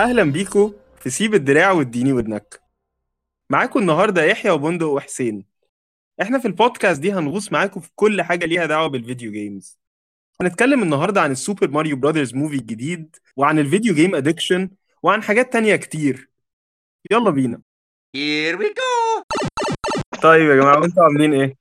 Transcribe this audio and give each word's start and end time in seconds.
أهلا 0.00 0.32
بيكو 0.32 0.74
في 1.00 1.10
سيب 1.10 1.34
الدراع 1.34 1.72
واديني 1.72 2.12
ودنك. 2.12 2.60
معاكم 3.50 3.80
النهارده 3.80 4.22
يحيى 4.24 4.50
وبندق 4.50 4.86
وحسين. 4.86 5.44
إحنا 6.22 6.38
في 6.38 6.48
البودكاست 6.48 7.00
دي 7.00 7.12
هنغوص 7.12 7.52
معاكم 7.52 7.80
في 7.80 7.90
كل 7.94 8.22
حاجة 8.22 8.46
ليها 8.46 8.66
دعوة 8.66 8.86
بال 8.86 8.99
video 8.99 9.32
games 9.32 9.78
هنتكلم 10.40 10.82
النهارده 10.82 11.20
عن 11.20 11.30
ال 11.30 11.37
Super 11.37 11.70
Mario 11.70 11.96
Brothers 11.96 12.34
Movie 12.34 12.54
الجديد 12.54 13.16
وعن 13.36 13.58
ال 13.58 13.64
video 13.64 13.94
game 13.94 14.14
addiction 14.14 14.70
وعن 15.02 15.22
حاجات 15.22 15.52
تانية 15.52 15.76
كتير. 15.76 16.30
يلا 17.10 17.30
بينا. 17.30 17.62
Here 18.16 18.56
we 18.58 18.64
go. 18.64 19.22
طيب 20.22 20.50
يا 20.50 20.56
جماعة 20.56 20.84
أنتوا 20.84 21.02
عاملين 21.04 21.34
إيه؟ 21.34 21.56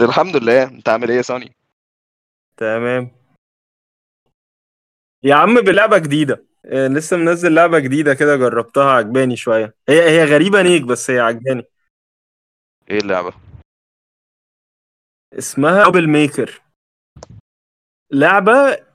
الحمد 0.00 0.36
لله. 0.36 0.62
أنت 0.62 0.88
عامل 0.88 1.10
إيه 1.10 1.16
يا 1.16 1.22
سوني؟ 1.22 1.56
تمام. 2.56 3.10
يا 5.22 5.34
عم 5.34 5.60
بلعب 5.60 5.79
لعبة 5.79 5.98
جديدة. 5.98 6.45
آه، 6.66 6.88
لسه 6.88 7.16
منزل 7.16 7.54
لعبة 7.54 7.78
جديدة 7.78 8.14
كده 8.14 8.36
جربتها 8.36 8.90
عجباني 8.90 9.36
شوية. 9.36 9.74
هي 9.88 10.10
هي 10.10 10.24
غريبة 10.24 10.62
نيك 10.62 10.82
بس 10.82 11.10
هي 11.10 11.18
عجباني. 11.18 11.64
إيه 12.90 12.98
اللعبة؟ 12.98 13.32
اسمها 15.38 15.88
Troublemaker 15.88 16.62
لعبة 18.12 18.86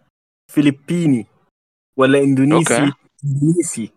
فلبيني 0.52 1.28
ولا 1.98 2.20
إندونيسي؟ 2.20 2.74
Okay. 2.74 2.94
إندونيسي. 3.26 3.94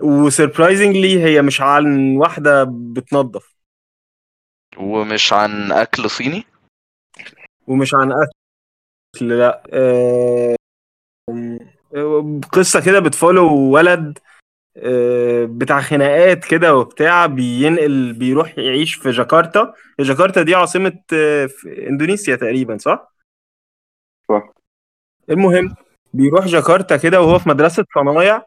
و 0.00 0.09
surprisingly 0.09 1.24
هي 1.24 1.42
مش 1.42 1.60
عن 1.60 2.16
واحدة 2.16 2.64
بتنظف. 2.64 3.56
ومش 4.76 5.32
عن 5.32 5.72
أكل 5.72 6.10
صيني؟ 6.10 6.44
ومش 7.66 7.94
عن 7.94 8.12
أكل 8.12 9.28
لا. 9.28 9.62
آه، 9.72 10.55
قصة 12.52 12.80
كده 12.80 13.00
بتفولو 13.00 13.54
ولد 13.54 14.18
آه، 14.76 15.44
بتاع 15.44 15.80
خناقات 15.80 16.44
كده 16.44 16.76
وبتاع 16.76 17.26
بينقل 17.26 18.12
بيروح 18.12 18.58
يعيش 18.58 18.94
في 18.94 19.10
جاكرتا 19.10 19.74
جاكرتا 20.00 20.42
دي 20.42 20.54
عاصمة 20.54 20.98
آه، 21.12 21.46
في 21.46 21.88
إندونيسيا 21.88 22.36
تقريبا 22.36 22.78
صح؟ 22.78 23.12
صح. 24.28 24.52
المهم 25.30 25.74
بيروح 26.14 26.46
جاكرتا 26.46 26.96
كده 26.96 27.20
وهو 27.20 27.38
في 27.38 27.48
مدرسة 27.48 27.84
صنايع 27.94 28.42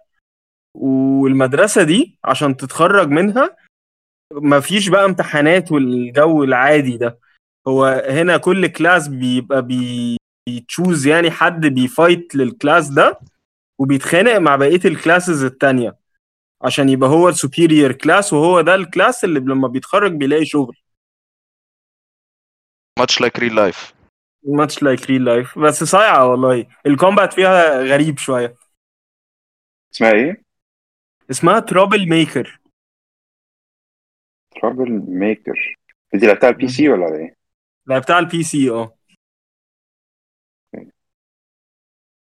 والمدرسة 0.74 1.84
دي 1.84 2.20
عشان 2.24 2.58
تتخرج 2.58 3.08
منها 3.08 3.58
مفيش 4.34 4.90
بقى 4.90 5.06
امتحانات 5.06 5.72
والجو 5.72 6.44
العادي 6.44 6.98
ده 6.98 7.20
هو 7.68 7.86
هنا 8.10 8.38
كل 8.38 8.68
class 8.68 9.08
بيبقى 9.08 9.62
بي 9.62 10.18
بي 10.50 10.64
choose 10.64 11.08
يعني 11.08 11.32
حد 11.32 11.66
بيفايت 11.68 12.36
لل 12.36 12.51
class 12.51 12.90
ده 12.90 13.20
وبيتخانق 13.80 14.38
مع 14.38 14.56
بقية 14.56 14.80
ال 14.86 14.93
classes 14.93 15.44
التانية 15.44 15.98
عشان 16.62 16.90
يبقى 16.90 17.10
هو 17.10 17.30
ال 17.30 17.37
superior 17.37 17.92
class 17.92 18.34
وهو 18.34 18.62
ده 18.62 18.76
ال 18.76 18.84
class 18.84 19.24
اللي 19.24 19.40
لما 19.40 19.68
بيتخرج 19.68 20.12
بيلاقي 20.12 20.46
شغل. 20.46 20.78
ماتش 23.00 23.22
لايك 23.22 23.40
ريل 23.40 23.56
لايف 23.56 23.94
ماتش 24.44 24.84
لايك 24.84 25.06
ريل 25.06 25.26
لايف 25.26 25.60
بس 25.60 25.84
صايعة 25.84 26.28
والله. 26.32 26.68
ال 26.86 26.93
combat 26.93 27.34
فيها 27.34 27.82
غريب 27.84 28.18
شوية. 28.18 28.56
اسمها 29.94 30.12
إيه؟ 30.12 30.44
اسمها 31.32 31.60
Troublemaker 31.60 32.60
Troublemaker 34.62 35.78
دي 36.14 36.28
لعبتها 36.28 36.48
على 36.48 36.54
ال 36.56 36.68
PC 36.68 36.90
ولا 36.90 37.06
على 37.06 37.18
إيه؟ 37.18 37.36
لعبتها 37.88 38.16
على 38.16 38.26
ال 38.26 38.44
PC 38.44 38.70
آه 38.70 38.98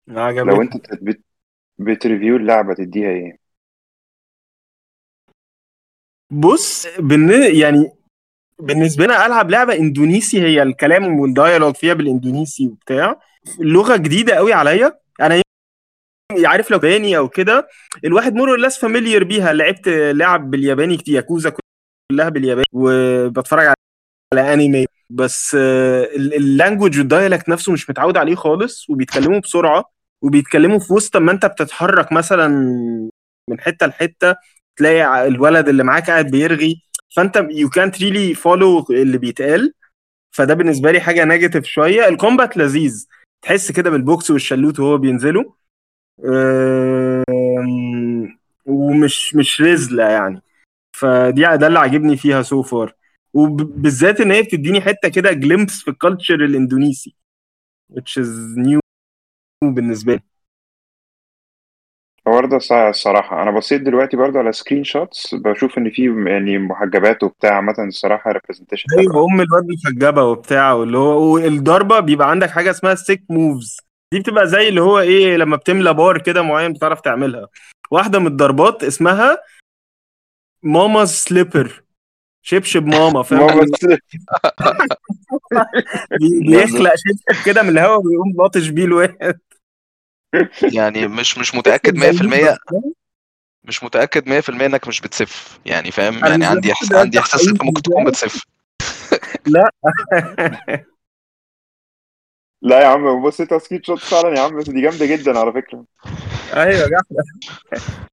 لو 0.09 0.63
أنت 0.63 0.73
بت 1.79 1.93
review 1.93 2.37
اللعبة 2.37 2.75
تديها 2.75 3.11
إيه؟ 3.11 3.39
بص 6.31 6.87
بالن... 6.99 7.57
يعني 7.57 7.93
بالنسبة 8.59 9.05
لنا 9.05 9.27
ألعب 9.27 9.51
لعبة 9.51 9.75
إندونيسي 9.75 10.43
هي 10.43 10.63
الكلام 10.63 11.21
وال 11.21 11.32
dialogue 11.32 11.75
فيها 11.75 11.95
بالإندونيسي 11.95 12.67
وبتاع. 12.67 13.21
لغة 13.61 13.97
جديدة 13.97 14.35
قوي 14.35 14.53
عليا. 14.53 15.01
أنا 15.21 15.43
عارف 16.45 16.71
لو 16.71 16.77
ياباني 16.77 17.17
أو 17.17 17.29
كده. 17.29 17.69
الواحد 18.05 18.35
more 18.35 18.51
or 18.51 18.59
less 18.59 18.79
familiar 18.79 19.25
بيها. 19.25 19.53
لعبت 19.53 19.89
لعب 19.89 20.51
بالياباني 20.51 20.97
كتير 20.97 21.15
ياكوزا 21.15 21.53
كلها 22.11 22.29
بالياباني 22.29 22.67
وبتفرج 22.73 23.67
على 24.35 24.53
انمي 24.53 24.87
بس 25.11 25.55
ال 25.55 25.71
language 25.71 26.99
وال 26.99 27.10
dialect 27.10 27.49
نفسه 27.49 27.73
مش 27.73 27.91
متعود 27.91 28.17
عليه 28.17 28.35
خالص 28.35 28.91
وبيتكلموا 28.91 29.41
بسرعة. 29.41 29.96
وبيتكلموا 30.23 30.79
في 30.79 30.93
وسط 30.93 31.17
ما 31.17 31.33
انت 31.33 31.47
بتتحرك 31.47 32.13
مثلا 32.13 32.49
من 33.51 33.61
حتة 33.61 33.87
لحتة 33.87 34.35
تلاقي 34.77 35.27
الولد 35.27 35.69
اللي 35.69 35.85
معاك 35.85 36.11
قاعد 36.11 36.31
بيرغي. 36.31 36.83
فانت 37.17 37.47
يو 37.51 37.69
كانت 37.69 38.03
ريلي 38.03 38.35
فولو 38.35 38.87
اللي 38.91 39.19
بيتقال. 39.19 39.73
فده 40.37 40.55
بالنسبة 40.55 40.93
لي 40.93 41.01
حاجة 41.01 41.25
negative 41.25 41.65
شوية. 41.65 42.09
ال 42.09 42.16
combat 42.16 42.57
لذيذ. 42.57 43.07
تحس 43.43 43.73
كده 43.73 43.91
بالبوكس 43.91 44.31
والشلوت 44.31 44.81
وهو 44.81 44.99
بينزلوا. 44.99 45.45
أم، 46.25 48.39
ومش 48.67 49.35
مش 49.35 49.61
رزلة 49.61 50.05
يعني. 50.05 50.43
فدي 50.97 51.43
ده 51.43 51.67
اللي 51.67 51.79
عاجبني 51.79 52.17
فيها 52.17 52.43
so 52.43 52.63
far 52.63 52.95
وبالذات 53.35 54.21
إن 54.21 54.33
هي 54.33 54.43
بتديني 54.43 54.81
حتة 54.81 55.09
كده 55.09 55.33
glimpse 55.33 55.83
في 55.83 55.91
ال 55.91 55.96
culture 55.96 56.35
الإندونيسي. 56.35 57.15
which 57.93 58.17
is 58.23 58.29
new. 58.57 58.81
بالنسبة 59.75 60.13
لي. 60.15 60.21
برضه 62.27 62.57
الصراحة. 62.89 63.43
أنا 63.43 63.51
بصيت 63.51 63.83
دلوقتي 63.83 64.17
برضه 64.17 64.39
على 64.39 64.53
screenshots 64.53 65.35
بشوف 65.35 65.79
إن 65.79 65.91
في 65.91 66.03
يعني 66.27 66.59
محجبات 66.59 67.23
وبتاع 67.23 67.57
عامة 67.57 67.75
الصراحة 67.79 68.33
representation 68.33 68.87
أيوه 68.99 69.25
أم 69.25 69.41
الواد 69.41 69.67
محجبة 69.85 70.25
وبتاع 70.25 70.73
واللي 70.73 70.99
هو 70.99 71.35
والضربه 71.35 72.01
بيبقى 72.01 72.31
عندك 72.31 72.51
حاجة 72.51 72.71
اسمها 72.71 72.95
sick 72.95 73.23
moves 73.31 73.77
دي 74.13 74.21
بتبقى 74.21 74.47
زي 74.49 74.69
اللي 74.69 74.81
هو 74.81 75.01
إيه 75.01 75.37
لما 75.37 75.57
بتملى 75.57 75.95
بار 75.95 76.19
كده 76.23 76.43
معين 76.43 76.73
بتعرف 76.73 77.01
تعملها. 77.01 77.49
واحدة 77.91 78.19
من 78.19 78.27
الضربات 78.27 78.85
اسمها 78.85 79.39
ماما 80.63 81.05
slipper 81.05 81.83
شبشب 82.43 82.87
ماما 82.87 83.23
فاهم؟ 83.23 83.47
بي- 86.21 86.41
بيخلق 86.41 86.93
شبشب 86.97 87.45
كده 87.47 87.63
من 87.63 87.69
الهواء 87.69 88.01
ويقوم 88.07 88.35
لاطش 88.39 88.69
بيه 88.69 88.85
الواحد. 88.85 89.39
يعني 90.63 91.09
مش 91.09 91.39
مش 91.39 91.55
متأكد 91.55 91.97
100% 92.05 92.57
مش 93.65 93.85
متأكد 93.85 94.29
100% 94.29 94.67
إنك 94.67 94.89
مش 94.89 95.01
بتسف. 95.01 95.59
يعني 95.67 95.91
فاهم؟ 95.91 96.25
يعني 96.25 96.45
عندي 96.45 96.73
إحس... 96.73 96.93
عندي 96.93 97.19
إحساس 97.19 97.41
انت 97.49 97.51
حقيقي 97.51 97.67
ممكن 97.67 97.83
تكون 97.83 98.05
بتسف. 98.05 98.43
لا. 102.63 102.81
يا 102.81 102.87
عم 102.87 103.23
بصيت 103.23 103.53
على 103.53 103.61
screenshot 103.61 103.99
فعلا 103.99 104.37
يا 104.37 104.41
عم 104.41 104.61
دي 104.61 104.81
جامدة 104.81 105.07
جدا 105.07 105.39
على 105.39 105.53
فكرة. 105.53 105.85
أيوه 106.55 106.89
جحده 106.89 107.25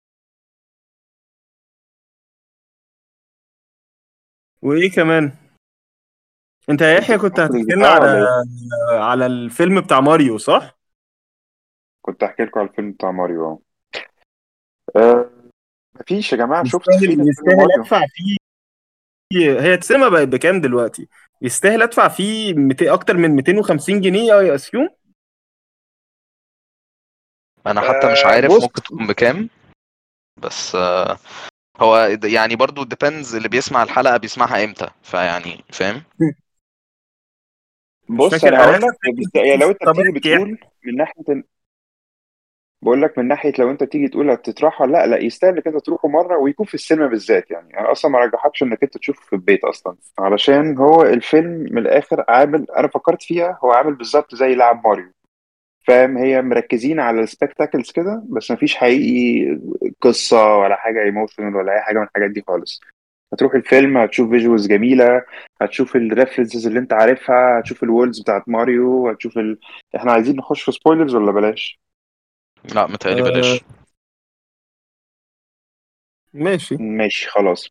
وإيه 4.62 4.92
كمان؟ 4.92 5.32
أنت 6.70 6.82
يا 6.82 6.98
يحيى 6.98 7.18
كنت 7.18 7.40
لنا 7.40 7.76
بتاعه 7.76 7.94
على 7.94 8.28
على 8.92 9.26
الفيلم 9.26 9.82
بتاع 9.82 10.00
ماريو 10.02 10.38
صح؟ 10.38 10.83
كنت 12.06 12.24
أحكي 12.24 12.44
لكم 12.44 12.60
على 12.60 12.70
الفيلم 12.70 12.92
بتاع 12.92 13.12
ماريو 13.12 13.46
أهو. 13.46 13.60
أه 14.96 15.30
مفيش 16.02 16.32
يا 16.32 16.38
جماعة 16.38 16.64
شفت 16.64 16.90
فيلم 17.00 17.28
يستاهل 17.28 17.68
أدفع 17.80 18.06
فيه 18.08 18.38
هي 19.62 19.74
السينما 19.74 20.10
بقت 20.10 20.28
بكام 20.28 20.62
دلوقتي؟ 20.62 21.08
يستاهل 21.42 21.82
أدفع 21.82 22.08
فيه 22.08 22.54
200 22.54 22.90
أكتر 22.90 23.18
من 23.18 23.30
250 23.36 24.02
جنيه 24.02 24.40
I 24.40 24.56
assume 24.56 24.90
أنا 27.68 27.82
حتى 27.82 28.12
مش 28.12 28.24
آه، 28.26 28.28
عارف 28.28 28.52
بص. 28.52 28.62
ممكن 28.64 28.82
تكون 28.82 29.08
بكام 29.08 29.50
بس 30.38 30.76
آه، 30.76 31.18
هو 31.80 31.98
يعني 32.24 32.56
برضو 32.56 32.84
depends 32.84 33.36
اللي 33.36 33.50
بيسمع 33.50 33.84
الحلقة 33.84 34.18
بيسمعها 34.18 34.64
إمتى 34.64 34.90
فيعني 35.04 35.64
فاهم 35.70 36.04
بص 38.10 38.44
أنا 38.44 38.64
هقول 38.64 38.82
لك 38.82 39.36
يعني 39.36 39.58
لو 39.58 39.70
أنت 39.70 39.84
احكي 39.84 40.12
بتقول 40.12 40.58
من 40.86 40.96
ناحية 40.96 41.44
بقول 42.84 43.02
لك 43.02 43.18
من 43.18 43.28
ناحية 43.28 43.54
لو 43.60 43.72
أنت 43.72 43.84
بتيجي 43.84 44.08
تقول 44.08 44.28
ولا 44.28 44.92
لا 44.92 45.08
لا 45.08 45.18
يستاهل 45.18 45.54
إنك 45.54 45.68
أنت 45.68 45.78
تروحه 45.86 46.08
مرة 46.08 46.38
ويكون 46.38 46.66
في 46.66 46.74
السينما 46.74 47.08
بالذات. 47.08 47.52
يعني 47.52 47.80
أنا 47.80 47.92
أصلا 47.92 48.12
ما 48.12 48.20
رجحكش 48.20 48.64
إنك 48.64 48.84
أنت 48.84 48.98
تشوفه 48.98 49.22
في 49.22 49.34
البيت 49.34 49.64
أصلا. 49.64 49.96
علشان 50.20 50.78
هو 50.78 51.04
الفيلم 51.04 51.68
من 51.72 51.78
الآخر 51.78 52.26
عامل 52.30 52.66
أنا 52.78 52.88
فكرت 52.88 53.22
فيها 53.24 53.60
هو 53.64 53.72
عامل 53.72 53.96
بالظبط 53.96 54.36
زي 54.36 54.56
لعب 54.56 54.88
ماريو. 54.88 55.12
فاهم؟ 55.88 56.18
هي 56.18 56.42
مركزين 56.42 57.00
على 57.00 57.22
ال 57.22 57.28
spectacles 57.28 57.92
كده 57.92 58.24
بس 58.30 58.52
مفيش 58.52 58.76
حقيقي 58.76 59.60
قصة 60.02 60.58
ولا 60.58 60.76
حاجة 60.76 61.04
emotional 61.04 61.56
ولا 61.56 61.74
أي 61.74 61.82
حاجة 61.82 61.98
من 61.98 62.04
الحاجات 62.04 62.32
دي 62.32 62.44
خالص. 62.48 62.82
هتروح 63.34 63.54
الفيلم 63.56 63.98
هتشوف 63.98 64.30
visuals 64.30 64.68
جميلة 64.68 65.24
هتشوف 65.62 65.96
ال 65.96 66.02
references 66.02 66.68
اللي 66.68 66.80
أنت 66.80 66.94
عارفها 66.94 67.60
هتشوف 67.60 67.84
ال 67.84 67.89
worlds 67.89 68.22
بتاعت 68.22 68.50
ماريو 68.50 69.10
هتشوف 69.10 69.38
ال... 69.38 69.60
إحنا 69.96 70.12
عايزين 70.12 70.36
نخش 70.36 70.62
في 70.62 70.72
spoilers 70.72 71.16
ولا 71.16 71.32
بلاش؟ 71.32 71.83
لا 72.76 72.88
متهيألي 72.88 73.22
آه. 73.22 73.24
بلاش 73.24 73.64
ماشي. 76.34 76.78
ماشي 76.80 77.30
خلاص. 77.30 77.70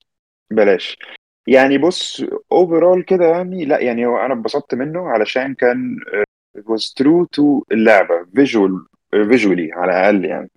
بلاش. 0.51 0.99
يعني 1.47 1.79
بص 1.79 2.25
overall 2.53 3.03
كده 3.03 3.25
يعني 3.25 3.65
لا 3.65 3.81
يعني 3.81 4.07
هو 4.07 4.19
أنا 4.19 4.35
اتبسطت 4.35 4.75
منه 4.75 5.09
علشان 5.09 5.55
كان 5.55 5.97
was 6.67 6.95
true 6.97 7.25
to 7.25 7.63
اللعبة 7.73 8.25
visual 8.35 8.87
آه، 9.15 9.25
visually 9.25 9.73
على 9.73 9.93
الأقل 9.93 10.25
يعني. 10.25 10.51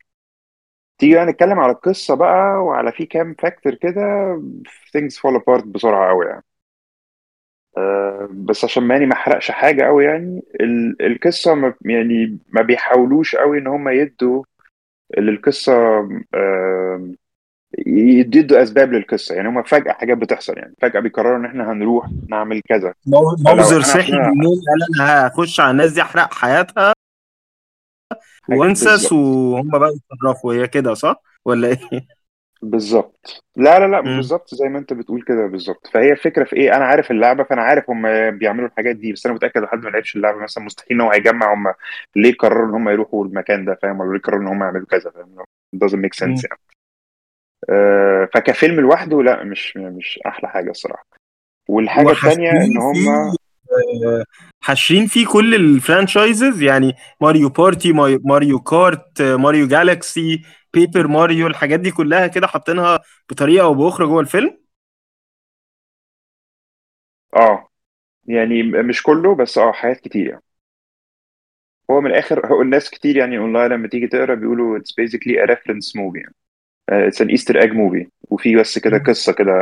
تيجي 0.97 1.15
بقى 1.15 1.25
نتكلم 1.25 1.59
على 1.59 1.71
القصة 1.71 2.15
بقى 2.15 2.63
وعلى 2.63 2.91
في 2.91 3.05
كام 3.05 3.35
factor 3.39 3.75
كده 3.75 4.01
things 4.97 5.13
fall 5.19 5.39
apart 5.41 5.65
بسرعة 5.67 6.09
قوي 6.09 6.25
يعني. 6.25 6.43
آه، 7.77 8.29
بس 8.31 8.63
عشان 8.63 8.83
ماني 8.83 9.05
ما 9.05 9.13
احرقش 9.13 9.51
حاجة 9.51 9.83
قوي 9.83 10.05
يعني 10.05 10.41
ال- 10.61 11.05
القصة 11.05 11.53
ما 11.53 11.73
يعني 11.81 12.37
ما 12.49 12.61
بيحاولوش 12.61 13.35
قوي 13.35 13.57
إن 13.57 13.67
هم 13.67 13.89
يدوا 13.89 14.43
للقصة 15.17 15.73
آه، 16.33 17.11
يدوا 17.87 18.63
أسباب 18.63 18.93
للقصة. 18.93 19.35
يعني 19.35 19.47
هم 19.49 19.63
فجأة 19.63 19.93
حاجات 19.93 20.17
بتحصل 20.17 20.57
يعني 20.57 20.73
فجأة 20.81 20.99
بيقرروا 20.99 21.37
إن 21.37 21.45
إحنا 21.45 21.71
هنروح 21.71 22.05
نعمل 22.29 22.61
كذا. 22.67 22.93
موزر 23.47 23.81
صحي 23.81 24.11
بالليل 24.11 24.61
قال 24.67 25.01
أنا 25.01 25.27
هخش 25.27 25.59
على 25.59 25.71
الناس 25.71 25.91
دي 25.93 26.01
أحرق 26.01 26.33
حياتها 26.33 26.93
وانسس 28.49 29.11
وهم 29.13 29.69
بقى 29.69 29.89
يتصرفوا. 29.89 30.53
هي 30.53 30.67
كده 30.67 30.93
صح؟ 30.93 31.21
ولا 31.45 31.67
إيه؟ 31.67 32.14
بالظبط. 32.69 33.43
لا 33.55 33.79
لا 33.79 33.87
لا 33.87 34.01
مم. 34.01 34.15
بالظبط 34.15 34.55
زي 34.55 34.69
ما 34.69 34.79
انت 34.79 34.93
بتقول 34.93 35.21
كده 35.21 35.47
بالظبط. 35.47 35.87
فهي 35.93 36.11
الفكرة 36.11 36.43
في 36.43 36.55
إيه؟ 36.55 36.75
أنا 36.75 36.85
عارف 36.85 37.11
اللعبة 37.11 37.43
فأنا 37.43 37.61
عارف 37.61 37.89
هم 37.89 38.31
بيعملوا 38.37 38.67
الحاجات 38.67 38.95
دي 38.95 39.13
بس 39.13 39.25
أنا 39.25 39.35
متأكد 39.35 39.61
لو 39.61 39.67
حد 39.67 39.83
ما 39.83 39.89
لعبش 39.89 40.15
اللعبة 40.15 40.37
مثلا 40.37 40.63
مستحيل 40.63 40.97
إن 40.97 41.01
هو 41.01 41.11
هيجمع 41.11 41.53
هم 41.53 41.73
ليه 42.15 42.33
قرروا 42.33 42.69
إن 42.69 42.73
هم 42.73 42.89
يروحوا 42.89 43.25
المكان 43.25 43.65
ده 43.65 43.79
فاهم؟ 43.81 43.99
ولا 43.99 44.13
ليه 44.13 44.21
قرروا 44.21 44.41
إن 44.41 44.47
هم 44.47 44.63
يعملوا 44.63 44.85
كذا 44.85 45.09
فاهم؟ 45.09 45.35
Doesn't 45.75 45.99
make 46.05 46.27
مم. 46.27 46.35
sense 46.35 46.41
يعني. 46.49 46.59
أه 47.69 48.29
فكفيلم 48.33 48.79
لوحده 48.79 49.23
لا 49.23 49.43
مش 49.43 49.77
مش 49.77 50.19
أحلى 50.25 50.49
حاجة 50.49 50.69
الصراحة. 50.69 51.05
والحاجة 51.69 52.11
التانية 52.11 52.51
إن 52.51 52.77
هم 52.77 53.35
آه، 54.07 54.23
حاشرين 54.63 55.07
فيه 55.07 55.27
كل 55.27 55.55
ال 55.55 55.65
franchises 55.65 56.61
يعني 56.61 56.93
Mario 57.21 57.49
Party 57.49 57.93
Mario 58.23 58.59
Kart 58.59 59.21
آه، 59.21 59.35
Mario 59.35 59.67
Galaxy 59.67 60.41
Paper 60.75 61.07
Mario 61.07 61.47
الحاجات 61.47 61.81
دي 61.81 61.91
كلها 61.91 62.27
كده 62.27 62.47
حاطينها 62.47 62.99
بطريقة 63.29 63.65
أو 63.65 63.73
بأخرى 63.73 64.07
جوه 64.07 64.21
الفيلم؟ 64.21 64.59
آه. 67.35 67.69
يعني 68.25 68.63
مش 68.63 69.03
كله 69.03 69.35
بس 69.35 69.57
آه 69.57 69.73
حاجات 69.73 70.01
كتير 70.01 70.27
يعني. 70.27 70.43
هو 71.91 72.01
من 72.01 72.11
الآخر 72.11 72.47
هو 72.47 72.61
الناس 72.61 72.89
كتير 72.89 73.17
يعني 73.17 73.37
أونلاين 73.37 73.71
لما 73.71 73.87
تيجي 73.87 74.07
تقرأ 74.07 74.35
بيقولوا 74.35 74.79
it's 74.79 74.91
basically 75.03 75.35
a 75.45 75.51
reference 75.51 75.91
movie 75.97 76.19
يعني. 76.21 76.35
it's 77.11 77.21
an 77.21 77.29
Easter 77.31 77.57
egg 77.63 77.71
movie. 77.73 78.07
وفي 78.31 78.57
بس 78.57 78.79
كده 78.79 78.97
قصة 78.97 79.33
كده 79.33 79.53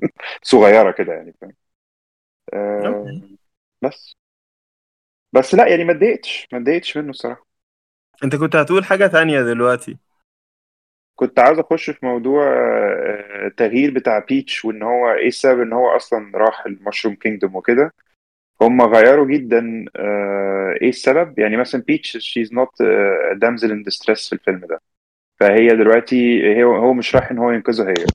صغيرة 0.42 0.90
كده 0.92 1.12
يعني 1.14 1.34
فاهم؟ 1.40 1.54
آه. 2.54 3.20
بس. 3.82 4.14
بس 5.34 5.54
لا 5.54 5.68
يعني 5.68 5.84
ما 5.84 5.92
اتضايقتش 5.92 6.48
ما 6.52 6.58
اتضايقتش 6.58 6.96
منه 6.96 7.10
الصراحة. 7.10 7.46
أنت 8.24 8.36
كنت 8.36 8.56
هتقول 8.56 8.84
حاجة 8.84 9.06
تانية 9.06 9.42
دلوقتي. 9.42 9.98
كنت 11.16 11.38
عاوز 11.38 11.58
أخش 11.58 11.90
في 11.90 12.06
موضوع 12.06 12.44
آه، 12.46 13.46
التغيير 13.46 13.90
بتاع 13.94 14.18
بيتش 14.18 14.64
وإن 14.64 14.82
هو 14.82 15.10
إيه 15.12 15.28
السبب 15.28 15.60
إن 15.60 15.72
هو 15.72 15.88
أصلا 15.96 16.32
راح 16.34 16.66
ال 16.66 16.71
Mushroom 16.71 17.14
Kingdom 17.14 17.56
وكده. 17.56 17.92
هم 18.62 18.82
غيروا 18.82 19.26
جدا 19.26 19.84
آه، 19.96 20.74
إيه 20.82 20.88
السبب؟ 20.88 21.38
يعني 21.38 21.56
مثلا 21.56 21.82
بيتش 21.82 22.18
she's 22.18 22.52
not 22.52 22.82
damsel 23.36 23.70
in 23.72 23.82
distress 23.82 24.28
في 24.28 24.32
الفيلم 24.32 24.60
ده. 24.60 24.80
فهي 25.40 25.68
دلوقتي 25.68 26.42
هو 26.64 26.76
هو 26.76 26.92
مش 26.94 27.14
رايح 27.16 27.30
إن 27.30 27.38
هو 27.38 27.50
ينقذها 27.50 27.88
هي. 27.90 28.06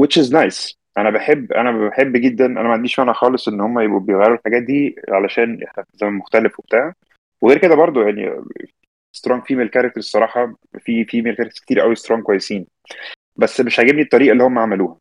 which 0.00 0.16
is 0.22 0.30
nice. 0.32 0.74
أنا 0.98 1.10
بحب 1.10 1.52
أنا 1.52 1.88
بحب 1.88 2.12
جدا 2.16 2.46
أنا 2.46 2.62
ما 2.62 2.72
عنديش 2.72 2.98
مانع 2.98 3.12
خالص 3.12 3.48
إن 3.48 3.60
هم 3.60 3.80
يبقوا 3.80 4.00
بيغيروا 4.00 4.36
الحاجات 4.36 4.62
دي 4.62 4.96
علشان 5.08 5.62
إحنا 5.62 5.82
في 5.84 5.90
زمن 5.94 6.12
مختلف 6.12 6.58
وبتاع. 6.60 6.92
وغير 7.40 7.58
كده 7.58 7.74
برضو 7.74 8.02
يعني 8.02 8.42
strong 9.14 9.42
female 9.44 9.68
character 9.68 9.98
الصراحه 9.98 10.54
في 10.78 11.04
female 11.04 11.34
characters 11.36 11.60
كتير 11.60 11.80
قوي 11.80 11.94
strong 11.94 12.22
كويسين. 12.22 12.66
بس 13.36 13.60
مش 13.60 13.78
عاجبني 13.78 14.02
الطريقة 14.02 14.32
اللي 14.32 14.44
هم 14.44 14.58
عملوها. 14.58 14.98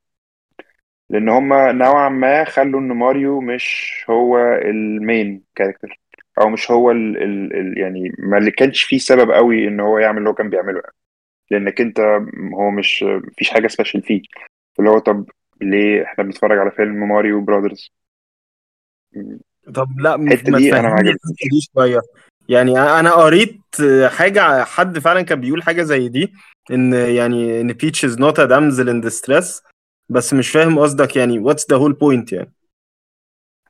لأن 1.09 1.29
هم 1.29 1.53
نوعا 1.53 2.09
ما 2.09 2.43
خلوا 2.43 2.79
إن 2.79 2.87
ماريو 2.87 3.41
مش 3.41 4.05
هو 4.09 4.37
ال 4.65 4.81
main 4.81 5.43
character 5.55 5.99
أو 6.41 6.49
مش 6.49 6.71
هو 6.71 6.91
ال 6.91 7.17
ال 7.23 7.55
ال 7.55 7.77
يعني 7.77 8.11
ما 8.19 8.37
اللي 8.37 8.51
كانش 8.51 8.83
فيه 8.83 8.97
سبب 8.97 9.31
قوي 9.31 9.67
إن 9.67 9.79
هو 9.79 9.97
يعمل 9.97 10.17
اللي 10.17 10.29
هو 10.29 10.33
كان 10.33 10.49
بيعمله. 10.49 10.81
يعني. 10.83 10.93
لأنك 11.51 11.81
أنت 11.81 11.99
هو 12.53 12.71
مش 12.71 13.03
مفيش 13.03 13.49
حاجة 13.49 13.67
special 13.67 14.01
فيه. 14.01 14.21
اللي 14.79 14.89
هو 14.89 14.99
طب 14.99 15.29
ليه 15.61 16.03
إحنا 16.03 16.23
بنتفرج 16.23 16.57
على 16.59 16.71
فيلم 16.71 17.09
Mario 17.09 17.41
Brothers 17.41 17.91
طب 19.73 19.99
لا 19.99 20.17
م- 20.17 20.27
الحتة 20.31 20.51
ما 20.51 20.59
تفهمني 20.59 21.61
شوية. 21.73 22.01
يعني 22.49 22.79
أنا 22.79 23.11
قريت 23.11 23.61
حاجة 24.05 24.63
حد 24.63 24.99
فعلا 24.99 25.21
كان 25.21 25.41
بيقول 25.41 25.63
حاجة 25.63 25.83
زي 25.83 26.09
دي 26.09 26.33
إن 26.71 26.93
يعني 26.93 27.61
إن 27.61 27.73
بيتش 27.73 28.05
is 28.05 28.19
not 28.19 28.39
a 28.39 28.45
damsel 28.45 28.89
in 28.89 29.01
distress 29.01 29.63
بس 30.09 30.33
مش 30.33 30.49
فاهم 30.51 30.79
قصدك 30.79 31.15
يعني 31.15 31.39
what's 31.39 31.69
the 31.69 31.77
whole 31.77 31.93
point 31.93 32.33
يعني؟ 32.33 32.53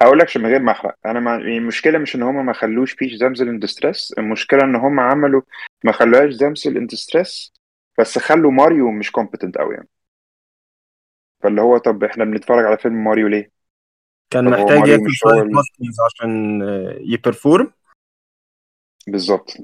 هقول 0.01 0.19
لك 0.19 0.37
من 0.37 0.45
غير 0.45 0.59
ما 0.59 0.71
أحرق. 0.71 0.95
أنا 1.05 1.19
مع... 1.19 1.31
يعني 1.39 1.57
المشكلة 1.57 1.97
مش 1.97 2.15
إن 2.15 2.23
هم 2.23 2.45
ما 2.45 2.53
خلوش 2.53 2.95
بيتش 2.95 3.17
damsel 3.19 3.49
in 3.49 3.59
distress 3.59 4.13
المشكلة 4.17 4.63
إن 4.63 4.75
هم 4.75 4.99
عملوا 4.99 5.41
ما 5.83 5.91
خلوهاش 5.91 6.35
damsel 6.35 6.77
in 6.77 6.87
distress 6.87 7.53
بس 7.99 8.17
خلوا 8.17 8.51
ماريو 8.51 8.91
مش 8.91 9.11
competent 9.11 9.57
قوي 9.57 9.73
يعني. 9.75 9.89
فاللي 11.43 11.61
هو 11.61 11.77
طب 11.77 12.03
إحنا 12.03 12.25
بنتفرج 12.25 12.65
على 12.65 12.77
فيلم 12.77 13.03
ماريو 13.03 13.27
ليه؟ 13.27 13.51
كان 14.29 14.49
محتاج 14.49 14.87
ياكل 14.87 15.11
شوية 15.11 15.49
عشان 16.05 16.61
ي 17.01 17.10
perform 17.10 17.71
بالظبط. 19.07 19.57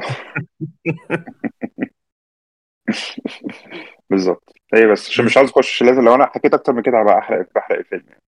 بالظبط. 4.09 4.53
هي 4.73 4.87
بس 4.87 5.09
عشان 5.09 5.25
مش 5.25 5.37
عاوز 5.37 5.49
أخش 5.49 5.83
لازم 5.83 6.05
لو 6.05 6.15
أنا 6.15 6.25
حكيت 6.25 6.53
أكتر 6.53 6.73
من 6.73 6.81
كده 6.81 7.01
هبقى 7.01 7.19
أحرق 7.19 7.47
بحرق 7.55 7.77
الفيلم 7.77 8.03
يعني. 8.07 8.21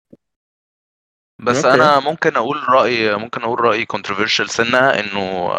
بس 1.41 1.65
أنا 1.65 1.99
ممكن 1.99 2.35
أقول 2.35 2.69
رأي 2.69 3.15
ممكن 3.15 3.41
أقول 3.41 3.61
رأي 3.61 3.85
controversial 3.95 4.45
سنة 4.45 4.79
إنه 4.79 5.49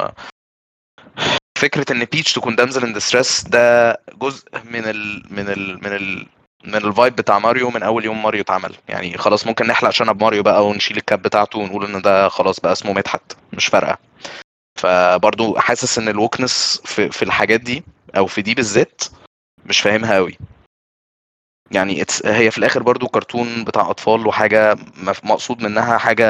فكرة 1.58 1.92
إن 1.92 2.04
بيتش 2.04 2.32
تكون 2.32 2.56
damsel 2.56 2.84
in 2.84 2.92
distress 2.92 3.44
ده 3.44 3.92
جزء 4.14 4.48
من 4.64 4.84
ال 4.84 5.22
من 5.30 5.48
ال 5.48 5.74
من 5.84 5.96
ال 5.96 6.26
من 6.64 6.74
ال 6.74 6.83
vibe 6.83 7.16
بتاع 7.16 7.38
ماريو 7.38 7.70
من 7.70 7.82
أول 7.82 8.04
يوم 8.04 8.22
ماريو 8.22 8.40
اتعمل. 8.40 8.74
يعني 8.88 9.18
خلاص 9.18 9.46
ممكن 9.46 9.66
نحلق 9.66 9.90
شنب 9.90 10.22
ماريو 10.22 10.42
بقى 10.42 10.66
ونشيل 10.66 10.96
ال 10.96 11.03
cap 11.03 11.22
بتاعته 11.22 11.58
ونقول 11.58 11.84
إن 11.84 12.02
ده 12.02 12.28
خلاص 12.28 12.60
بقى 12.60 12.72
اسمه 12.72 12.92
مدحت 12.92 13.22
مش 13.52 13.66
فارقة. 13.66 13.98
فبرضو 14.80 15.58
حاسس 15.58 15.98
إن 15.98 16.08
ال 16.08 16.16
wokeness 16.16 16.82
في, 16.84 17.10
في 17.10 17.22
الحاجات 17.22 17.60
دي 17.60 17.82
أو 18.16 18.26
في 18.26 18.42
دي 18.42 18.54
بالذات 18.54 19.02
مش 19.66 19.80
فاهمها 19.80 20.14
قوي 20.14 20.38
يعني 21.70 22.04
هي 22.24 22.50
في 22.50 22.58
الآخر 22.58 22.82
برضو 22.82 23.08
كرتون 23.08 23.64
بتاع 23.64 23.90
أطفال 23.90 24.26
وحاجة 24.26 24.76
مقصود 25.24 25.62
منها 25.62 25.98
حاجة 25.98 26.26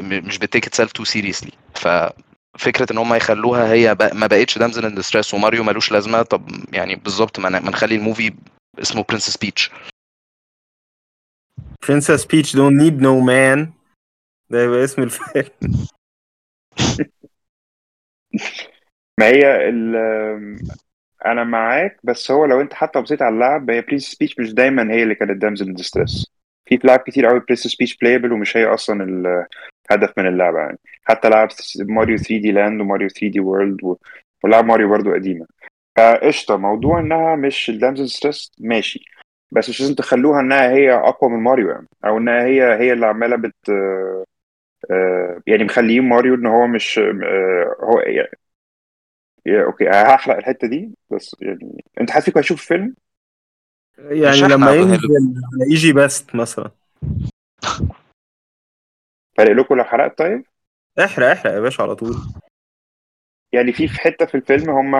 مش 0.00 0.38
بت 0.38 0.47
take 0.47 0.66
itself 0.66 0.92
too 0.92 1.04
seriously 1.04 1.52
ففكره 1.74 2.92
إن 2.92 2.98
هم 2.98 3.14
يخلوها 3.14 3.72
هي 3.72 3.94
بق- 3.94 4.14
ما 4.14 4.26
بقتش 4.26 4.58
damsel 4.58 4.84
in 4.86 4.94
distress 4.94 5.34
وماريو 5.34 5.64
ملوش 5.64 5.92
لازمة 5.92 6.22
طب 6.22 6.50
يعني 6.72 6.96
بالظبط 6.96 7.38
ما 7.38 7.48
ما 7.48 7.70
نخلي 7.70 7.94
ال 7.94 8.01
movie 8.01 8.34
اسمه 8.78 9.04
Princess 9.08 9.36
Peach 9.36 9.70
Princess 11.86 12.22
Peach 12.24 12.52
don't 12.52 12.76
need 12.82 12.96
no 13.00 13.14
man. 13.30 13.68
ده 14.50 14.62
يبقى 14.64 14.84
اسم 14.84 15.02
الفيلم. 15.02 15.50
ما 19.18 19.26
هي 19.26 19.68
ال 19.68 19.96
أنا 21.26 21.44
معاك 21.44 22.00
بس 22.04 22.30
هو 22.30 22.44
لو 22.44 22.60
أنت 22.60 22.74
حتى 22.74 23.00
بصيت 23.00 23.22
على 23.22 23.34
اللعب 23.34 23.70
هي 23.70 23.80
Princess 23.80 24.14
Peach 24.14 24.38
مش 24.38 24.52
دايما 24.54 24.92
هي 24.92 25.02
اللي 25.02 25.14
كانت 25.14 25.42
damsel 25.42 25.74
in 25.74 25.84
distress 25.84 26.26
في 26.68 26.78
لعب 26.84 26.98
كتير 26.98 27.26
قوي 27.26 27.40
Princess 27.40 27.74
Peach 27.76 27.96
playable 27.96 28.32
ومش 28.32 28.56
هي 28.56 28.66
أصلا 28.66 29.04
الهدف 29.04 30.18
من 30.18 30.26
اللعبة 30.26 30.58
يعني. 30.58 30.78
حتى 31.04 31.28
لعب 31.28 31.48
Mario 31.80 32.16
3D 32.16 32.52
Land 32.52 32.80
و 32.80 33.08
Mario 33.08 33.28
3D 33.28 33.40
World. 33.40 33.96
ولعب 34.44 34.64
ماريو 34.64 34.88
برضو 34.88 35.12
قديمة. 35.12 35.46
فقشطة 35.96 36.56
موضوع 36.56 37.00
إنها 37.00 37.36
مش 37.36 37.70
ال 37.70 37.75
damsel 37.75 38.08
in 38.08 38.17
distress 38.17 38.52
ماشي. 38.60 39.04
بس 39.52 39.68
مش 39.68 39.80
لازم 39.80 39.94
تخلوها 39.94 40.40
إنها 40.40 40.70
هي 40.70 40.92
أقوى 40.92 41.30
من 41.30 41.42
ماريو 41.42 41.70
يعني 41.70 41.86
أو 42.04 42.18
إنها 42.18 42.44
هي 42.44 42.62
هي 42.62 42.92
اللي 42.92 43.06
عمالة 43.06 43.36
بت 43.36 43.70
يعني 45.46 45.64
مخليين 45.64 46.02
ماريو 46.08 46.34
إن 46.34 46.46
هو 46.46 46.66
مش 46.66 46.98
آه، 46.98 47.76
هو 47.80 47.98
يعني 48.00 48.38
يا- 49.46 49.64
okay 49.64 49.88
هحرق 49.90 50.36
الحتة 50.36 50.68
دي 50.68 50.94
بس 51.10 51.36
يعني 51.40 51.84
أنت 52.00 52.10
حاسس 52.10 52.38
هشوف 52.38 52.64
فيلم؟ 52.64 52.94
يعني 53.98 54.40
لما 54.40 54.74
ينزل 54.76 55.08
على 55.54 55.70
EgyBest 55.70 56.34
مثلا. 56.34 56.70
فارق 59.38 59.52
لكم 59.52 59.74
لو 59.74 59.84
حرقت 59.84 60.18
طيب؟ 60.18 60.44
احرق 60.98 61.26
احرق 61.26 61.52
يا 61.52 61.60
باشا 61.60 61.82
على 61.82 61.94
طول. 61.96 62.16
يعني 63.52 63.72
في 63.72 63.88
في 63.88 64.00
حتة 64.00 64.26
في 64.26 64.34
الفيلم 64.34 64.70
هم 64.70 64.94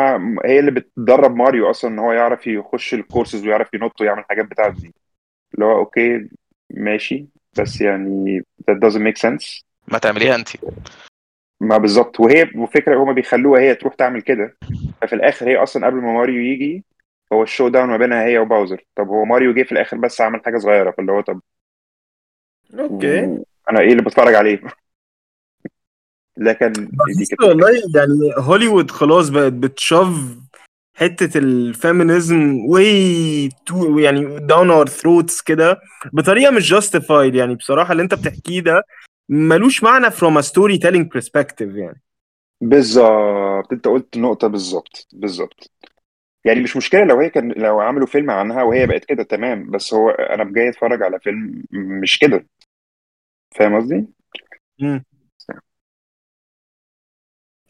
هي 0.44 0.60
اللي 0.60 0.70
بتدرب 0.70 1.37
ماريو 1.37 1.70
أصلا 1.70 1.90
إن 1.90 1.99
هو 1.99 2.12
يعرف 2.12 2.46
يخش 2.46 2.94
الكورسز 2.94 3.46
ويعرف 3.46 3.75
ينط 3.75 4.00
ويعمل 4.00 4.20
الحاجات 4.20 4.44
بتاعته 4.46 4.80
دي. 4.80 4.94
اللي 5.54 5.64
هو 5.64 5.78
okay 5.78 6.28
ماشي 6.70 7.26
بس 7.58 7.80
يعني 7.80 8.40
that 8.70 8.75
doesn't 8.75 9.02
make 9.02 9.28
sense. 9.28 9.69
ما 9.90 9.99
تعمليها 9.99 10.35
انت 10.35 10.49
ما 11.61 11.78
بالظبط. 11.78 12.20
وهي 12.20 12.50
وفكرة 12.54 13.02
هما 13.02 13.12
بيخلوها 13.12 13.61
هي 13.61 13.75
تروح 13.75 13.94
تعمل 13.94 14.23
كده. 14.23 14.56
ففي 15.02 15.12
الآخر 15.12 15.49
هي 15.49 15.56
أصلا 15.56 15.87
قبل 15.87 15.97
ما 15.97 16.12
ماريو 16.12 16.40
يجي 16.40 16.85
هو 17.32 17.42
ال 17.42 17.68
showdown 17.68 17.88
ما 17.88 17.97
بينها 17.97 18.25
هي 18.25 18.38
وباوزر. 18.38 18.85
طب 18.97 19.09
هو 19.09 19.25
ماريو 19.25 19.54
جه 19.54 19.62
في 19.62 19.73
الآخر 19.73 19.97
بس 19.97 20.20
عمل 20.20 20.40
حاجة 20.44 20.59
صغيرة 20.59 20.90
فاللي 20.90 21.12
هو 21.12 21.20
طب 21.20 21.40
okay. 22.78 23.18
أنا 23.70 23.80
إيه 23.80 23.92
اللي 23.92 24.02
بتفرج 24.02 24.35
عليه؟ 24.35 24.61
لكن 26.37 26.73
والله 27.40 27.70
يعني 27.70 28.35
هوليوود 28.38 28.90
خلاص 28.90 29.28
بقت 29.28 29.52
بتشوف 29.52 30.09
حتة 30.97 31.38
ال 31.38 31.52
feminism 31.52 32.56
way 32.68 33.49
too 33.66 33.99
يعني 33.99 34.38
down 34.38 34.70
our 34.70 34.88
throats 34.88 35.42
كده 35.42 35.80
بطريقة 36.12 36.50
مش 36.50 36.70
justified 36.70 37.34
يعني. 37.35 37.54
بصراحة 37.54 37.92
اللي 37.92 38.02
أنت 38.02 38.14
بتحكيه 38.14 38.61
ده 38.61 38.82
ملوش 39.32 39.82
معنى 39.82 40.10
from 40.10 40.37
a 40.38 40.42
storytelling 40.42 41.08
perspective 41.18 41.76
يعني. 41.76 42.02
بالظبط. 42.60 43.72
انت 43.72 43.88
قلت 43.88 44.16
نقطة 44.16 44.46
بالظبط 44.49 45.08
بالظبط. 45.12 45.70
يعني 46.44 46.60
مش 46.60 46.76
مشكلة 46.76 47.04
لو 47.04 47.20
هي 47.20 47.30
كان 47.30 47.52
لو 47.52 47.80
عملوا 47.80 48.06
فيلم 48.06 48.30
عنها 48.30 48.62
وهي 48.62 48.87
بقت 48.87 49.04
كده 49.04 49.22
تمام. 49.22 49.70
بس 49.70 49.94
هو 49.94 50.10
أنا 50.10 50.52
جاي 50.52 50.68
أتفرج 50.68 51.02
على 51.02 51.20
فيلم 51.20 51.64
مش 51.70 52.18
كده. 52.18 52.46
فاهم 53.56 53.76
قصدي؟ 53.76 54.06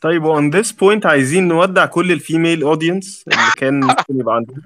طيب 0.02 0.24
و 0.24 0.33
on 0.33 0.50
this 0.50 0.72
point 0.72 1.06
عايزين 1.06 1.48
نودع 1.48 1.86
كل 1.86 2.12
ال 2.12 2.20
female 2.20 2.62
audience 2.62 3.24
اللي 3.28 3.52
كان 3.56 3.80
ممكن 3.80 4.20
يبقى 4.20 4.34
عندنا 4.34 4.62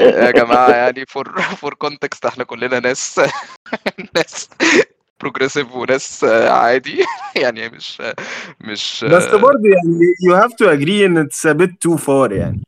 يا 0.00 0.30
جماعة 0.40 0.70
يعني 0.70 1.04
for 1.08 1.40
for 1.42 1.74
context 1.74 2.26
إحنا 2.26 2.44
كلنا 2.44 2.80
ناس 2.80 3.20
ناس 4.16 4.50
progressive 5.20 5.74
وناس 5.74 6.24
عادي. 6.24 7.04
يعني 7.42 7.68
مش 7.68 8.02
مش 8.60 9.04
بس 9.08 9.24
برضه 9.24 9.62
يعني 9.64 10.14
you 10.26 10.42
have 10.42 10.52
to 10.52 10.66
agree 10.78 11.04
إن 11.04 11.28
it's 11.28 11.50
a 11.50 11.54
bit 11.54 11.70
too 11.70 11.98
far 12.04 12.32
يعني. 12.32 12.62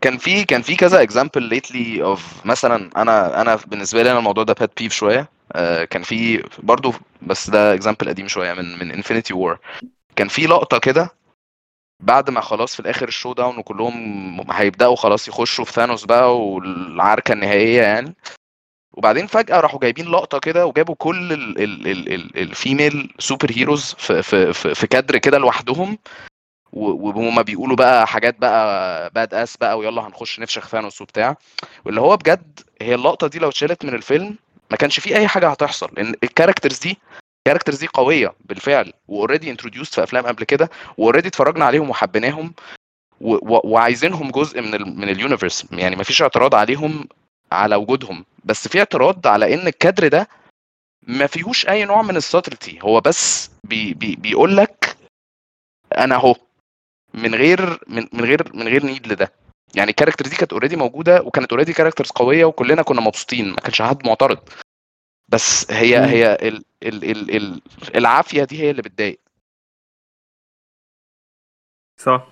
كان 0.00 0.18
في 0.18 0.44
كان 0.44 0.62
في 0.62 0.76
كذا 0.76 1.02
example 1.02 1.42
lately 1.42 2.02
of 2.02 2.46
مثلا 2.46 2.90
أنا 2.96 3.40
أنا 3.40 3.58
بالنسبة 3.66 4.02
لي 4.02 4.10
أنا 4.10 4.18
الموضوع 4.18 4.44
ده 4.44 4.52
pet 4.52 4.70
peeve 4.78 4.92
شوية. 4.92 5.28
آه، 5.52 5.84
كان 5.84 6.02
في 6.02 6.44
برضو 6.58 6.94
بس 7.22 7.50
ده 7.50 7.74
example 7.74 8.08
قديم 8.08 8.28
شوية 8.28 8.52
من 8.52 8.78
من 8.78 8.90
Infinity 8.92 9.34
War 9.34 9.58
كان 10.16 10.28
في 10.28 10.46
لقطة 10.46 10.78
كده 10.78 11.10
بعد 12.04 12.30
ما 12.30 12.40
خلاص 12.40 12.74
في 12.74 12.80
الآخر 12.80 13.08
ال 13.08 13.32
showdown 13.32 13.58
وكلهم 13.58 14.50
هيبدأوا 14.52 14.96
خلاص 14.96 15.28
يخشوا 15.28 15.64
في 15.64 15.72
ثانوس 15.72 16.04
بقى 16.04 16.38
والعركة 16.40 17.32
النهائية 17.32 17.82
يعني. 17.82 18.14
وبعدين 18.92 19.26
فجأة 19.26 19.60
راحوا 19.60 19.80
جايبين 19.80 20.06
لقطة 20.08 20.38
كده 20.38 20.66
وجابوا 20.66 20.94
كل 20.98 21.32
ال 22.36 23.14
female 23.18 23.50
superheroes 23.52 23.94
في 23.98 24.22
في 24.22 24.52
في, 24.52 24.74
في 24.74 24.86
كادر 24.86 25.18
كده 25.18 25.38
لوحدهم. 25.38 25.98
وهما 26.72 27.42
بيقولوا 27.42 27.76
بقى 27.76 28.06
حاجات 28.06 28.38
بقى 28.38 29.10
badass 29.10 29.56
بقى 29.56 29.78
ويلا 29.78 30.06
هنخش 30.06 30.40
نفشخ 30.40 30.68
ثانوس 30.68 31.00
وبتاع. 31.00 31.36
واللي 31.84 32.00
هو 32.00 32.16
بجد 32.16 32.60
هي 32.82 32.94
اللقطة 32.94 33.26
دي 33.26 33.38
لو 33.38 33.48
اتشالت 33.48 33.84
من 33.84 33.94
الفيلم 33.94 34.36
ما 34.70 34.76
كانش 34.76 35.00
فيه 35.00 35.16
أي 35.16 35.28
حاجة 35.28 35.48
هتحصل. 35.48 35.90
لأن 35.96 36.14
ال 36.24 36.29
characters 36.29 36.78
دي 36.78 36.98
ال 37.46 37.49
characters 37.49 37.78
دي 37.78 37.86
قوية 37.86 38.34
بالفعل 38.44 38.92
و 39.08 39.13
already 39.13 39.50
introduced 39.50 39.94
في 39.94 40.02
أفلام 40.02 40.26
قبل 40.26 40.44
كده 40.44 40.70
و 40.98 41.02
already 41.02 41.28
اتفرجنا 41.28 41.64
عليهم 41.64 41.90
وحبيناهم 41.90 42.54
وعايزينهم 43.20 44.30
جزء 44.30 44.60
من 44.60 44.74
ال 44.74 44.98
من 44.98 45.08
ال 45.08 45.14
universe 45.14 45.66
يعني 45.72 45.96
ما 45.96 46.02
فيش 46.02 46.22
اعتراض 46.22 46.54
عليهم 46.54 47.08
على 47.52 47.76
وجودهم 47.76 48.24
بس 48.44 48.68
في 48.68 48.78
اعتراض 48.78 49.26
على 49.26 49.54
إن 49.54 49.66
الكادر 49.66 50.08
ده 50.08 50.28
ما 51.02 51.26
فيهوش 51.26 51.68
أي 51.68 51.84
نوع 51.84 52.02
من 52.02 52.16
ال 52.16 52.23
subtlety 52.23 52.78
هو 52.82 53.00
بس 53.00 53.50
بي 53.64 53.94
بي 53.94 54.16
بيقول 54.16 54.56
لك 54.56 54.96
أنا 55.98 56.14
أهو 56.14 56.34
من 57.14 57.34
غير 57.34 57.78
من, 57.86 58.08
من 58.12 58.24
غير 58.24 58.50
من 58.54 58.68
غير 58.68 58.86
need 58.86 59.06
لده. 59.06 59.32
يعني 59.74 59.90
ال 59.90 59.94
character 59.94 60.26
دي 60.26 60.36
كانت 60.36 60.52
already 60.52 60.76
موجودة 60.76 61.22
وكانت 61.22 61.50
already 61.52 61.72
characters 61.72 62.10
قوية 62.10 62.44
وكلنا 62.44 62.82
كنا 62.82 63.00
مبسوطين 63.00 63.50
ما 63.50 63.56
كانش 63.56 63.82
حد 63.82 64.06
معترض. 64.06 64.38
بس 65.28 65.70
هي 65.70 65.98
مم. 66.00 66.04
هي 66.06 66.34
ال 66.34 66.64
ال 66.82 67.04
ال 67.04 67.36
ال 67.36 67.60
العافية 67.94 68.44
دي 68.44 68.60
هي 68.62 68.70
اللي 68.70 68.82
بتضايق. 68.82 69.20
صح. 72.00 72.28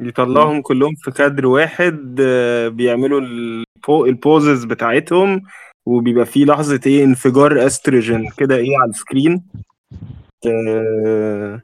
يطلعهم 0.00 0.62
كلهم 0.62 0.94
في 0.94 1.10
كادر 1.10 1.46
واحد 1.46 2.20
آه، 2.20 2.68
بيعملوا 2.68 3.20
ال 3.20 3.41
po- 3.41 4.04
ال 4.06 4.16
poses 4.16 4.64
بتاعتهم 4.64 5.42
وبيبقى 5.86 6.26
فيه 6.26 6.44
لحظة 6.44 6.80
إيه 6.86 7.04
انفجار 7.04 7.66
أستروجين 7.66 8.30
كده 8.38 8.56
إيه 8.56 8.78
على 8.78 8.90
ال 8.90 8.97
screen. 8.97 9.42
آه، 10.46 11.62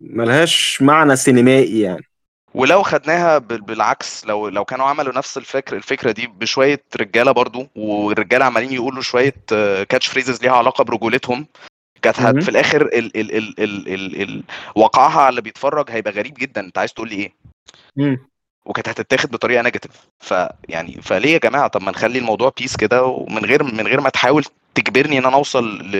ملهاش 0.00 0.82
معنى 0.82 1.16
سينمائي 1.16 1.80
يعني. 1.80 2.04
ولو 2.54 2.82
خدناها 2.82 3.38
بال- 3.38 3.60
بالعكس 3.60 4.26
لو 4.26 4.48
لو 4.48 4.64
كانوا 4.64 4.86
عملوا 4.86 5.14
نفس 5.14 5.38
الفكر 5.38 5.76
الفكرة 5.76 6.10
دي 6.12 6.26
بشوية 6.26 6.82
رجالة 7.00 7.32
برضو 7.32 7.66
والرجالة 7.76 8.44
عمالين 8.44 8.72
يقولوا 8.72 9.02
شوية 9.02 9.34
catch 9.88 10.06
phrases 10.06 10.42
ليها 10.42 10.52
علاقة 10.52 10.84
برجولتهم 10.84 11.46
كانت. 12.02 12.42
في 12.42 12.48
الآخر 12.48 12.82
ال 12.82 13.16
ال 13.16 13.36
ال 13.36 13.60
ال 13.60 13.88
ال 13.88 14.22
ال 14.22 14.42
وقعها 14.74 15.20
على 15.20 15.28
اللي 15.28 15.40
بيتفرج 15.40 15.90
هيبقى 15.90 16.12
غريب 16.12 16.34
جدا 16.34 16.60
أنت 16.60 16.78
عايز 16.78 16.92
تقول 16.92 17.08
لي 17.08 17.14
إيه 17.16 17.32
مم. 17.96 18.18
وكانت 18.66 18.88
هتتاخد 18.88 19.30
بطريقة 19.30 19.62
negative 19.62 19.92
فيعني 20.20 21.02
فليه 21.02 21.32
يا 21.32 21.38
جماعة 21.38 21.68
طب 21.68 21.82
ما 21.82 21.90
نخلي 21.90 22.18
الموضوع 22.18 22.52
peace 22.58 22.76
كده 22.76 23.04
ومن 23.04 23.44
غير 23.44 23.62
من 23.62 23.86
غير 23.86 24.00
ما 24.00 24.08
تحاول 24.08 24.44
تجبرني 24.74 25.18
إن 25.18 25.24
أنا 25.26 25.36
أوصل 25.36 25.90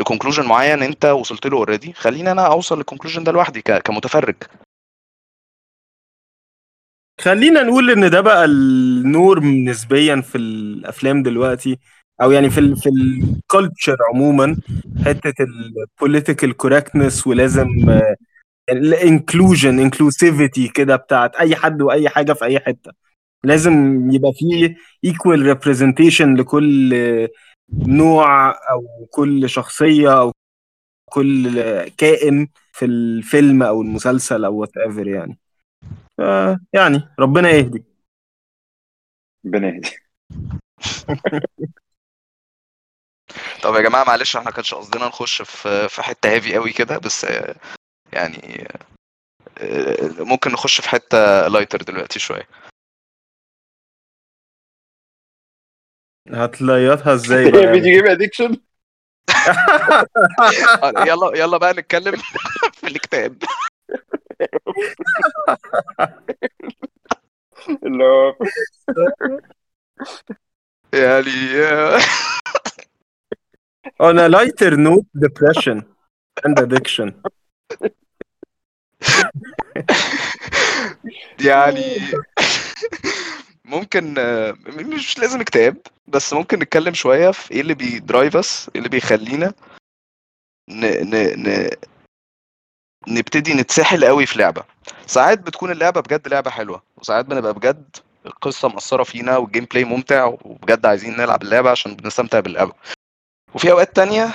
ل 0.00 0.04
conclusion 0.04 0.46
معين 0.46 0.82
أنت 0.82 1.04
وصلت 1.04 1.46
له 1.46 1.56
already 1.56 1.92
خليني 1.92 2.30
أنا 2.30 2.46
أوصل 2.46 2.76
لل 2.78 2.86
conclusion 2.86 3.24
ده 3.24 3.32
لوحدي 3.32 3.62
كمتفرج 3.62 4.34
خلينا 7.20 7.62
نقول 7.62 7.90
إن 7.90 8.10
ده 8.10 8.20
بقى 8.20 8.44
ال 8.44 8.64
norm 8.64 9.46
نسبيا 9.68 10.20
في 10.20 10.38
الأفلام 10.38 11.22
دلوقتي 11.22 11.78
أو 12.22 12.30
يعني 12.30 12.50
في 12.50 12.60
ال 12.60 12.76
في 12.76 12.88
ال 12.88 13.01
culture 13.01 13.96
عموما 14.14 14.56
حتة 15.06 15.34
ال 15.44 15.55
political 15.55 16.56
correctness 16.56 17.26
ولازم 17.26 17.90
آه، 17.90 18.16
ال 18.70 18.81
inclusion 18.81 19.80
inclusivity 19.80 20.68
كده 20.68 20.96
بتاعت 20.96 21.36
أي 21.36 21.56
حد 21.56 21.82
وأي 21.82 22.08
حاجة 22.08 22.32
في 22.32 22.44
أي 22.44 22.60
حتة. 22.60 22.92
لازم 23.44 23.74
يبقى 24.12 24.32
فيه 24.34 24.76
equal 25.04 25.42
representation 25.42 26.34
لكل 26.36 26.94
نوع 27.72 28.50
أو 28.50 29.06
كل 29.10 29.48
شخصية 29.50 30.20
أو 30.20 30.32
كل 31.10 31.50
كائن 31.98 32.48
في 32.72 32.84
الفيلم 32.84 33.62
أو 33.62 33.82
المسلسل 33.82 34.44
أو 34.44 34.56
whatever 34.56 35.08
يعني. 35.08 35.38
يعني 36.72 37.08
ربنا 37.18 37.50
يهدي. 37.50 37.84
ربنا 39.46 39.68
يهدي. 39.68 39.90
طب 43.62 43.74
يا 43.74 43.80
جماعة 43.80 44.04
معلش 44.04 44.36
إحنا 44.36 44.50
كانش 44.50 44.74
قصدنا 44.74 45.06
نخش 45.06 45.42
في 45.42 45.88
في 45.88 46.02
حتة 46.02 46.30
heavy 46.30 46.54
قوي 46.54 46.72
كده 46.72 46.98
بس 46.98 47.26
يعني 48.12 48.68
آه، 49.58 50.10
ممكن 50.18 50.52
نخش 50.52 50.80
في 50.80 50.88
حتة 50.88 51.48
lighter 51.48 51.82
دلوقتي 51.82 52.18
شوية. 52.18 52.48
هتليطها 56.32 57.14
إزاي 57.14 57.44
بقى؟ 57.50 57.72
فيديو 57.72 57.92
جيم 57.92 58.06
ادكشن 58.06 58.56
آه، 60.82 61.04
يلا 61.06 61.38
يلا 61.38 61.56
بقى 61.58 61.72
نتكلم 61.72 62.16
في 62.78 62.86
الاكتئاب 62.86 63.42
اللي 67.82 68.04
هو 68.04 68.36
يعني 70.94 71.30
on 74.02 74.18
a 74.18 74.28
lighter 74.28 74.76
note 74.76 75.06
depression 75.24 75.82
and 76.46 76.58
addiction. 76.58 77.12
يعني 81.44 82.00
ممكن 83.64 84.14
مش 84.68 85.18
لازم 85.18 85.40
اكتئاب 85.40 85.76
بس 86.08 86.32
ممكن 86.32 86.58
نتكلم 86.58 86.94
شوية 86.94 87.30
في 87.30 87.50
إيه 87.50 87.60
اللي 87.60 87.74
بي 87.74 87.92
drive 87.92 88.36
us 88.36 88.70
إيه 88.74 88.78
اللي 88.78 88.88
بيخلينا 88.88 89.54
ن... 90.68 90.86
ن... 90.86 91.42
ن... 91.48 91.70
نبتدي 93.08 93.54
نتسحل 93.54 94.04
قوي 94.04 94.26
في 94.26 94.38
لعبة. 94.38 94.62
ساعات 95.06 95.38
بتكون 95.38 95.70
اللعبة 95.70 96.00
بجد 96.00 96.28
لعبة 96.28 96.50
حلوة 96.50 96.82
وساعات 96.96 97.24
بنبقى 97.26 97.54
بجد 97.54 97.96
القصة 98.26 98.68
مأثرة 98.68 99.02
فينا 99.02 99.36
وال 99.36 99.64
gameplay 99.64 99.84
ممتع 99.84 100.24
وبجد 100.24 100.86
عايزين 100.86 101.16
نلعب 101.16 101.42
اللعبة 101.42 101.70
عشان 101.70 101.96
بنستمتع 101.96 102.40
باللعبة. 102.40 102.72
وفي 103.54 103.70
أوقات 103.72 103.96
تانية 103.96 104.30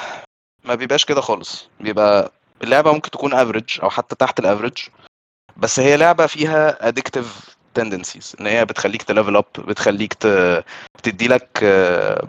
ما 0.64 0.76
بيبقاش 0.76 1.06
كده 1.06 1.22
خالص. 1.22 1.70
بيبقى 1.80 2.32
اللعبة 2.64 2.92
ممكن 2.94 3.12
تكون 3.12 3.34
average 3.34 3.80
أو 3.84 3.90
حتى 3.90 4.16
تحت 4.16 4.40
ال 4.40 4.44
average 4.44 4.78
بس 5.58 5.80
هي 5.80 5.98
لعبة 5.98 6.26
فيها 6.26 6.88
addictive 6.88 7.56
tendencies 7.74 8.36
إن 8.42 8.48
هي 8.48 8.66
بتخليك 8.66 9.04
ت 9.04 9.09
level 9.09 9.36
up 9.36 9.46
بتخليك 9.58 10.14
ت... 10.14 10.28
بتدي 10.98 11.28
لك 11.28 11.60
آه، 11.64 12.28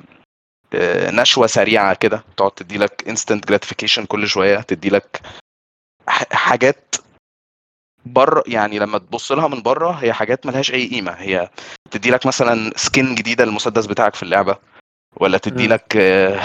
آه، 0.75 1.11
نشوة 1.11 1.47
سريعة 1.47 1.95
كده. 1.95 2.25
تقعد 2.37 2.51
تدي 2.51 2.79
لك 2.79 3.05
instant 3.09 3.49
gratification 3.49 4.05
كل 4.07 4.29
شوية 4.29 4.61
تدي 4.61 4.91
لك 4.91 5.21
حاجات 6.33 6.97
بره 8.05 8.43
يعني 8.47 8.79
لما 8.79 8.99
تبص 8.99 9.33
لها 9.33 9.49
من 9.49 9.63
بره 9.63 9.91
هي 9.91 10.13
حاجات 10.13 10.47
ملهاش 10.47 10.73
أي 10.73 10.87
قيمة. 10.89 11.13
هي 11.13 11.51
تدي 11.91 12.11
لك 12.11 12.27
مثلا 12.27 12.73
skin 12.77 13.15
جديدة 13.15 13.45
للمسدس 13.45 13.87
بتاعك 13.87 14.15
في 14.15 14.23
اللعبة 14.23 14.57
ولا 15.17 15.39
تدي. 15.39 15.67
لك 15.67 15.97
آه، 15.97 16.41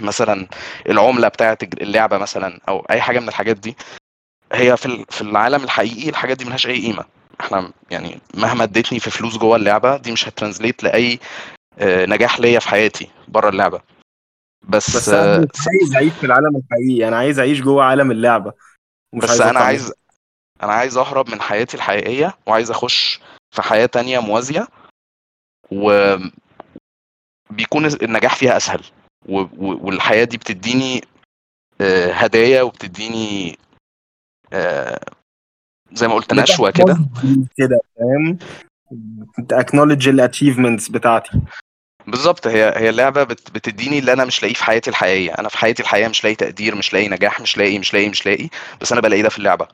مثلا 0.00 0.46
العملة 0.88 1.28
بتاعت 1.28 1.62
اللعبة 1.62 2.18
مثلا 2.18 2.60
أو 2.68 2.86
أي 2.90 3.00
حاجة 3.00 3.20
من 3.20 3.28
الحاجات 3.28 3.56
دي. 3.56 3.76
هي 4.52 4.76
في 4.76 5.04
في 5.08 5.20
العالم 5.20 5.64
الحقيقي 5.64 6.08
الحاجات 6.08 6.36
دي 6.36 6.44
ملهاش 6.44 6.66
أي 6.66 6.82
قيمة. 6.82 7.04
إحنا 7.40 7.72
يعني 7.90 8.20
مهما 8.34 8.64
اديتني 8.64 9.00
في 9.00 9.10
فلوس 9.10 9.36
جوه 9.38 9.56
اللعبة 9.56 9.96
دي 9.96 10.12
مش 10.12 10.28
هترانزليت 10.28 10.84
لأي 10.84 11.18
آه، 11.78 12.06
نجاح 12.06 12.40
ليا 12.40 12.58
في 12.58 12.68
حياتي 12.68 13.08
بره 13.28 13.48
اللعبة. 13.48 13.80
بس 14.68 14.96
بس 14.96 15.08
أنا 15.08 15.36
آه، 15.36 15.38
مش 15.38 15.66
عايز 15.68 15.94
أعيش 15.96 16.12
في 16.12 16.26
العالم 16.26 16.56
الحقيقي 16.56 17.08
أنا 17.08 17.16
عايز 17.16 17.38
أعيش 17.38 17.60
جوه 17.60 17.84
عالم 17.84 18.10
اللعبة. 18.10 18.52
ومش 19.12 19.24
بس 19.24 19.30
عايز 19.30 19.40
أنا 19.42 19.60
عايز. 19.60 19.92
أنا 20.62 20.72
عايز 20.72 20.96
أهرب 20.96 21.30
من 21.30 21.40
حياتي 21.40 21.76
الحقيقية 21.76 22.38
وعايز 22.46 22.70
أخش 22.70 23.20
في 23.54 23.62
حياة 23.62 23.86
تانية 23.86 24.18
موازية 24.18 24.68
و 25.72 26.16
بيكون 27.50 27.86
النجاح 27.86 28.36
فيها 28.36 28.56
أسهل. 28.56 28.84
و... 29.28 29.40
و... 29.40 29.86
والحياة 29.86 30.24
دي 30.24 30.36
بتديني 30.36 31.00
آه، 31.80 32.12
هدايا 32.12 32.62
وبتديني 32.62 33.58
آه، 34.52 35.00
زي 35.92 36.08
ما 36.08 36.14
قلت 36.14 36.34
نشوة 36.34 36.70
كده. 36.70 36.98
كده 37.56 37.80
فاهم؟ 37.96 38.38
اكنولج 39.52 40.08
الاتشيفمنتس 40.08 40.88
بتاعتي. 40.88 41.40
بالظبط. 42.10 42.46
هي 42.46 42.72
هي 42.76 42.88
اللعبة 42.88 43.22
بت... 43.24 43.50
بتديني 43.50 43.98
اللي 43.98 44.12
أنا 44.12 44.24
مش 44.24 44.42
لاقيه 44.42 44.54
في 44.54 44.64
حياتي 44.64 44.90
الحقيقية. 44.90 45.32
أنا 45.38 45.48
في 45.48 45.58
حياتي 45.58 45.82
الحقيقية 45.82 46.08
مش 46.08 46.24
لاقي 46.24 46.34
تقدير 46.36 46.74
مش 46.74 46.92
لاقي 46.92 47.08
نجاح 47.08 47.40
مش 47.40 47.56
لاقي 47.58 47.78
مش 47.78 47.94
لاقي 47.94 48.08
مش 48.08 48.26
لاقي. 48.26 48.48
بس 48.80 48.92
أنا 48.92 49.00
بلاقي 49.00 49.22
ده 49.22 49.28
في 49.28 49.38
اللعبة. 49.38 49.68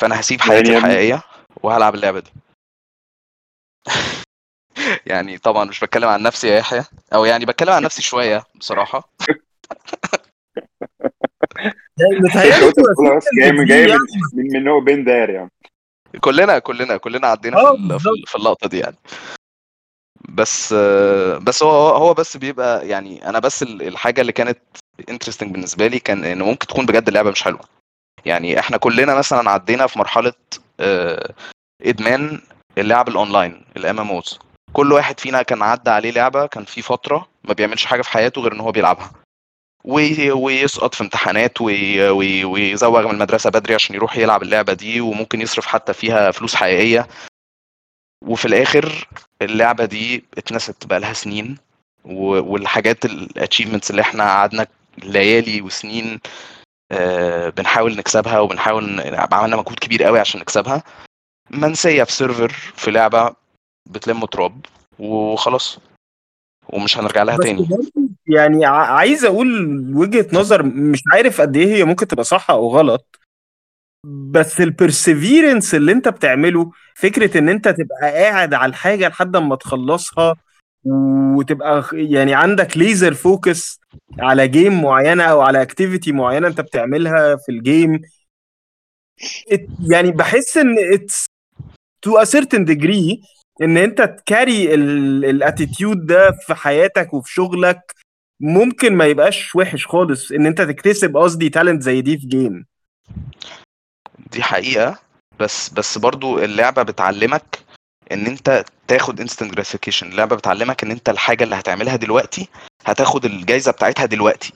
فأنا 0.00 0.20
هسيب 0.20 0.40
يعني 0.40 0.50
حياتي 0.52 0.72
يا 0.72 0.78
ابني- 0.78 0.88
الحقيقية 0.90 1.22
وهلعب 1.62 1.94
اللعبة 1.94 2.20
دي. 2.20 2.30
يعني 5.06 5.38
طبعا 5.38 5.64
مش 5.64 5.80
بتكلم 5.80 6.08
عن 6.08 6.22
نفسي 6.22 6.48
يا 6.48 6.58
يحيى. 6.58 6.84
أو 7.14 7.24
يعني 7.24 7.44
بتكلم 7.44 7.72
عن 7.72 7.82
نفسي 7.82 8.02
شوية 8.02 8.44
بصراحة. 8.54 9.08
يعني 11.98 12.18
متهيألي 12.20 12.72
جاي 13.38 13.52
من 13.52 13.64
جاي 13.64 13.88
يعني. 13.88 13.98
من 14.34 14.68
هو 14.68 14.80
بين 14.80 15.04
داير 15.04 15.30
يعني. 15.30 15.50
كلنا 16.20 16.58
كلنا 16.58 16.96
كلنا 16.96 17.26
عدينا 17.26 17.56
آه 17.60 17.98
في 17.98 18.08
في 18.26 18.34
اللقطة 18.36 18.68
دي 18.68 18.78
يعني. 18.78 18.96
بس 20.28 20.72
بس 21.42 21.62
هو 21.62 21.88
هو 21.96 22.14
بس 22.14 22.36
بيبقى 22.36 22.88
يعني 22.88 23.28
أنا 23.28 23.38
بس 23.38 23.62
ال- 23.62 23.82
الحاجة 23.82 24.20
اللي 24.20 24.32
كانت 24.32 24.58
انترستنج 25.08 25.52
بالنسبة 25.52 25.86
لي 25.86 25.98
كان 25.98 26.24
إن 26.24 26.42
ممكن 26.42 26.66
تكون 26.66 26.86
بجد 26.86 27.08
اللعبه 27.08 27.30
مش 27.30 27.42
حلوة. 27.42 27.60
يعني 28.24 28.58
إحنا 28.58 28.76
كلنا 28.76 29.14
مثلا 29.14 29.50
عدينا 29.50 29.86
في 29.86 29.98
مرحلة 29.98 30.32
آه، 30.80 31.34
إدمان 31.82 32.40
اللعب 32.78 33.08
ال 33.08 33.64
online 33.76 34.00
ال 34.00 34.10
MMOs 34.10 34.38
كل 34.72 34.92
واحد 34.92 35.20
فينا 35.20 35.42
كان 35.42 35.62
عدى 35.62 35.90
عليه 35.90 36.10
لعبة 36.10 36.46
كان 36.46 36.64
في 36.64 36.82
فترة 36.82 37.28
ما 37.44 37.52
بيعملش 37.54 37.84
حاجة 37.84 38.02
في 38.02 38.10
حياته 38.10 38.40
غير 38.40 38.52
إن 38.52 38.60
هو 38.60 38.72
بيلعبها. 38.72 39.10
وي- 39.84 40.30
ويسقط 40.32 40.94
في 40.94 41.00
امتحانات 41.02 41.60
وي- 41.60 42.10
وي- 42.10 42.44
ويزوغ 42.44 43.02
من 43.06 43.10
المدرسة 43.10 43.50
بدري 43.50 43.74
عشان 43.74 43.94
يروح 43.96 44.16
يلعب 44.16 44.42
اللعبة 44.42 44.72
دي 44.72 45.00
وممكن 45.00 45.40
يصرف 45.40 45.66
حتى 45.66 45.92
فيها 45.92 46.30
فلوس 46.30 46.54
حقيقية. 46.54 47.08
وفي 48.24 48.44
الآخر 48.44 49.08
اللعبة 49.42 49.84
دي 49.84 50.24
اتنست 50.38 50.86
بقى 50.86 51.00
لها 51.00 51.12
سنين 51.12 51.58
والحاجات 52.04 53.04
ال 53.04 53.11
achievements 53.11 53.90
اللي 53.90 54.02
إحنا 54.02 54.24
قعدنا 54.24 54.66
ليالي 55.04 55.62
وسنين 55.62 56.20
آه، 56.92 57.48
بنحاول 57.48 57.96
نكسبها 57.96 58.40
وبنحاول 58.40 59.00
عملنا 59.32 59.56
مجهود 59.56 59.78
كبير 59.78 60.02
قوي 60.02 60.20
عشان 60.20 60.40
نكسبها. 60.40 60.82
منسية 61.50 62.04
في 62.04 62.12
سيرفر 62.12 62.48
في 62.74 62.90
لعبة 62.90 63.34
بتلم 63.90 64.24
تراب 64.24 64.66
وخلاص. 64.98 65.78
ومش 66.68 66.98
هنرجع 66.98 67.22
لها 67.22 67.36
تاني. 67.36 67.68
يعني 68.26 68.66
عايز 68.66 69.24
أقول 69.24 69.68
وجهة 69.94 70.26
نظر 70.32 70.62
مش 70.62 71.02
عارف 71.12 71.40
قد 71.40 71.56
إيه 71.56 71.74
هي 71.74 71.84
ممكن 71.84 72.06
تبقى 72.08 72.24
صح 72.24 72.50
أو 72.50 72.68
غلط. 72.68 73.18
بس 74.08 74.60
ال 74.60 74.69
perseverance 74.69 75.74
اللي 75.74 75.92
انت 75.92 76.08
بتعمله 76.08 76.70
فكرة 76.94 77.38
ان 77.38 77.48
انت 77.48 77.68
تبقى 77.68 78.12
قاعد 78.22 78.54
على 78.54 78.70
الحاجة 78.70 79.08
لحد 79.08 79.36
ما 79.36 79.56
تخلصها 79.56 80.34
وتبقى 81.36 81.84
يعني 81.92 82.34
عندك 82.34 82.76
laser 82.76 83.14
focus 83.14 83.80
على 84.18 84.48
game 84.48 84.82
معينة 84.82 85.22
أو 85.24 85.40
على 85.40 85.62
activity 85.62 86.12
معينة 86.12 86.48
انت 86.48 86.60
بتعملها 86.60 87.36
في 87.36 87.52
ال 87.52 87.62
game 87.62 88.00
يعني 89.90 90.10
بحس 90.12 90.56
ان 90.56 90.76
it's 90.76 91.24
to 92.06 92.10
a 92.22 92.26
certain 92.26 92.64
degree 92.64 93.26
ان 93.62 93.76
انت 93.76 94.02
ت 94.02 94.14
carry 94.14 94.74
ال 94.74 94.89
attitude 94.89 96.06
ده 96.06 96.30
في 96.46 96.54
حياتك 96.54 97.14
وفي 97.14 97.32
شغلك 97.32 97.94
ممكن 98.40 98.96
ما 98.96 99.06
يبقاش 99.06 99.54
وحش 99.56 99.86
خالص 99.86 100.32
ان 100.32 100.46
انت 100.46 100.60
تكتسب 100.62 101.16
قصدي 101.16 101.48
talent 101.48 101.82
زي 101.82 102.00
دي 102.02 102.18
في 102.18 102.26
game 102.26 102.64
دي 104.32 104.42
حقيقة 104.42 104.98
بس 105.40 105.68
بس 105.68 105.98
برضو 105.98 106.38
اللعبة 106.38 106.82
بتعلمك 106.82 107.58
إن 108.12 108.26
أنت 108.26 108.64
تاخد 108.88 109.28
instant 109.28 109.50
gratification. 109.54 110.02
اللعبة 110.02 110.36
بتعلمك 110.36 110.82
إن 110.84 110.90
أنت 110.90 111.08
الحاجة 111.08 111.44
اللي 111.44 111.54
هتعملها 111.56 111.96
دلوقتي 111.96 112.48
هتاخد 112.86 113.24
الجايزة 113.24 113.72
بتاعتها 113.72 114.06
دلوقتي. 114.06 114.52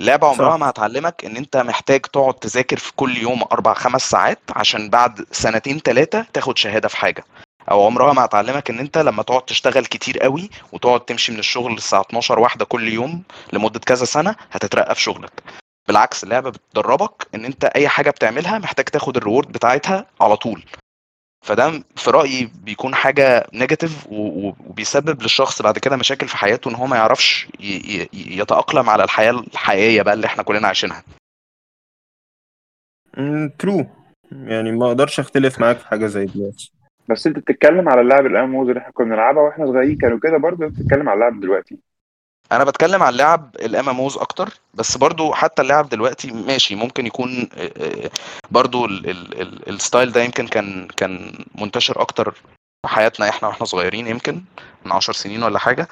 اللعبة 0.00 0.28
عمرها. 0.28 0.56
ما 0.56 0.70
هتعلمك 0.70 1.24
إن 1.24 1.36
أنت 1.36 1.56
محتاج 1.56 2.00
تقعد 2.00 2.34
تذاكر 2.34 2.76
في 2.76 2.92
كل 2.96 3.16
يوم 3.16 3.42
أربع 3.52 3.74
خمس 3.74 4.10
ساعات 4.10 4.38
عشان 4.50 4.90
بعد 4.90 5.26
سنتين 5.32 5.78
ثلاثة 5.78 6.26
تاخد 6.32 6.58
شهادة 6.58 6.88
في 6.88 6.96
حاجة. 6.96 7.24
أو 7.70 7.86
عمرها 7.86 8.12
ما 8.12 8.24
هتعلمك 8.24 8.70
إن 8.70 8.78
أنت 8.78 8.98
لما 8.98 9.22
تقعد 9.22 9.42
تشتغل 9.42 9.86
كتير 9.86 10.18
قوي 10.18 10.50
وتقعد 10.72 11.00
تمشي 11.00 11.32
من 11.32 11.38
الشغل 11.38 11.72
الساعة 11.72 12.00
12 12.00 12.38
واحدة 12.38 12.64
كل 12.64 12.88
يوم 12.88 13.22
لمدة 13.52 13.78
كذا 13.78 14.04
سنة 14.04 14.36
هتترقى 14.52 14.94
في 14.94 15.00
شغلك. 15.02 15.32
بالعكس 15.88 16.24
اللعبة 16.24 16.50
بتدربك 16.50 17.26
إن 17.34 17.44
أنت 17.44 17.64
أي 17.64 17.88
حاجة 17.88 18.10
بتعملها 18.10 18.58
محتاج 18.58 18.84
تاخد 18.84 19.16
الريورد 19.16 19.52
بتاعتها 19.52 20.06
على 20.20 20.36
طول. 20.36 20.64
فده 21.44 21.82
في 21.96 22.10
رأيي 22.10 22.50
بيكون 22.64 22.94
حاجة 22.94 23.46
negative 23.54 24.06
وبيسبب 24.10 25.22
للشخص 25.22 25.62
بعد 25.62 25.78
كده 25.78 25.96
مشاكل 25.96 26.28
في 26.28 26.36
حياته 26.36 26.70
إن 26.70 26.74
هو 26.74 26.86
ما 26.86 26.96
يعرفش 26.96 27.48
ي- 27.60 27.64
ي- 27.64 28.38
يتأقلم 28.38 28.90
على 28.90 29.04
الحياة 29.04 29.30
الحقيقية 29.30 30.02
بقى 30.02 30.14
اللي 30.14 30.26
إحنا 30.26 30.42
كلنا 30.42 30.66
عايشينها. 30.66 31.02
True 33.58 33.86
يعني 34.32 34.72
ما 34.72 34.86
أقدرش 34.86 35.20
أختلف 35.20 35.60
معاك 35.60 35.78
في 35.78 35.86
حاجة 35.86 36.06
زي 36.06 36.24
دي. 36.26 36.52
بس 37.08 37.26
أنت 37.26 37.38
بتتكلم 37.38 37.88
على 37.88 38.00
اللعب 38.00 38.26
ال 38.26 38.34
MMOs 38.34 38.68
اللي 38.68 38.80
إحنا 38.80 38.92
كنا 38.92 39.06
بنلعبها 39.06 39.42
وإحنا 39.42 39.66
صغيرين 39.66 39.96
كانوا 39.98 40.18
كده 40.22 40.36
برضه 40.36 40.66
بتتكلم 40.66 41.08
على 41.08 41.14
اللعب 41.14 41.40
دلوقتي. 41.40 41.78
أنا 42.52 42.64
بتكلم 42.64 43.02
عن 43.02 43.12
اللعب 43.12 43.56
ال 43.56 43.88
MMOs 43.88 44.16
أكتر 44.16 44.54
بس 44.74 44.96
برضو 44.96 45.32
حتى 45.32 45.62
اللعب 45.62 45.88
دلوقتي 45.88 46.30
ماشي 46.30 46.74
ممكن 46.74 47.06
يكون 47.06 47.48
آه، 47.54 47.72
آه، 47.76 48.10
برضو 48.50 48.84
ال- 48.86 49.10
ال- 49.10 49.40
ال- 49.40 49.68
ال 49.68 49.75
style 49.75 50.12
ده 50.12 50.22
يمكن 50.22 50.48
كان 50.48 50.88
كان 50.88 51.44
منتشر 51.54 52.00
أكتر 52.00 52.30
في 52.82 52.88
حياتنا 52.88 53.28
إحنا 53.28 53.48
وإحنا 53.48 53.66
صغيرين 53.66 54.06
يمكن 54.06 54.42
من 54.84 54.92
عشر 54.92 55.12
سنين 55.12 55.42
ولا 55.42 55.58
حاجة 55.58 55.88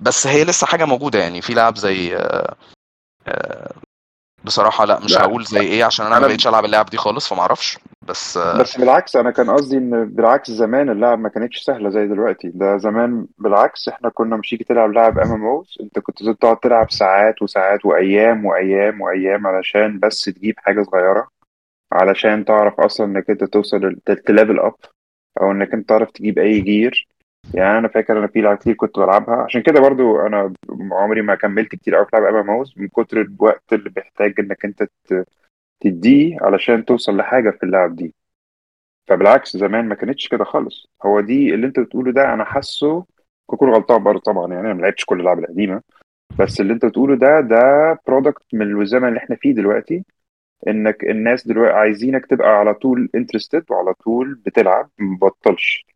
بس 0.00 0.26
هي 0.26 0.44
لسه 0.44 0.66
حاجة 0.66 0.84
موجودة 0.84 1.18
يعني 1.18 1.42
في 1.42 1.54
لعب 1.54 1.76
زي 1.76 2.16
آه، 3.28 3.72
بصراحة 4.44 4.84
لا 4.84 5.00
مش 5.00 5.12
لا. 5.12 5.22
هقول 5.22 5.44
زي 5.44 5.60
إيه 5.60 5.84
عشان 5.84 6.06
أنا 6.06 6.18
ما 6.18 6.26
بقيتش 6.26 6.46
ألعب 6.46 6.64
اللعب 6.64 6.86
دي 6.86 6.96
خالص 6.96 7.28
فما 7.28 7.40
أعرفش 7.40 7.78
بس 8.08 8.38
بس 8.38 8.76
بالعكس 8.78 9.16
أنا 9.16 9.30
كان 9.30 9.50
قصدي 9.50 9.76
إن 9.76 10.04
بالعكس 10.04 10.50
زمان 10.50 10.90
اللعب 10.90 11.18
ما 11.18 11.28
كانتش 11.28 11.58
سهلة 11.62 11.90
زي 11.90 12.06
دلوقتي. 12.06 12.48
ده 12.54 12.76
زمان 12.76 13.26
بالعكس 13.38 13.88
إحنا 13.88 14.08
كنا 14.08 14.36
مش 14.36 14.50
تيجي 14.50 14.64
تلعب 14.64 14.92
لعب 14.92 15.18
MMOs 15.18 15.78
أنت 15.80 15.98
كنت 15.98 16.22
تقعد 16.30 16.56
تلعب 16.56 16.90
ساعات 16.90 17.42
وساعات 17.42 17.84
وأيام 17.86 18.44
وأيام 18.46 19.00
وأيام 19.00 19.46
علشان 19.46 19.98
بس 20.00 20.24
تجيب 20.24 20.54
حاجة 20.58 20.82
صغيرة 20.82 21.28
علشان 21.92 22.44
تعرف 22.44 22.80
أصلا 22.80 23.06
إنك 23.06 23.30
أنت 23.30 23.44
توصل 23.44 23.96
ت 24.26 24.31
level 24.31 24.58
up 24.60 24.74
أو 25.40 25.50
إنك 25.52 25.72
أنت 25.74 25.88
تعرف 25.88 26.10
تجيب 26.10 26.38
أي 26.38 26.60
gear 26.60 27.08
يعني 27.54 27.78
أنا 27.78 27.88
فاكر 27.88 28.18
أنا 28.18 28.26
في 28.26 28.40
لعب 28.40 28.56
كتير 28.56 28.74
كنت 28.74 28.98
بلعبها. 28.98 29.36
عشان 29.36 29.62
كده 29.62 29.80
برضو 29.80 30.20
أنا 30.20 30.52
عمري 30.92 31.22
ما 31.22 31.34
كملت 31.34 31.68
كتير 31.74 31.94
قوي 31.94 32.06
في 32.06 32.16
لعب 32.16 32.50
MMOs 32.50 32.74
من 32.76 32.88
كتر 32.88 33.20
الوقت 33.20 33.72
اللي 33.72 33.90
بيحتاج 33.90 34.34
إنك 34.38 34.64
أنت 34.64 34.88
تديه 35.80 36.38
علشان 36.40 36.84
توصل 36.84 37.16
لحاجة 37.16 37.50
في 37.50 37.62
اللعب 37.62 37.96
دي. 37.96 38.14
فبالعكس 39.08 39.56
زمان 39.56 39.88
ما 39.88 39.94
كانتش 39.94 40.28
كده 40.28 40.44
خالص. 40.44 40.86
هو 41.02 41.20
دي 41.20 41.54
اللي 41.54 41.66
أنت 41.66 41.80
بتقوله 41.80 42.12
ده 42.12 42.34
أنا 42.34 42.44
حاسه 42.44 43.04
اكون 43.50 43.70
غلطان 43.74 44.02
برضه 44.02 44.20
طبعا. 44.20 44.52
يعني 44.52 44.66
أنا 44.66 44.74
ما 44.74 44.82
لعبتش 44.82 45.04
كل 45.04 45.20
اللعب 45.20 45.38
القديمة. 45.38 45.82
بس 46.38 46.60
اللي 46.60 46.72
أنت 46.72 46.86
بتقوله 46.86 47.16
ده 47.16 47.40
ده 47.40 47.98
product 48.06 48.44
من 48.52 48.82
الزمن 48.82 49.08
اللي 49.08 49.18
إحنا 49.18 49.36
فيه 49.36 49.54
دلوقتي. 49.54 50.04
إنك 50.68 51.04
الناس 51.04 51.46
دلوقتي 51.46 51.74
عايزينك 51.74 52.26
تبقى 52.26 52.48
على 52.48 52.74
طول 52.74 53.10
interested 53.14 53.64
وعلى 53.70 53.94
طول 53.94 54.34
بتلعب 54.34 54.90
مبطلش 54.98 55.86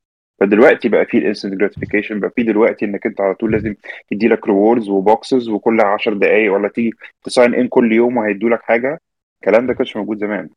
فدلوقتي 0.40 0.88
بقى 0.88 1.04
في 1.04 1.18
ال 1.18 1.23
instant 1.23 1.54
gratification 1.54 2.20
بقى 2.20 2.30
في 2.36 2.42
دلوقتي 2.42 2.84
إنك 2.84 3.06
أنت 3.06 3.20
على 3.20 3.34
طول 3.34 3.52
لازم 3.52 3.74
يدي 4.10 4.28
لك 4.28 4.46
rewards 4.46 4.88
و 4.88 4.98
boxes 4.98 5.48
وكل 5.48 5.80
10 5.80 6.14
دقائق 6.14 6.52
ولا 6.52 6.68
تيجي 6.68 6.92
ت 7.24 7.30
sign 7.30 7.54
in 7.54 7.68
كل 7.68 7.92
يوم 7.92 8.16
وهيدوا 8.16 8.50
لك 8.50 8.62
حاجة. 8.62 9.00
الكلام 9.42 9.66
ده 9.66 9.74
كانش 9.74 9.96
موجود 9.96 10.18
زمان. 10.18 10.48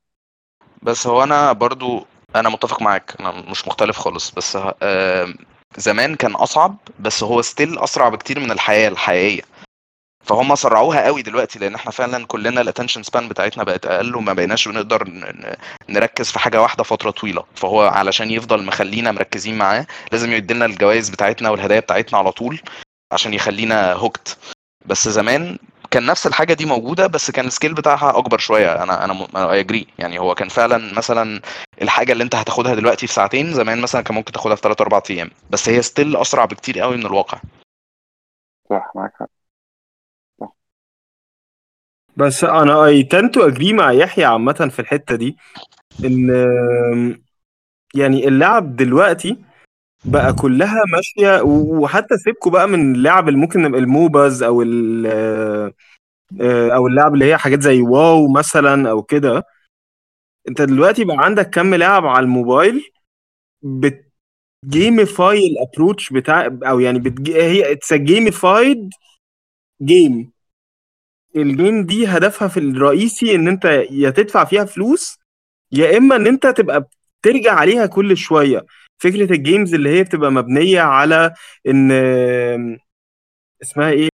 بس 0.82 1.08
هو 1.08 1.24
أنا 1.24 1.52
برضو 1.52 2.06
أنا 2.36 2.50
متفق 2.50 2.82
معاك 2.82 3.14
أنا 3.20 3.32
مش 3.52 3.68
مختلف 3.68 3.98
خالص 3.98 4.32
بس 4.32 4.58
زمان 5.78 6.16
كان 6.16 6.32
أصعب 6.32 6.76
بس 7.00 7.24
هو 7.24 7.42
still 7.42 7.80
أسرع 7.80 8.10
بكتير 8.10 8.40
من 8.40 8.52
الحياة 8.52 8.90
الحقيقية. 8.90 9.42
فهم 10.24 10.56
سرعوها 10.56 11.06
قوي 11.06 11.22
دلوقتي 11.22 11.60
لأن 11.60 11.76
إحنا 11.76 11.92
فعلا 11.92 12.26
كلنا 12.26 12.62
ال 12.62 12.66
attention 12.66 13.04
span 13.04 13.28
بتاعتنا 13.28 13.64
بقت 13.64 13.86
أقل 13.86 14.16
وما 14.16 14.34
بقيناش 14.34 14.68
بنقدر 14.68 15.04
نركز 15.90 16.32
في 16.32 16.40
حاجة 16.40 16.62
واحدة 16.62 16.84
فترة 16.84 17.12
طويلة. 17.12 17.44
فهو 17.56 17.82
علشان 17.82 18.32
يفضل 18.32 18.66
مخلينا 18.66 19.12
مركزين 19.12 19.58
معاه 19.58 19.86
لازم 20.12 20.32
يدينا 20.32 20.66
الجوائز 20.66 21.10
بتاعتنا 21.10 21.50
والهدايا 21.50 21.80
بتاعتنا 21.80 22.20
على 22.20 22.32
طول 22.32 22.62
عشان 23.12 23.34
يخلينا 23.34 23.94
hooked 23.94 24.38
بس 24.86 25.08
زمان 25.08 25.58
كان 25.92 26.06
نفس 26.06 26.28
الحاجة 26.28 26.54
دي 26.54 26.66
موجودة 26.66 27.08
بس 27.08 27.32
كان 27.32 27.48
ال 27.48 27.52
scale 27.52 27.74
بتاعها 27.74 28.18
أكبر 28.18 28.38
شوية. 28.38 28.84
أنا 28.84 29.06
أنا 29.06 29.28
agree 29.36 29.88
يعني 30.00 30.20
هو 30.20 30.36
كان 30.36 30.50
فعلا 30.50 30.94
مثلا 30.94 31.42
الحاجة 31.82 32.12
اللي 32.12 32.24
أنت 32.24 32.36
هتاخدها 32.36 32.76
دلوقتي 32.76 33.08
في 33.08 33.14
ساعتين 33.14 33.54
زمان 33.54 33.82
مثلا 33.82 34.02
كان 34.02 34.16
ممكن 34.16 34.32
تاخدها 34.32 34.56
في 34.56 34.62
3 34.62 34.82
4 34.82 35.04
أيام. 35.10 35.32
بس 35.50 35.70
هي 35.70 35.82
still 35.82 36.18
أسرع 36.18 36.46
بكتير 36.46 36.80
قوي 36.80 36.98
من 36.98 37.06
الواقع. 37.06 37.38
صح 38.70 38.92
معاك 38.96 39.14
حق. 39.20 39.41
بس 42.22 42.44
أنا 42.44 42.86
I 42.86 43.04
tend 43.04 43.32
to 43.32 43.48
agree 43.48 43.74
مع 43.74 43.92
يحيى 43.92 44.26
عامة 44.26 44.70
في 44.72 44.80
الحتة 44.80 45.16
دي 45.16 45.38
إن 46.06 46.30
يعني 47.96 48.28
اللعب 48.28 48.76
دلوقتي 48.76 49.38
بقى 50.06 50.34
كلها 50.34 50.84
ماشية 50.94 51.42
وحتى 51.44 52.18
سيبكوا 52.18 52.52
بقى 52.52 52.68
من 52.68 52.96
اللعب 52.96 53.28
اللي 53.28 53.40
ممكن 53.40 53.76
ال 53.76 53.87
MOBAs 53.87 54.44
أو 54.44 54.62
ال 54.62 55.06
آه، 55.08 55.74
آه، 56.42 56.70
أو 56.76 56.88
اللعب 56.88 57.14
اللي 57.14 57.26
هي 57.26 57.38
حاجات 57.38 57.62
زي 57.62 57.82
WoW 57.82 58.28
مثلا 58.28 58.90
أو 58.92 59.04
كده. 59.04 59.44
أنت 60.50 60.62
دلوقتي 60.62 61.06
بقى 61.06 61.18
عندك 61.20 61.50
كم 61.50 61.76
لعب 61.76 62.06
على 62.06 62.24
الموبايل 62.24 62.82
بت 63.64 64.10
gamify 64.10 65.48
ال 65.48 65.55
approach 65.55 66.14
بتاع 66.14 66.58
أو 66.64 66.80
يعني 66.80 67.00
بتج... 67.00 67.32
هي 67.32 67.72
it's 67.72 67.94
gamified 67.94 68.90
game 69.82 70.32
ال 71.36 71.46
game 71.46 71.86
دي 71.86 72.08
هدفها 72.08 72.48
في 72.48 72.60
الرئيسي 72.60 73.36
إن 73.36 73.48
أنت 73.48 73.66
يا 73.92 74.10
تدفع 74.10 74.46
فيها 74.46 74.66
فلوس 74.66 75.20
يا 75.72 75.98
إما 75.98 76.16
إن 76.16 76.28
أنت 76.28 76.48
تبقى 76.48 76.90
بترجع 77.22 77.54
عليها 77.54 77.86
كل 77.86 78.18
شوية. 78.18 78.66
فكرة 79.00 79.34
ال 79.34 79.40
games 79.40 79.74
اللي 79.74 79.90
هي 79.90 80.04
بتبقى 80.04 80.32
مبنية 80.32 80.82
على 80.82 81.34
إن 81.68 81.92
اسمها 83.64 83.90
إيه؟ 83.92 84.10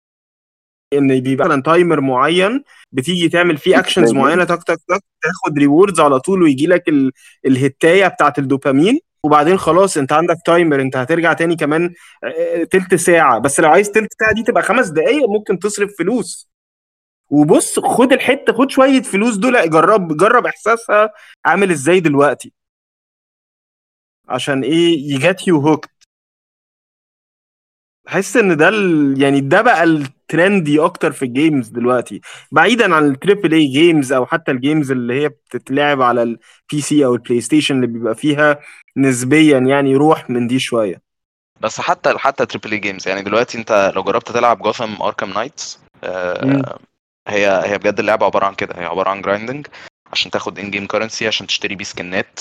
إن 0.92 1.20
بيبقى 1.20 1.48
مثلا 1.48 1.62
timer 1.62 2.00
معين 2.00 2.64
بتيجي 2.92 3.28
تعمل 3.28 3.56
فيه 3.58 3.78
actions 3.80 4.12
معينة 4.12 4.44
تك 4.44 4.62
تك 4.64 4.78
تك 4.88 5.00
تاخد 5.22 5.58
rewards 5.58 6.00
على 6.00 6.20
طول 6.20 6.42
ويجي 6.42 6.66
لك 6.66 6.88
ال... 6.88 7.12
ال 7.46 7.57
hit 7.57 7.88
اية 7.88 8.08
بتاعت 8.08 8.38
الدوبامين. 8.38 8.98
وبعدين 9.24 9.58
خلاص 9.58 9.96
أنت 9.96 10.12
عندك 10.12 10.36
timer 10.46 10.80
أنت 10.80 10.96
هترجع 10.96 11.32
تاني 11.32 11.56
كمان 11.56 11.94
آه، 12.24 12.64
تلت 12.64 12.94
ساعة. 12.94 13.38
بس 13.38 13.60
لو 13.60 13.70
عايز 13.70 13.90
تلت 13.90 14.12
ساعة 14.20 14.34
دي 14.34 14.42
تبقى 14.42 14.62
خمس 14.62 14.88
دقائق 14.88 15.28
ممكن 15.28 15.58
تصرف 15.58 15.90
فلوس. 15.98 16.50
وبص 17.30 17.78
خد 17.80 18.12
الحتة 18.12 18.52
خد 18.52 18.70
شوية 18.70 19.02
فلوس 19.02 19.36
دول 19.36 19.70
جرب 19.70 20.16
جرب 20.16 20.46
إحساسها 20.46 21.10
عامل 21.44 21.70
إزاي 21.70 22.00
دلوقتي. 22.00 22.52
عشان 24.28 24.62
إيه؟ 24.64 25.14
they 25.14 25.34
got 25.34 25.48
you 25.48 25.60
hooked 25.60 25.90
بحس 28.06 28.36
إن 28.36 28.56
ده 28.56 28.68
ال... 28.68 29.22
يعني 29.22 29.40
ده 29.40 29.62
بقى 29.62 29.84
ال 29.84 29.98
trendy 29.98 30.80
أكتر 30.80 31.12
في 31.12 31.24
ال 31.24 31.32
games 31.32 31.68
دلوقتي. 31.68 32.20
بعيدا 32.52 32.94
عن 32.94 33.10
ال 33.10 33.16
triple 33.16 33.52
A 33.54 33.66
games 33.66 34.12
أو 34.12 34.26
حتى 34.26 34.50
ال 34.50 34.57
games 34.57 34.90
اللي 34.90 35.22
هي 35.22 35.28
بتتلعب 35.28 36.02
على 36.02 36.22
ال 36.22 36.80
PC 36.80 37.04
أو 37.04 37.14
البلاي 37.14 37.40
ستيشن 37.40 37.76
اللي 37.76 37.86
بيبقى 37.86 38.14
فيها 38.14 38.60
نسبيا 38.96 39.58
يعني 39.58 39.96
روح 39.96 40.30
من 40.30 40.46
دي 40.46 40.58
شوية. 40.58 41.02
بس 41.60 41.80
حتى 41.80 42.18
حتى 42.18 42.46
triple 42.46 42.72
A 42.72 42.78
games 42.78 43.08
يعني 43.08 43.22
دلوقتي 43.22 43.58
أنت 43.58 43.92
لو 43.96 44.02
جربت 44.02 44.32
تلعب 44.32 44.58
Gotham 44.58 45.02
Arkham 45.02 45.30
Knights. 45.32 45.80
هي 47.28 47.62
هي 47.64 47.78
بجد 47.78 47.98
اللعبة 48.00 48.26
عبارة 48.26 48.46
عن 48.46 48.54
كده. 48.54 48.74
هي 48.80 48.84
عبارة 48.84 49.10
عن 49.10 49.22
grinding 49.22 49.66
عشان 50.12 50.30
تاخد 50.30 50.58
in-game 50.58 50.86
currency 50.86 51.26
عشان 51.26 51.46
تشتري 51.46 51.74
بيه 51.74 51.84
skinات 51.84 52.40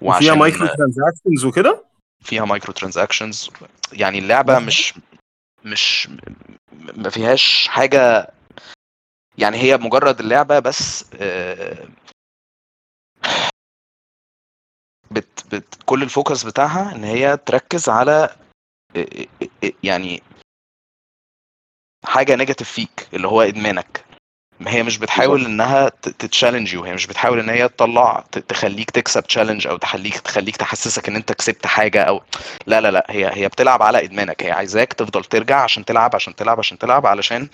وعشان 0.00 0.38
مايكرو 0.38 0.66
ترانزاكشنز 0.66 1.44
وكده؟ 1.44 1.84
فيها 2.24 2.44
micro 2.44 2.72
transactions 2.72 3.50
يعني 3.92 4.18
اللعبة 4.18 4.58
مش 4.58 4.94
مش 5.64 6.08
ما 6.96 7.10
فيهاش 7.10 7.68
حاجة. 7.68 8.32
يعني 9.38 9.56
هي 9.56 9.76
مجرد 9.76 10.20
اللعبة 10.20 10.58
بس 10.58 11.04
آه، 11.14 11.88
بت 15.10 15.54
بت 15.54 15.78
كل 15.86 16.02
ال 16.02 16.09
focus 16.09 16.42
بتاعها 16.42 16.94
إن 16.94 17.04
هي 17.04 17.36
تركز 17.36 17.88
على 17.88 18.36
آه، 18.96 19.26
آه، 19.64 19.72
يعني 19.82 20.22
حاجة 22.04 22.36
negative 22.36 22.70
فيك 22.70 23.08
اللي 23.14 23.28
هو 23.28 23.42
إدمانك. 23.42 24.04
ما 24.07 24.07
هي 24.66 24.82
مش 24.82 24.98
بتحاول 24.98 25.44
إنها 25.44 25.88
ت 25.88 25.97
challenge 25.97 26.74
you 26.74 26.82
هي 26.84 26.94
مش 26.94 27.06
بتحاول 27.06 27.38
إن 27.40 27.48
هي 27.48 27.68
تطلع 27.68 28.24
ت- 28.32 28.38
تخليك 28.38 28.90
تكسب 28.90 29.22
challenge 29.22 29.66
أو 29.66 29.76
تخليك 29.76 30.18
تخليك 30.18 30.56
تحسسك 30.56 31.08
إن 31.08 31.16
أنت 31.16 31.32
كسبت 31.32 31.66
حاجة 31.66 32.02
أو 32.02 32.22
لا 32.66 32.80
لا 32.80 32.90
لا 32.90 33.06
هي 33.10 33.30
هي 33.34 33.48
بتلعب 33.48 33.82
على 33.82 34.04
إدمانك 34.04 34.42
هي 34.42 34.50
عايزاك 34.50 34.92
تفضل 34.92 35.24
ترجع 35.24 35.60
عشان 35.62 35.84
تلعب 35.84 36.14
عشان 36.14 36.34
تلعب 36.34 36.58
عشان 36.58 36.78
تلعب 36.78 37.06
علشان 37.06 37.48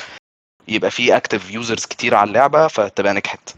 يبقى 0.68 0.90
في 0.90 1.16
active 1.16 1.50
users 1.50 1.84
كتير 1.86 2.14
على 2.14 2.28
اللعبة 2.28 2.66
فتبقى 2.68 3.14
نجحت. 3.14 3.54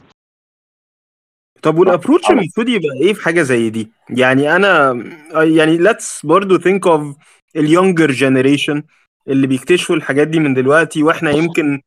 طب 1.63 1.79
وال 1.79 1.89
approach 1.89 2.31
المفروض 2.31 2.69
يبقى 2.69 2.97
إيه 3.03 3.13
في 3.13 3.23
حاجة 3.23 3.43
زي 3.43 3.71
دي؟ 3.71 3.91
يعني 4.11 4.57
أنا 4.57 4.93
يعني 5.35 5.79
let's 5.79 6.21
برضو 6.25 6.59
think 6.59 6.81
of 6.87 7.17
ال 7.57 7.64
younger 7.64 8.11
generation 8.11 8.83
اللي 9.29 9.47
بيكتشفوا 9.47 9.97
الحاجات 9.97 10.29
دي 10.29 10.39
من 10.41 10.55
دلوقتي 10.55 11.03
وإحنا 11.03 11.31
يمكن 11.31 11.81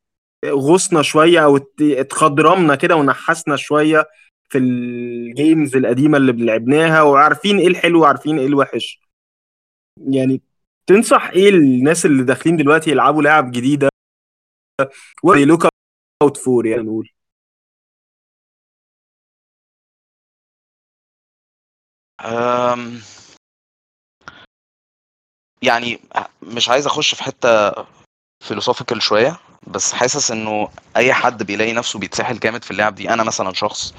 غصنا 0.46 1.02
شوية 1.02 1.40
أو 1.44 1.58
ات- 1.58 1.82
اتخضرمنا 1.82 2.76
كده 2.76 2.96
ونحسنا 2.96 3.56
شوية 3.56 4.06
في 4.50 4.58
ال 4.58 4.77
games 4.77 5.76
القديمة 5.76 6.18
اللي 6.18 6.46
لعبناها 6.46 7.02
وعارفين 7.02 7.58
إيه 7.60 7.68
الحلو 7.68 8.02
وعارفين 8.02 8.40
إيه 8.40 8.46
الوحش. 8.48 9.02
يعني 9.98 10.42
تنصح 10.88 11.30
إيه 11.30 11.50
الناس 11.50 12.06
اللي 12.06 12.24
داخلين 12.24 12.58
دلوقتي 12.58 12.92
يلعبوا 12.92 13.22
لعب 13.24 13.52
جديدة؟ 13.52 13.90
و 15.24 15.33
look 15.33 15.68
out 16.24 16.38
for 16.38 16.66
يعني 16.68 16.84
نقول. 16.84 17.10
يعني 25.62 26.00
مش 26.42 26.70
عايز 26.70 26.86
أخش 26.86 27.16
في 27.16 27.24
حتة 27.24 27.72
philosophical 28.44 29.02
شوية 29.02 29.40
بس 29.68 29.94
حاسس 29.94 30.32
إنه 30.32 30.70
أي 30.98 31.14
حد 31.14 31.44
بيلاقي 31.44 31.74
نفسه 31.74 32.00
بيتسحل 32.00 32.40
جامد 32.40 32.64
في 32.64 32.72
اللعب 32.72 32.96
دي 32.96 33.10
أنا 33.10 33.24
مثلا 33.24 33.54
شخص 33.54 33.94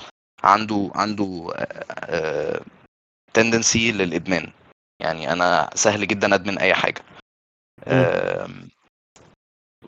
عنده 0.45 0.91
عنده 0.95 1.55
تندنسي 3.35 3.93
للإدمان. 3.93 4.53
يعني 5.01 5.33
أنا 5.33 5.71
سهل 5.75 6.07
جدا 6.07 6.35
أدمن 6.35 6.59
أي 6.59 6.75
حاجة. 6.75 7.03
أم، 7.89 8.69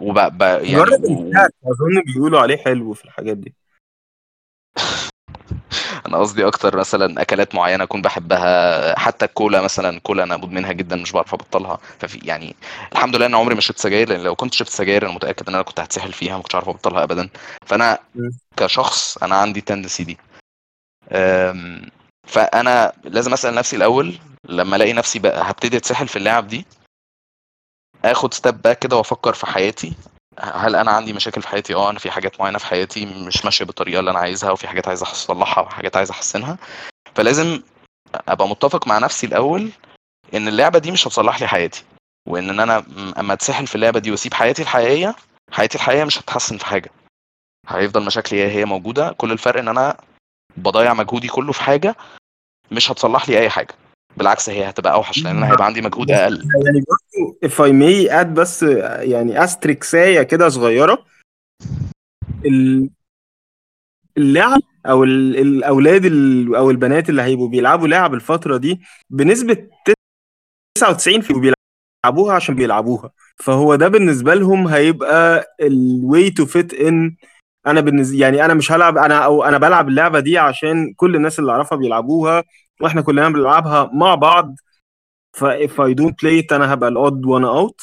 وب 0.00 0.18
ب- 0.18 0.42
يعني 0.42 0.66
جرب 0.84 1.04
و- 1.04 1.06
الهاك 1.28 1.50
أظن 1.64 2.02
بيقولوا 2.06 2.40
عليه 2.40 2.56
حلو 2.56 2.92
في 2.92 3.04
الحاجات 3.04 3.36
دي. 3.36 3.54
أنا 6.12 6.20
قصدي 6.20 6.46
أكتر 6.46 6.76
مثلا 6.76 7.22
أكلات 7.22 7.54
معينة 7.54 7.84
أكون 7.84 8.02
بحبها 8.02 8.98
حتى 8.98 9.24
الكولا 9.24 9.60
مثلا 9.62 10.00
كولا 10.00 10.22
أنا 10.24 10.36
مدمنها 10.36 10.72
جدا 10.72 10.96
مش 10.96 11.12
بعرف 11.12 11.34
أبطلها. 11.34 11.78
ففي 11.98 12.18
يعني 12.24 12.54
الحمد 12.92 13.16
لله 13.16 13.26
أنا 13.26 13.36
عمري 13.36 13.54
ما 13.54 13.60
شربت 13.60 13.78
سجاير 13.78 14.08
لأن 14.08 14.20
لو 14.22 14.34
كنت 14.34 14.54
شربت 14.54 14.70
سجاير 14.70 15.04
أنا 15.06 15.12
متأكد 15.14 15.48
إن 15.48 15.54
أنا 15.54 15.62
كنت 15.62 15.80
هتسحل 15.80 16.12
فيها 16.12 16.36
ما 16.36 16.42
كنتش 16.42 16.54
عارف 16.54 16.68
أبطلها 16.68 17.02
ابدا. 17.02 17.28
فأنا. 17.66 17.98
كشخص 18.56 19.18
أنا 19.18 19.34
عندي 19.36 19.60
tendency 19.60 20.04
دي. 20.04 20.18
فأنا 22.26 22.92
لازم 23.04 23.32
أسأل 23.32 23.54
نفسي 23.54 23.76
الأول 23.76 24.18
لما 24.48 24.76
ألاقي 24.76 24.92
نفسي 24.92 25.18
بقى 25.18 25.50
هبتدي 25.50 25.76
أتسحل 25.76 26.08
في 26.08 26.16
اللعب 26.16 26.48
دي 26.48 26.66
آخد 28.04 28.34
step 28.34 28.62
back 28.62 28.78
كده 28.78 28.96
وأفكر 28.96 29.32
في 29.32 29.46
حياتي. 29.46 29.92
هل 30.38 30.76
أنا 30.76 30.90
عندي 30.90 31.12
مشاكل 31.12 31.42
في 31.42 31.48
حياتي؟ 31.48 31.74
آه 31.74 31.90
أنا 31.90 31.98
في 31.98 32.10
حاجات 32.10 32.40
معينة 32.40 32.58
في 32.58 32.66
حياتي 32.66 33.06
مش 33.06 33.44
ماشية 33.44 33.64
بالطريقة 33.64 34.00
اللي 34.00 34.10
أنا 34.10 34.18
عايزها 34.18 34.50
وفي 34.50 34.68
حاجات 34.68 34.88
عايز 34.88 35.02
أصلحها 35.02 35.64
وحاجات 35.64 35.96
عايز 35.96 36.10
أحسنها. 36.10 36.58
فلازم 37.14 37.62
أبقى 38.28 38.48
متفق 38.48 38.86
مع 38.86 38.98
نفسي 38.98 39.26
الأول 39.26 39.70
إن 40.34 40.48
اللعبة 40.48 40.78
دي 40.78 40.90
مش 40.90 41.06
هتصلح 41.06 41.40
لي 41.40 41.46
حياتي 41.48 41.84
وإن 42.28 42.60
أنا 42.60 42.84
أما 43.18 43.32
أتسحل 43.32 43.66
في 43.66 43.74
اللعبة 43.74 43.98
دي 44.00 44.10
وأسيب 44.10 44.34
حياتي 44.34 44.62
الحقيقية 44.62 45.14
حياتي 45.50 45.78
الحقيقية 45.78 46.04
مش 46.04 46.18
هتتحسن 46.18 46.58
في 46.58 46.66
حاجة. 46.66 46.90
هيفضل 47.68 48.04
مشاكلي 48.04 48.42
هي 48.42 48.50
هي 48.50 48.64
موجودة. 48.64 49.12
كل 49.12 49.32
الفرق 49.32 49.60
إن 49.60 49.68
أنا 49.68 49.96
بضيع 50.56 50.94
مجهودي 50.94 51.28
كله 51.28 51.52
في 51.52 51.62
حاجة 51.62 51.96
مش 52.70 52.90
هتصلح 52.92 53.28
لي 53.28 53.38
أي 53.38 53.50
حاجة. 53.50 53.74
بالعكس 54.16 54.50
هي 54.50 54.68
هتبقى 54.68 54.92
أوحش 54.94 55.24
لأن 55.24 55.36
أنا 55.36 55.50
هيبقى 55.52 55.64
عندي 55.66 55.80
مجهود 55.82 56.10
أقل. 56.10 56.42
يعني 56.64 56.82
if 57.46 57.50
I 57.58 57.72
may 57.72 58.12
add 58.22 58.26
بس 58.26 58.62
يعني 58.98 59.44
استريكسايه 59.44 60.22
كده 60.22 60.48
صغيرة. 60.48 61.04
ال- 62.46 62.90
اللعب 64.18 64.60
أو 64.86 65.04
ال- 65.04 65.36
الأولاد 65.36 66.04
ال- 66.04 66.54
أو 66.54 66.70
البنات 66.70 67.08
اللي 67.08 67.22
هيبقوا 67.22 67.48
بيلعبوا 67.48 67.88
لعب 67.88 68.14
الفترة 68.14 68.56
دي 68.56 68.80
بنسبة 69.10 69.68
99 70.78 71.20
في 71.20 71.32
بيلعبوها 72.04 72.34
عشان 72.34 72.54
بيلعبوها. 72.54 73.10
فهو 73.36 73.74
ده 73.74 73.88
بالنسبة 73.88 74.34
لهم 74.34 74.68
هيبقى 74.68 75.46
ال 75.62 76.30
way 76.30 76.40
to 76.40 76.46
fit 76.46 76.74
in 76.74 77.16
أنا 77.66 77.80
بالنسبة 77.80 78.18
يعني 78.18 78.44
أنا 78.44 78.54
مش 78.54 78.72
هلعب 78.72 78.98
أنا 78.98 79.18
أو 79.24 79.44
أنا 79.44 79.58
بلعب 79.58 79.88
اللعبة 79.88 80.20
دي 80.20 80.38
عشان 80.38 80.92
كل 80.96 81.16
الناس 81.16 81.38
اللي 81.38 81.52
أعرفها 81.52 81.78
بيلعبوها. 81.78 82.44
وإحنا 82.80 83.02
كلنا 83.02 83.28
بنلعبها 83.28 83.90
مع 83.92 84.14
بعض. 84.14 84.54
ف 85.32 85.44
if 85.44 85.70
I 85.70 85.94
don't 85.94 86.14
play 86.22 86.42
it 86.44 86.52
أنا 86.52 86.74
هبقى 86.74 86.88
ال 86.88 86.98
odd 86.98 87.26
وأنا 87.26 87.48
out 87.48 87.80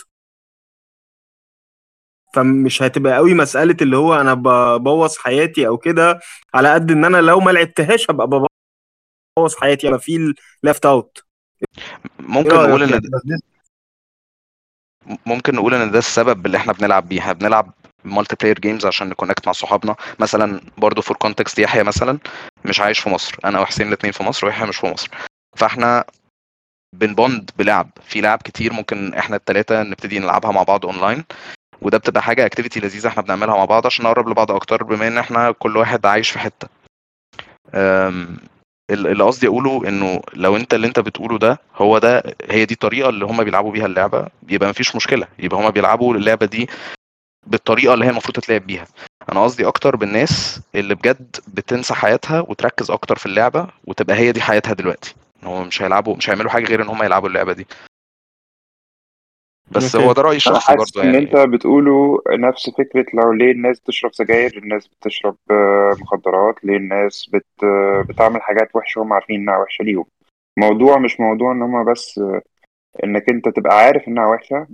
فمش 2.35 2.81
هتبقى 2.83 3.15
قوي 3.15 3.33
مسألة 3.33 3.77
اللي 3.81 3.97
هو 3.97 4.13
أنا 4.13 4.33
ببوظ 4.33 5.17
حياتي 5.17 5.67
أو 5.67 5.77
كده. 5.77 6.19
على 6.53 6.73
قد 6.73 6.91
ان 6.91 7.05
أنا 7.05 7.17
لو 7.17 7.39
ما 7.39 7.51
لعبتهاش 7.51 8.11
هبقى 8.11 8.27
ببوظ 8.27 9.55
حياتي. 9.61 9.87
ابقى 9.87 9.99
في 9.99 10.33
left 10.63 10.85
out 10.85 11.23
ممكن 12.19 12.55
نقول 12.55 12.83
إن 12.83 13.01
ممكن 15.25 15.55
نقول 15.55 15.73
إن 15.73 15.91
ده 15.91 15.99
السبب 15.99 16.45
اللي 16.45 16.57
إحنا 16.57 16.73
بنلعب 16.73 17.09
بيه 17.09 17.19
إحنا 17.19 17.33
بنلعب 17.33 17.73
multiplayer 18.03 18.59
games 18.59 18.85
عشان 18.85 19.09
ن 19.09 19.14
connect 19.14 19.47
مع 19.47 19.53
صحابنا. 19.53 19.95
مثلا 20.19 20.61
برضو 20.77 21.01
for 21.01 21.17
context 21.17 21.59
يحيى 21.59 21.83
مثلا. 21.83 22.19
مش 22.69 22.79
عايش 22.79 22.99
في 22.99 23.09
مصر. 23.09 23.35
أنا 23.45 23.59
وحسين 23.59 23.87
الاثنين 23.87 24.13
في 24.13 24.23
مصر 24.23 24.47
ويحيى 24.47 24.67
مش 24.67 24.77
في 24.77 24.87
مصر. 24.87 25.09
فإحنا 25.57 26.03
بن 26.95 27.14
bond 27.14 27.51
بلعب. 27.57 27.89
في 28.03 28.21
لعب 28.21 28.39
كتير 28.43 28.73
ممكن 28.73 29.13
إحنا 29.13 29.35
الثلاثه 29.35 29.83
نبتدي 29.83 30.19
نلعبها 30.19 30.51
مع 30.51 30.63
بعض 30.63 30.85
اونلاين 30.85 31.23
وده 31.81 31.97
بتبقى 31.97 32.23
حاجة 32.23 32.45
activity 32.45 32.79
لذيذة 32.79 33.07
إحنا 33.07 33.21
بنعملها 33.23 33.55
مع 33.57 33.65
بعض 33.65 33.85
عشان 33.85 34.05
نقرب 34.05 34.29
لبعض 34.29 34.51
أكتر 34.51 34.83
بما 34.83 35.07
إن 35.07 35.17
إحنا 35.17 35.51
كل 35.51 35.77
واحد 35.77 36.05
عايش 36.05 36.29
في 36.29 36.39
حتة. 36.39 36.67
اللي 38.91 39.23
قصدي 39.23 39.47
أقوله 39.47 39.87
إنه 39.87 40.21
لو 40.33 40.55
أنت 40.55 40.73
اللي 40.73 40.87
أنت 40.87 40.99
بتقوله 40.99 41.37
ده 41.37 41.59
هو 41.75 41.97
ده 41.97 42.23
هي 42.49 42.65
دي 42.65 42.73
الطريقة 42.73 43.09
اللي 43.09 43.25
هم 43.25 43.43
بيلعبوا 43.43 43.71
بيها 43.71 43.85
اللعبة 43.85 44.27
يبقى 44.49 44.69
مفيش 44.69 44.95
مشكلة. 44.95 45.27
يبقى 45.39 45.59
هم 45.59 45.69
بيلعبوا 45.71 46.15
اللعبة 46.15 46.45
دي 46.45 46.69
بالطريقة 47.47 47.93
اللي 47.93 48.05
هي 48.05 48.09
المفروض 48.09 48.35
تتلعب 48.35 48.61
بيها. 48.61 48.85
أنا 49.31 49.43
قصدي 49.43 49.67
أكتر 49.67 49.95
بالناس 49.95 50.61
اللي 50.75 50.95
بجد 50.95 51.35
بتنسى 51.47 51.93
حياتها 51.93 52.41
وتركز 52.41 52.91
أكتر 52.91 53.15
في 53.15 53.25
اللعبة 53.25 53.67
وتبقى 53.87 54.15
هي 54.15 54.31
دي 54.31 54.41
حياتها 54.41 54.73
دلوقتي. 54.73 55.15
إن 55.43 55.47
هم 55.47 55.67
مش 55.67 55.81
هيلعبوا 55.81 56.15
مش 56.15 56.29
هيعملوا 56.29 56.51
حاجة 56.51 56.65
غير 56.65 56.81
إن 56.81 56.87
هم 56.87 57.03
يلعبوا 57.03 57.27
اللعبة 57.29 57.53
دي. 57.53 57.67
بس. 59.71 59.95
هو 59.95 60.13
ده 60.13 60.21
رأيي 60.21 60.29
أنا 60.31 60.37
الشخصي 60.37 60.67
حاسس 60.67 60.91
برضه 60.91 61.09
إن 61.09 61.13
يعني. 61.13 61.25
أنت 61.25 61.35
بتقوله 61.49 62.21
نفس 62.29 62.69
فكرة 62.69 63.05
لو 63.13 63.31
ليه 63.33 63.51
الناس 63.51 63.79
بتشرب 63.79 64.13
سجاير 64.13 64.57
الناس 64.57 64.87
بتشرب 64.87 65.35
آه، 65.51 65.95
مخدرات 65.99 66.55
ليه 66.63 66.77
الناس 66.77 67.29
بت 67.33 67.45
آه، 67.63 68.05
بتعمل 68.09 68.41
حاجات 68.41 68.75
وحشة 68.75 69.01
هم 69.01 69.13
عارفين 69.13 69.35
إنها 69.35 69.57
وحشة 69.57 69.83
ليهم. 69.83 70.05
موضوع 70.59 70.97
مش 70.97 71.19
موضوع 71.19 71.51
إن 71.51 71.61
هم 71.61 71.91
بس 71.91 72.17
آه، 72.19 72.41
إنك 73.03 73.29
أنت 73.29 73.49
تبقى 73.49 73.77
عارف 73.77 74.07
إنها 74.07 74.27
وحشة 74.27 74.67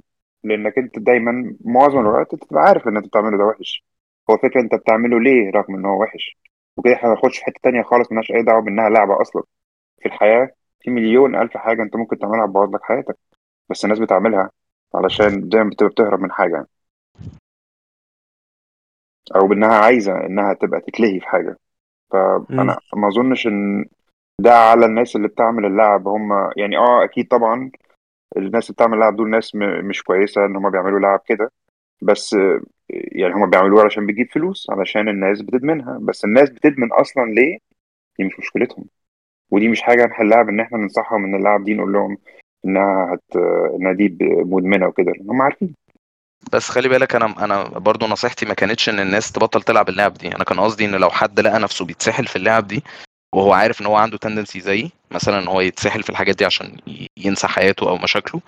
لأنك 0.46 0.78
أنت 0.78 1.00
دايما 1.00 1.56
معظم 1.66 2.00
الوقت 2.00 2.34
أنت 2.34 2.44
تبقى 2.44 2.64
عارف 2.64 2.88
إن 2.88 2.98
أنت 2.98 3.06
بتعمله 3.08 3.38
ده 3.38 3.44
وحش. 3.44 3.86
هو 4.30 4.38
فكرة 4.38 4.62
أنت 4.62 4.76
بتعمله 4.76 5.20
ليه 5.20 5.52
رغم 5.52 5.76
إن 5.76 5.86
هو 5.86 6.02
وحش؟ 6.02 6.38
وكده 6.78 6.94
إحنا 6.94 7.10
هنخش 7.14 7.38
في 7.40 7.46
حتة 7.46 7.60
تانية 7.64 7.82
خالص 7.84 8.12
ملهاش 8.12 8.32
أي 8.32 8.44
دعوة 8.44 8.62
بإنها 8.62 8.90
لعبة 8.90 9.22
أصلا. 9.22 9.44
في 10.00 10.06
الحياة 10.06 10.50
في 10.82 10.92
مليون 10.92 11.36
ألف 11.36 11.58
حاجة 11.58 11.84
أنت 11.84 11.96
ممكن 11.96 12.20
تعملها 12.20 12.48
تبوظ 12.48 12.76
لك 12.76 12.84
حياتك. 12.84 13.18
بس 13.70 13.86
الناس 13.86 14.00
بتعملها 14.00 14.50
علشان 14.96 15.50
دايما 15.50 15.70
بتبقى 15.70 15.90
بتهرب 15.90 16.20
من 16.20 16.32
حاجة 16.32 16.68
أو 19.36 19.48
بإنها 19.48 19.76
عايزة 19.76 20.26
إنها 20.26 20.54
تبقى 20.54 20.82
تتلهي 20.82 21.20
في 21.20 21.28
حاجة. 21.28 21.58
فأنا 22.12 22.78
ما 22.96 23.08
أظنش 23.08 23.48
إن 23.48 23.86
ده 24.40 24.52
على 24.54 24.86
الناس 24.86 25.16
اللي 25.16 25.28
بتعمل 25.28 25.66
اللعب. 25.66 26.08
هم 26.08 26.52
يعني 26.58 26.78
آه 26.78 27.04
أكيد 27.04 27.28
طبعا 27.28 27.72
الناس 28.38 28.64
اللي 28.70 28.74
بتعمل 28.74 29.00
لعب 29.00 29.16
دول 29.16 29.30
ناس 29.30 29.56
مش 29.56 30.04
كويسة 30.04 30.46
إن 30.46 30.56
هم 30.56 30.70
بيعملوا 30.70 31.00
لعب 31.00 31.22
كده. 31.26 31.52
بس 32.02 32.36
يعني 32.90 33.34
هم 33.34 33.50
بيعملوها 33.50 33.84
علشان 33.84 34.06
بتجيب 34.06 34.32
فلوس 34.32 34.68
علشان 34.70 35.10
الناس 35.10 35.42
بتدمنها. 35.42 35.98
بس 36.02 36.26
الناس 36.26 36.50
بتدمن 36.50 36.92
أصلا 36.92 37.24
ليه؟ 37.24 37.58
دي 38.20 38.26
مش 38.26 38.40
مشكلتهم. 38.40 38.86
ودي 39.52 39.68
مش 39.68 39.82
حاجة 39.82 40.06
نحلها 40.06 40.44
بان 40.44 40.60
إحنا 40.60 40.78
ننصحهم 40.78 41.26
إن 41.26 41.36
اللعب 41.36 41.64
دي 41.64 41.74
نقول 41.74 41.94
لهم 41.94 42.18
إنها 42.66 43.14
هت 43.14 43.36
إنها 43.80 43.92
دي 43.92 44.18
مدمنة 44.22 44.88
وكده. 44.88 45.14
هم 45.30 45.42
عارفين. 45.42 45.74
بس 46.54 46.70
خلي 46.70 46.90
بالك 46.90 47.16
أنا 47.16 47.44
أنا 47.44 47.64
برضو 47.64 48.08
نصيحتي 48.08 48.46
ما 48.46 48.54
كانتش 48.54 48.90
إن 48.90 49.00
الناس 49.00 49.32
تبطل 49.32 49.62
تلعب 49.62 49.90
اللعب 49.90 50.14
دي. 50.14 50.36
أنا 50.36 50.44
كان 50.44 50.60
قصدي 50.60 50.86
إن 50.86 50.96
لو 50.96 51.10
حد 51.10 51.40
لقى 51.40 51.60
نفسه 51.60 51.86
بيتسحل 51.86 52.28
في 52.28 52.36
اللعب 52.36 52.68
دي 52.68 52.84
وهو 53.36 53.54
عارف 53.54 53.82
إن 53.82 53.86
هو 53.86 53.96
عنده 53.96 54.18
tendency 54.18 54.60
زيي 54.60 54.92
مثلا 55.12 55.40
إن 55.40 55.48
هو 55.48 55.62
يتسحل 55.62 56.04
في 56.04 56.10
الحاجات 56.10 56.36
دي 56.36 56.46
عشان 56.46 56.78
ينسى 57.18 57.48
حياته 57.48 57.90
أو 57.90 57.98
مشاكله. 57.98 58.42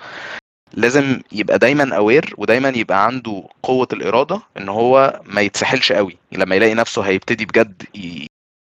لازم 0.73 1.21
يبقى 1.31 1.57
دايما 1.59 1.95
aware 1.97 2.33
ودايما 2.37 2.69
يبقى 2.69 3.05
عنده 3.05 3.49
قوة 3.63 3.87
الإرادة 3.93 4.41
إن 4.57 4.69
هو 4.69 5.21
ما 5.25 5.41
يتسحلش 5.41 5.91
قوي. 5.91 6.17
لما 6.31 6.55
يلاقي 6.55 6.73
نفسه 6.73 7.01
هيبتدي 7.01 7.45
بجد 7.45 7.83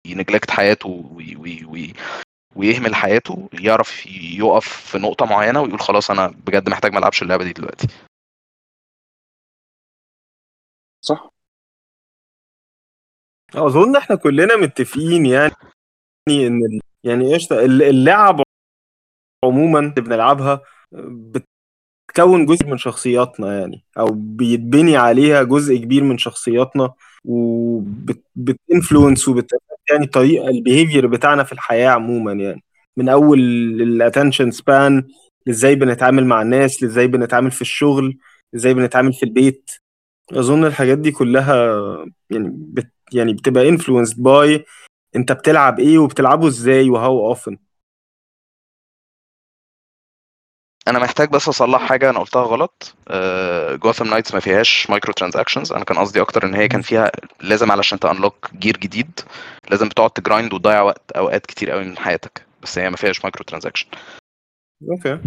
ي 0.07 0.13
neglect 0.13 0.51
حياته 0.51 0.89
وي 0.89 1.35
وي 1.35 1.65
وي 1.65 1.93
ويهمل 2.55 2.95
حياته 2.95 3.49
يعرف 3.53 4.05
يقف 4.39 4.67
في 4.67 4.97
نقطة 4.97 5.25
معينة 5.25 5.61
ويقول 5.61 5.79
خلاص 5.79 6.11
أنا 6.11 6.27
بجد 6.27 6.69
محتاج 6.69 6.91
ما 6.93 6.99
ألعبش 6.99 7.21
اللعبة 7.23 7.43
دي 7.43 7.53
دلوقتي. 7.53 7.87
صح. 11.01 11.29
أظن 13.55 13.95
إحنا 13.95 14.15
كلنا 14.15 14.55
متفقين 14.55 15.25
يعني. 15.25 15.55
إن 16.29 16.65
ال- 16.65 16.79
يعني 17.03 17.33
إيش 17.33 17.51
اللعب 17.51 18.41
عموما 19.45 19.79
اللي 19.79 19.91
بنلعبها 20.01 20.61
بتكون 20.91 22.45
جزء 22.45 22.65
من 22.67 22.77
شخصياتنا 22.77 23.59
يعني 23.59 23.83
أو 23.97 24.05
بيتبني 24.13 24.97
عليها 24.97 25.43
جزء 25.43 25.77
كبير 25.77 26.03
من 26.03 26.17
شخصياتنا 26.17 26.93
وبت 27.25 27.76
influence 27.76 29.27
وبت 29.27 29.51
يعني 29.91 30.05
طريقة 30.07 30.47
ال 30.49 30.56
behavior 30.56 31.07
بتاعنا 31.07 31.43
في 31.43 31.51
الحياة 31.51 31.89
عموما 31.89 32.33
يعني. 32.33 32.63
من 32.97 33.09
أول 33.09 33.39
ال 33.81 33.88
attention 33.88 34.51
span 34.51 35.07
إزاي 35.49 35.75
بنتعامل 35.75 36.25
مع 36.25 36.41
الناس 36.41 36.83
إزاي 36.83 37.07
بنتعامل 37.07 37.51
في 37.51 37.61
الشغل 37.61 38.17
إزاي 38.55 38.73
بنتعامل 38.73 39.13
في 39.13 39.23
البيت. 39.23 39.71
أظن 40.31 40.65
الحاجات 40.65 40.97
دي 40.97 41.11
كلها 41.11 41.65
يعني 42.29 42.49
بت 42.55 42.89
يعني 43.13 43.33
بتبقى 43.33 43.77
influenced 43.77 44.21
by 44.21 44.65
انت 45.15 45.31
بتلعب 45.31 45.79
إيه 45.79 45.97
وبتلعبه 45.99 46.47
إزاي 46.47 46.89
و 46.89 47.27
how 47.27 47.38
often 47.38 47.57
أنا 50.87 50.99
محتاج 50.99 51.29
بس 51.29 51.47
أصلح 51.49 51.81
حاجة 51.89 52.09
أنا 52.09 52.19
قلتها 52.19 52.43
غلط. 52.43 52.95
جوثام 53.83 54.07
نايتس 54.09 54.33
ما 54.33 54.39
فيهاش 54.39 54.89
microtransactions 54.89 55.73
أنا 55.73 55.83
كان 55.83 55.97
قصدي 55.97 56.21
أكتر 56.21 56.45
إن 56.45 56.53
هي 56.55 56.67
كان 56.67 56.81
فيها 56.81 57.11
لازم 57.41 57.71
علشان 57.71 57.99
ت 57.99 58.06
unlock 58.06 58.49
gear 58.55 58.77
جديد 58.77 59.19
لازم 59.69 59.89
بتقعد 59.89 60.09
ت 60.11 60.18
grind 60.18 60.53
وتضيع 60.53 60.81
وقت 60.81 61.11
أوقات 61.11 61.45
كتير 61.45 61.71
قوي 61.71 61.83
من 61.83 61.97
حياتك. 61.97 62.45
بس 62.63 62.77
هي 62.79 62.89
ما 62.89 62.97
فيهاش 62.97 63.23
microtransaction 63.23 63.87
okay 64.91 65.19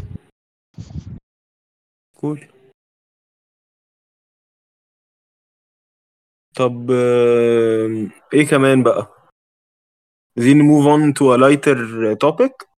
كول 2.14 2.46
طب 6.56 6.90
إيه 8.34 8.46
كمان 8.50 8.82
بقى؟ 8.82 9.15
عايزين 10.36 10.58
move 10.62 10.86
on 10.86 11.12
to 11.18 11.22
a 11.32 11.38
lighter 11.38 11.78
topic. 12.16 12.68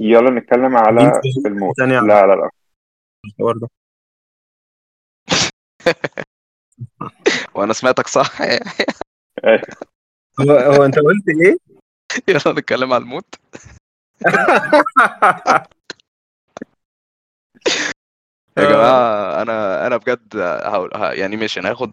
يلا 0.00 0.30
نتكلم 0.30 0.76
على 0.76 1.20
الموت 1.46 1.78
لا 1.78 2.00
لا 2.00 2.26
لا. 2.26 2.50
الحوار 3.26 3.56
ده 3.58 3.68
وأنا 7.54 7.72
سمعتك 7.72 8.06
صح. 8.06 8.42
هو 10.40 10.52
هو 10.52 10.84
أنت 10.84 10.98
قلت 10.98 11.28
إيه؟ 11.28 11.56
يلا 12.28 12.52
نتكلم 12.60 12.92
على 12.92 13.02
الموت. 13.02 13.34
يا 18.58 18.64
جماعة 18.64 19.42
أنا 19.42 19.86
أنا 19.86 19.96
بجد 19.96 20.36
هقول 20.36 20.90
يعني 20.94 21.36
ماشي 21.36 21.60
أنا 21.60 21.70
هاخد 21.70 21.92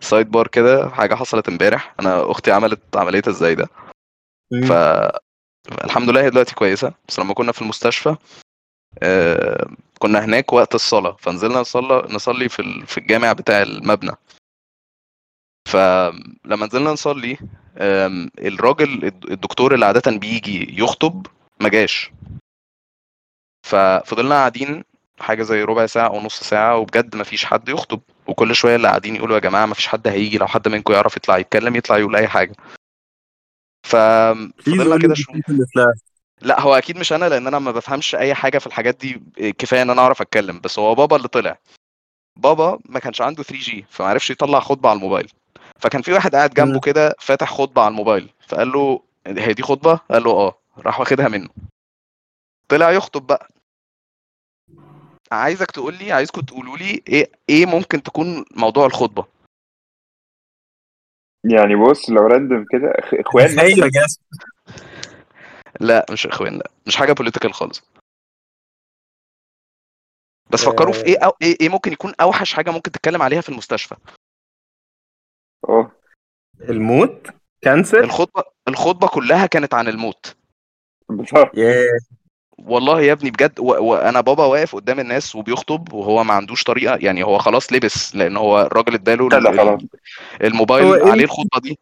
سايد 0.00 0.30
بار 0.30 0.48
كده 0.48 0.88
حاجة 0.90 1.14
حصلت 1.14 1.48
امبارح. 1.48 1.94
أنا 2.00 2.30
أختي 2.30 2.52
عملت 2.52 2.96
عملية 2.96 3.22
إزاي 3.28 3.54
ده؟ 3.54 3.68
ف 4.68 4.72
الحمد 5.84 6.10
لله 6.10 6.24
هي 6.24 6.30
دلوقتي 6.30 6.54
كويسة. 6.54 6.94
بس 7.08 7.18
لما 7.18 7.34
كنا 7.34 7.52
في 7.52 7.62
المستشفى 7.62 8.16
آه، 9.02 9.66
كنا 9.98 10.24
هناك 10.24 10.52
وقت 10.52 10.74
الصلاة. 10.74 11.16
فنزلنا 11.20 11.60
نصلي 11.60 12.06
نصلي 12.10 12.48
في 12.48 12.86
في 12.86 12.98
الجامع 12.98 13.32
بتاع 13.32 13.62
المبنى. 13.62 14.12
فلما 15.68 16.66
نزلنا 16.66 16.90
نصلي 16.90 17.38
الراجل 18.38 19.04
الد- 19.04 19.30
الدكتور 19.30 19.74
اللي 19.74 19.86
عادة 19.86 20.10
بيجي 20.18 20.80
يخطب 20.82 21.26
ما 21.60 21.68
جاش. 21.68 22.10
ففضلنا 23.66 24.34
قاعدين 24.34 24.84
حاجة 25.20 25.42
زي 25.42 25.62
ربع 25.64 25.86
ساعة 25.86 26.08
أو 26.08 26.20
نص 26.20 26.40
ساعة 26.40 26.76
وبجد 26.78 27.16
ما 27.16 27.24
فيش 27.24 27.44
حد 27.44 27.68
يخطب. 27.68 28.00
وكل 28.28 28.54
شوية 28.54 28.76
اللي 28.76 28.88
قاعدين 28.88 29.16
يقولوا 29.16 29.34
يا 29.34 29.40
جماعة 29.40 29.66
ما 29.66 29.74
فيش 29.74 29.86
حد 29.86 30.08
هيجي 30.08 30.38
لو 30.38 30.46
حد 30.46 30.68
منكم 30.68 30.92
يعرف 30.92 31.16
يطلع 31.16 31.38
يتكلم 31.38 31.76
يطلع 31.76 31.98
يقول 31.98 32.16
أي 32.16 32.28
حاجة. 32.28 32.52
ففضلنا 33.86 34.98
كده 34.98 35.14
شوية 35.14 35.40
لا 36.40 36.60
هو 36.60 36.74
أكيد 36.74 36.98
مش 36.98 37.12
أنا 37.12 37.28
لأن 37.28 37.46
أنا 37.46 37.58
ما 37.58 37.70
بفهمش 37.72 38.14
أي 38.14 38.34
حاجة 38.34 38.58
في 38.58 38.66
الحاجات 38.66 38.96
دي 38.96 39.22
كفاية 39.52 39.82
إن 39.82 39.90
أنا 39.90 40.02
أعرف 40.02 40.20
أتكلم 40.22 40.60
بس 40.60 40.78
هو 40.78 40.94
بابا 40.94 41.16
اللي 41.16 41.28
طلع. 41.28 41.58
بابا 42.36 42.78
ما 42.88 42.98
كانش 42.98 43.20
عنده 43.20 43.42
3 43.42 43.58
جي 43.64 43.86
فما 43.90 44.08
عرفش 44.08 44.30
يطلع 44.30 44.60
خطبة 44.60 44.88
على 44.88 44.96
الموبايل. 44.96 45.32
فكان 45.78 46.02
في 46.02 46.12
واحد 46.12 46.34
قاعد 46.34 46.50
جنبه. 46.54 46.80
كده 46.80 47.14
فاتح 47.18 47.52
خطبة 47.52 47.82
على 47.82 47.90
الموبايل 47.90 48.28
فقال 48.48 48.68
له 48.72 49.02
هي 49.26 49.52
دي 49.52 49.62
خطبة؟ 49.62 50.00
قال 50.10 50.22
له 50.24 50.30
آه 50.30 50.58
راح 50.78 51.00
واخدها 51.00 51.28
منه. 51.28 51.48
طلع 52.68 52.90
يخطب 52.90 53.26
بقى. 53.26 53.48
عايزك 55.32 55.70
تقول 55.70 55.94
لي 55.94 56.12
عايزكم 56.12 56.40
تقولوا 56.40 56.76
لي 56.76 57.02
إيه 57.08 57.30
إيه 57.48 57.66
ممكن 57.66 58.02
تكون 58.02 58.44
موضوع 58.56 58.86
الخطبة؟ 58.86 59.26
يعني 61.44 61.76
بص 61.76 62.10
لو 62.10 62.26
random 62.26 62.64
كده 62.70 62.92
إخوان 63.20 63.58
أيوه 63.58 63.90
لا 65.80 66.06
مش 66.10 66.26
إخوان 66.26 66.58
لا. 66.58 66.70
مش 66.86 66.96
حاجة 66.96 67.12
political 67.12 67.54
خالص. 67.54 67.82
بس 70.50 70.64
فكروا 70.64 70.92
في 70.92 71.00
آه. 71.00 71.04
إيه 71.04 71.18
أو 71.24 71.32
إيه 71.42 71.56
إيه 71.60 71.68
ممكن 71.68 71.92
يكون 71.92 72.12
أوحش 72.20 72.54
حاجة 72.54 72.70
ممكن 72.70 72.92
تتكلم 72.92 73.22
عليها 73.22 73.40
في 73.40 73.48
المستشفى؟ 73.48 73.96
آه 75.68 75.92
الموت؟ 76.60 77.26
كانسر؟ 77.62 78.04
الخطبة 78.04 78.44
الخطبة 78.68 79.08
كلها 79.08 79.46
كانت 79.46 79.74
عن 79.74 79.88
الموت. 79.88 80.36
بالظبط. 81.08 81.58
ياه. 81.58 81.98
والله 82.58 83.00
يا 83.00 83.12
ابني 83.12 83.30
بجد. 83.30 83.60
وأنا 83.60 84.20
بابا 84.20 84.44
واقف 84.44 84.74
قدام 84.76 85.00
الناس 85.00 85.36
وبيخطب 85.36 85.92
وهو 85.92 86.24
ما 86.24 86.34
عندوش 86.34 86.64
طريقة 86.64 86.96
يعني 87.00 87.24
هو 87.24 87.38
خلاص 87.38 87.72
لبس 87.72 88.16
لأن 88.16 88.36
هو 88.36 88.60
الراجل 88.60 88.94
اداله 88.94 89.78
الموبايل 90.42 90.94
إيه؟ 90.94 91.10
عليه 91.10 91.24
الخطبة 91.24 91.60
دي 91.62 91.78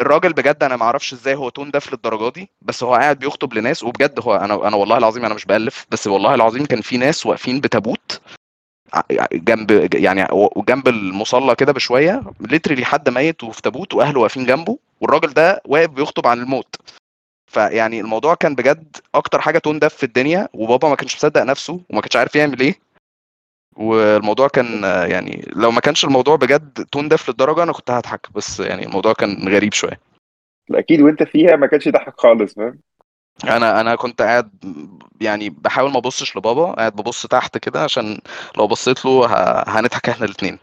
الراجل 0.00 0.32
بجد 0.32 0.64
أنا 0.64 0.76
ما 0.76 0.84
أعرفش 0.84 1.12
إزاي 1.12 1.34
هو 1.34 1.48
تون 1.48 1.70
داف 1.70 1.92
للدرجة 1.92 2.32
دي 2.32 2.50
بس 2.62 2.82
هو 2.82 2.94
قاعد 2.94 3.18
بيخطب 3.18 3.54
لناس 3.54 3.82
وبجد 3.82 4.20
هو 4.20 4.34
أنا 4.36 4.68
أنا 4.68 4.76
والله 4.76 4.98
العظيم 4.98 5.24
أنا 5.24 5.34
مش 5.34 5.44
بألف 5.44 5.86
بس 5.90 6.06
والله 6.06 6.34
العظيم 6.34 6.66
كان 6.66 6.80
في 6.80 6.96
ناس 6.96 7.26
واقفين 7.26 7.60
بتابوت 7.60 8.20
جنب 9.32 9.94
يعني 9.94 10.26
جنب 10.56 10.88
المصلى 10.88 11.54
كده 11.54 11.72
بشوية 11.72 12.22
ليترلي 12.40 12.84
حد 12.84 13.08
ميت 13.08 13.44
وفي 13.44 13.62
تابوت 13.62 13.94
وأهله 13.94 14.20
واقفين 14.20 14.46
جنبه 14.46 14.78
والراجل 15.00 15.32
ده 15.32 15.62
واقف 15.64 15.90
بيخطب 15.90 16.26
عن 16.26 16.40
الموت 16.40 16.76
فيعني 17.50 18.00
الموضوع 18.00 18.34
كان 18.34 18.54
بجد 18.54 18.96
أكتر 19.14 19.40
حاجة 19.40 19.58
تون 19.58 19.88
في 19.88 20.02
الدنيا 20.02 20.48
وبابا 20.54 20.88
ما 20.88 20.94
كانش 20.94 21.16
مصدق 21.16 21.42
نفسه 21.42 21.80
وما 21.90 22.00
كانش 22.00 22.16
عارف 22.16 22.36
يعمل 22.36 22.60
إيه. 22.60 22.74
والموضوع 23.76 24.48
كان 24.48 24.82
يعني 24.84 25.44
لو 25.56 25.70
ما 25.70 25.80
كانش 25.80 26.04
الموضوع 26.04 26.36
بجد 26.36 26.86
تون 26.92 27.08
داف 27.08 27.28
للدرجة 27.28 27.62
أنا 27.62 27.72
كنت 27.72 27.90
هضحك 27.90 28.32
بس 28.34 28.60
يعني 28.60 28.86
الموضوع 28.86 29.12
كان 29.12 29.48
غريب 29.48 29.72
شوية. 29.72 30.00
أكيد 30.70 31.00
وأنت 31.00 31.22
فيها 31.22 31.56
ما 31.56 31.66
كانش 31.66 31.86
يضحك 31.86 32.20
خالص 32.20 32.54
فاهم؟ 32.54 32.78
أنا 33.44 33.80
أنا 33.80 33.94
كنت 33.94 34.22
قاعد 34.22 34.50
يعني 35.20 35.50
بحاول 35.50 35.90
ما 35.90 35.98
أبصش 35.98 36.36
لبابا 36.36 36.72
قاعد 36.72 36.92
ببص 36.92 37.26
تحت 37.26 37.58
كده 37.58 37.82
عشان 37.82 38.18
لو 38.58 38.66
بصيت 38.66 39.04
له 39.04 39.26
هنضحك 39.66 40.08
إحنا 40.08 40.26
الاثنين 40.26 40.58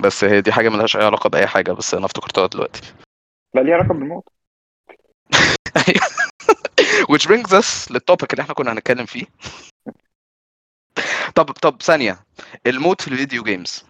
بس 0.00 0.24
هي 0.24 0.40
دي 0.40 0.52
حاجة 0.52 0.68
ملهاش 0.68 0.96
أي 0.96 1.04
علاقة 1.04 1.30
بأي 1.30 1.46
حاجة 1.46 1.72
بس 1.72 1.94
أنا 1.94 2.06
افتكرتها 2.06 2.46
دلوقتي. 2.46 2.80
لا 3.54 3.60
ليها 3.60 3.74
علاقة 3.74 3.94
بالموت. 3.94 4.24
Which 7.12 7.26
brings 7.28 7.52
us 7.52 7.90
للتوبيك 7.92 8.32
اللي 8.32 8.42
إحنا 8.42 8.54
كنا 8.54 8.72
هنتكلم 8.72 9.06
فيه. 9.06 9.26
طب 11.36 11.44
طب 11.44 11.82
ثانية 11.82 12.18
الموت 12.66 13.02
في 13.02 13.08
الفيديو 13.08 13.42
games 13.42 13.84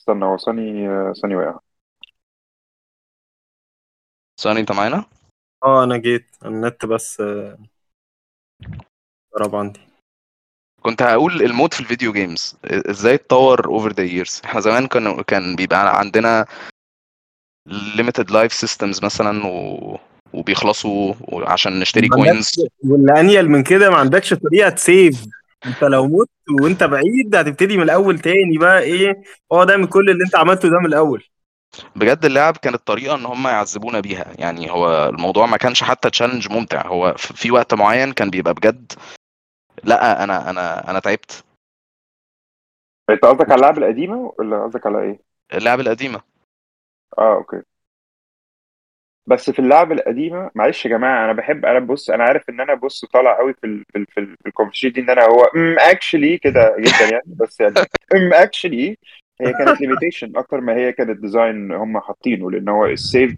استنى 0.00 0.24
هو 0.24 0.36
صني 0.36 0.88
صني 1.14 1.36
واقع 1.36 1.58
ثانية 4.40 4.60
أنت 4.60 4.72
معانا؟ 4.72 5.04
آه 5.64 5.84
أنا 5.84 5.96
جيت 5.96 6.26
النت 6.44 6.86
بس 6.86 7.20
آه، 7.20 7.58
ضرب 9.38 9.54
عندي. 9.56 9.80
كنت 10.86 11.02
هقول 11.02 11.42
الموت 11.42 11.74
في 11.74 11.80
ال 11.80 11.85
video 11.85 12.12
games 12.12 12.56
إزاي 12.64 13.14
اتطور 13.14 13.66
over 13.66 13.92
the 13.92 14.04
years 14.04 14.42
إحنا 14.44 14.60
زمان 14.60 14.86
كان 14.86 15.22
كان 15.22 15.56
بيبقى 15.56 15.98
عندنا 15.98 16.46
limited 17.70 18.28
life 18.30 18.52
systems 18.64 19.04
مثلا 19.04 19.46
و... 19.46 19.98
وبيخلصوا 20.32 21.14
عشان 21.32 21.80
نشتري 21.80 22.08
coins 22.08 22.50
واللي 22.84 23.20
انيل 23.20 23.50
من 23.50 23.62
كده 23.62 23.90
ما 23.90 23.96
عندكش 23.96 24.34
طريقة 24.34 24.68
ت 24.70 24.79
save. 24.79 25.24
انت 25.66 25.84
لو 25.84 26.06
مت 26.06 26.28
وانت 26.62 26.84
بعيد 26.84 27.34
هتبتدي 27.34 27.76
من 27.76 27.82
الأول 27.82 28.18
تاني 28.18 28.58
بقى 28.58 28.80
إيه؟ 28.82 29.22
اقعد 29.52 29.70
اعمل 29.70 29.86
كل 29.86 30.10
اللي 30.10 30.24
انت 30.24 30.36
عملته 30.36 30.68
ده 30.68 30.78
من 30.78 30.86
الأول. 30.86 31.24
بجد 31.96 32.24
اللعب 32.24 32.56
كانت 32.56 32.86
طريقة 32.86 33.14
إن 33.14 33.26
هم 33.26 33.46
يعذبونا 33.46 34.00
بيها. 34.00 34.26
يعني 34.38 34.70
هو 34.70 35.08
الموضوع 35.08 35.46
ما 35.46 35.56
كانش 35.56 35.82
حتى 35.82 36.10
challenge 36.10 36.52
ممتع. 36.52 36.86
هو 36.86 37.14
في 37.18 37.50
وقت 37.50 37.74
معين 37.74 38.12
كان 38.12 38.30
بيبقى 38.30 38.54
بجد 38.54 38.92
لا 39.86 40.24
أنا 40.24 40.50
أنا 40.50 40.90
أنا 40.90 40.98
تعبت. 40.98 41.44
أنت 43.10 43.24
قصدك 43.24 43.50
على 43.50 43.54
اللعبه 43.54 43.78
القديمة 43.78 44.34
ولا 44.38 44.64
قصدك 44.64 44.86
على 44.86 45.02
إيه؟ 45.02 45.20
اللعب 45.54 45.80
القديمة. 45.80 46.20
آه 47.18 47.34
okay. 47.34 47.62
بس 49.26 49.50
في 49.50 49.58
اللعبه 49.58 49.94
القديمة 49.94 50.50
معلش 50.54 50.84
يا 50.86 50.90
جماعة 50.90 51.24
أنا 51.24 51.32
بحب 51.32 51.64
أنا 51.64 51.78
بص 51.78 52.10
أنا 52.10 52.24
عارف 52.24 52.48
إن 52.48 52.60
أنا 52.60 52.74
بص 52.74 53.04
طالع 53.04 53.38
قوي 53.38 53.54
في 53.54 53.66
ال 53.66 53.84
في 53.92 53.98
ال 53.98 54.06
في, 54.06 54.20
ال 54.20 54.36
في 54.42 54.46
ال 54.48 54.51
conversation 54.51 54.92
دي 54.92 55.00
إن 55.00 55.10
أنا 55.10 55.22
هو 55.24 55.42
um 55.44 55.78
actually 55.78 56.38
كده 56.38 56.76
جدا 56.78 57.10
يعني 57.12 57.22
بس 57.26 57.60
يعني 57.60 57.74
um 58.14 58.32
actually 58.34 58.98
هي 59.40 59.52
كانت 59.52 59.80
limitation 59.80 60.36
أكتر 60.36 60.60
ما 60.60 60.74
هي 60.74 60.92
كانت 60.92 61.20
design 61.20 61.72
هم 61.72 62.00
حاطينه 62.00 62.50
لأن 62.50 62.68
هو 62.68 62.86
ال 62.86 62.96
save 62.96 63.34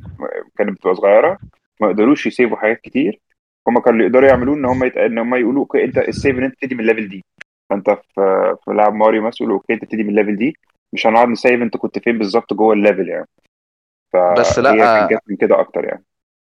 كانت 0.58 0.70
بتبقى 0.70 0.94
صغيرة 0.94 1.38
ما 1.80 1.88
يقدروش 1.90 2.26
يسيفوا 2.26 2.56
حاجات 2.56 2.80
كتير. 2.80 3.20
هم 3.68 3.78
كانوا 3.78 3.90
اللي 3.98 4.04
يقدروا 4.04 4.28
يعملوه 4.28 4.56
إن 4.56 4.64
هم 4.64 4.84
يت... 4.84 4.96
إن 4.96 5.18
هم 5.18 5.34
يقولوا 5.34 5.60
okay 5.62 5.84
أنت 5.84 5.98
ال 5.98 6.06
save 6.06 6.38
ان 6.38 6.44
انت 6.44 6.54
تبتدي 6.54 6.74
من 6.74 6.80
ال 6.80 6.85
level 6.85 7.08
دي 7.08 7.24
فأنت 7.70 7.90
في 7.90 8.56
في 8.64 8.70
لعب 8.70 8.94
ماريو 8.94 9.22
مثلا 9.22 9.36
يقولوا 9.40 9.56
okay 9.58 9.72
أنت 9.72 9.82
تبتدي 9.82 10.02
من 10.02 10.10
ال 10.10 10.14
level 10.14 10.36
دي 10.36 10.56
مش 10.92 11.06
هنقعد 11.06 11.28
نسيف 11.28 11.62
أنت 11.62 11.76
كنت 11.76 11.98
فين 11.98 12.18
بالظبط 12.18 12.54
جوه 12.54 12.74
ال 12.74 12.80
level 12.80 13.08
يعني. 13.08 13.26
بس 14.38 14.60
فهي 14.60 14.76
لا. 14.76 14.98
كانت 14.98 15.12
جت 15.12 15.22
من 15.30 15.36
كده 15.36 15.60
أكتر 15.60 15.84
يعني. 15.84 16.04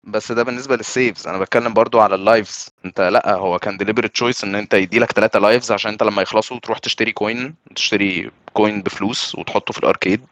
بس 0.04 0.32
ده 0.32 0.42
بالنسبة 0.42 0.76
لل 0.76 0.91
saves 0.91 1.28
أنا 1.28 1.38
بتكلم 1.38 1.74
برضو 1.74 2.00
على 2.00 2.14
ال 2.14 2.24
lives 2.24 2.70
أنت 2.84 3.00
لا 3.00 3.34
هو 3.34 3.58
كان 3.58 3.78
deliberate 3.78 4.10
choice 4.10 4.44
إن 4.44 4.54
أنت 4.54 4.74
يدي 4.74 4.98
لك 4.98 5.12
ثلاثة 5.12 5.38
lives 5.38 5.72
عشان 5.72 5.90
أنت 5.90 6.02
لما 6.02 6.22
يخلصوا 6.22 6.58
تروح 6.58 6.78
تشتري 6.78 7.12
coin 7.12 7.54
تشتري 7.74 8.30
coin 8.52 8.82
بفلوس 8.82 9.34
وتحطه 9.34 9.72
في 9.72 9.78
ال 9.78 9.85
arcade 9.85 10.26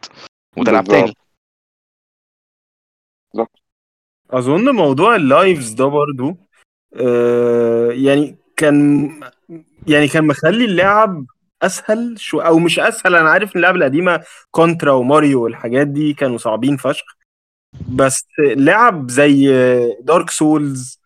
وتلعب 0.57 0.83
بالظبط. 0.83 1.05
تاني 1.05 1.13
أظن 4.29 4.75
موضوع 4.75 5.15
ال 5.15 5.25
lives 5.25 5.73
ده 5.73 5.85
برضو 5.85 6.29
آه 6.29 6.35
يعني 8.03 8.35
كان 8.57 9.09
يعني 9.87 10.07
كان 10.07 10.27
مخلي 10.27 10.65
اللعب 10.65 11.25
أسهل 11.61 12.15
شوية 12.19 12.39
أو 12.39 12.59
مش 12.59 12.79
أسهل 12.79 13.15
أنا 13.15 13.29
عارف 13.29 13.49
إن 13.49 13.55
اللعبه 13.55 13.77
القديمة 13.77 14.23
Contra 14.51 14.91
وماريو 14.91 15.43
والحاجات 15.43 15.87
دي 15.87 16.13
كانوا 16.13 16.37
صعبين 16.37 16.77
فشخ. 16.77 17.05
بس 17.89 18.25
لعب 18.39 19.09
زي 19.11 19.47
Dark 20.01 20.29
Souls 20.29 20.99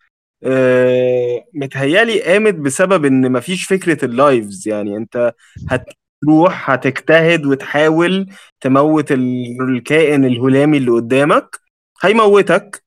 متهيألي 1.54 2.22
قامت 2.22 2.54
بسبب 2.54 3.04
إن 3.04 3.32
مفيش 3.32 3.64
فكرة 3.66 4.04
ال 4.04 4.15
lives 4.15 4.68
يعني 4.68 4.96
أنت 4.96 5.34
هتروح 5.70 6.70
هتجتهد 6.70 7.46
وتحاول 7.46 8.26
تموت 8.60 9.12
ال- 9.12 9.62
الكائن 9.68 10.24
الهلامي 10.24 10.76
اللي 10.78 10.90
قدامك 10.90 11.56
هيموتك 12.02 12.82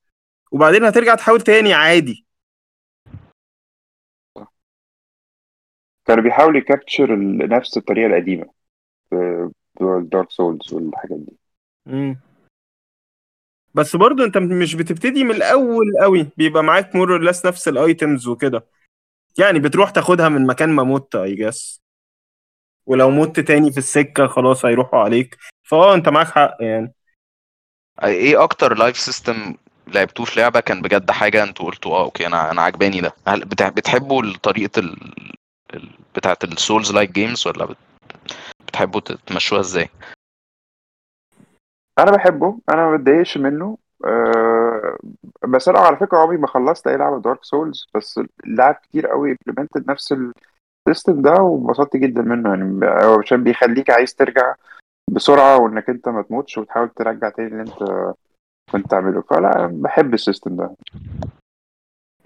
وبعدين 0.52 0.84
هترجع 0.84 1.14
تحاول 1.14 1.40
تاني 1.40 1.72
عادي. 1.74 2.26
كانوا 6.04 6.24
بيحاولوا 6.24 6.60
ي 6.60 6.67
capture 6.67 7.16
نفس 7.48 7.76
الطريقة 7.76 8.06
القديمة 8.06 8.46
في 9.10 9.50
ال 9.80 9.90
Dark 9.90 10.30
Souls 10.30 10.72
والحاجات 10.74 11.18
دي. 11.18 11.36
مم. 11.86 12.20
بس 13.74 13.96
برضو 13.96 14.24
انت 14.24 14.38
مش 14.38 14.74
بتبتدي 14.74 15.24
من 15.24 15.30
الأول 15.30 15.86
قوي 16.02 16.30
بيبقى 16.36 16.62
معاك 16.62 16.96
more 16.96 17.22
or 17.22 17.30
less 17.30 17.46
نفس 17.46 17.68
ال 17.68 17.78
items 17.78 18.28
وكده. 18.28 18.66
يعني 19.38 19.58
بتروح 19.58 19.90
تاخدها 19.90 20.28
من 20.28 20.46
مكان 20.46 20.68
ما 20.68 20.84
مت 20.84 21.14
I 21.14 21.34
guess 21.34 21.80
ولو 22.86 23.10
مت 23.10 23.40
تاني 23.40 23.72
في 23.72 23.78
السكة 23.78 24.26
خلاص 24.26 24.64
هيروحوا 24.64 25.00
عليك. 25.00 25.36
فآه 25.62 25.94
انت 25.94 26.08
معاك 26.08 26.26
حق 26.26 26.56
يعني. 26.60 26.94
إيه 28.04 28.42
أكتر 28.42 28.74
life 28.74 28.96
system 28.96 29.54
لعبتوه 29.86 30.26
في 30.26 30.40
لعبة 30.40 30.60
كان 30.60 30.82
بجد 30.82 31.10
حاجة 31.10 31.42
أنتوا 31.42 31.66
قلتوا 31.66 31.96
آه 31.96 32.04
okay 32.04 32.26
أنا 32.26 32.50
أنا 32.50 32.62
عجباني 32.62 33.00
ده؟ 33.00 33.12
هل 33.28 33.44
بتح- 33.44 33.68
بتحبوا 33.68 34.32
طريقة. 34.42 34.82
بتاعه 36.16 36.38
ال 36.44 36.92
Souls-like 36.92 37.10
games 37.10 37.46
ولا 37.46 37.64
بت... 37.64 37.76
بتحبوا 38.66 39.00
تمشوها 39.00 39.60
إزاي؟ 39.60 39.88
أنا 41.98 42.10
بحبه 42.10 42.58
أنا 42.68 42.90
ما 42.90 42.96
بتضايقش 42.96 43.38
منه. 43.38 43.78
أه 44.04 44.98
بس 45.48 45.68
أنا 45.68 45.78
على 45.78 45.96
فكرة 45.96 46.18
عمري 46.18 46.36
ما 46.36 46.46
خلصت 46.46 46.86
أي 46.86 46.96
لعبة 46.96 47.20
Dark 47.20 47.44
Souls 47.44 47.86
بس 47.94 48.20
لعب 48.46 48.74
كتير 48.74 49.06
قوي 49.06 49.36
implemented 49.46 49.90
نفس 49.90 50.14
ال 50.88 50.93
system 50.93 51.22
ده 51.22 51.32
وانبسطت 51.32 51.96
جدا 51.96 52.22
منه. 52.22 52.50
يعني 52.50 52.86
عشان 53.22 53.44
بيخليك 53.44 53.90
عايز 53.90 54.14
ترجع 54.14 54.54
بسرعة 55.10 55.58
وإنك 55.58 55.90
أنت 55.90 56.08
ما 56.08 56.22
تموتش 56.22 56.58
وتحاول 56.58 56.88
ترجع 56.88 57.28
تاني 57.28 57.48
اللي 57.48 57.62
أنت 57.62 58.12
كنت 58.72 58.90
تعمله. 58.90 59.22
فلا 59.22 59.70
بحب 59.72 60.14
ال 60.14 60.20
system 60.20 60.56
ده. 60.56 60.74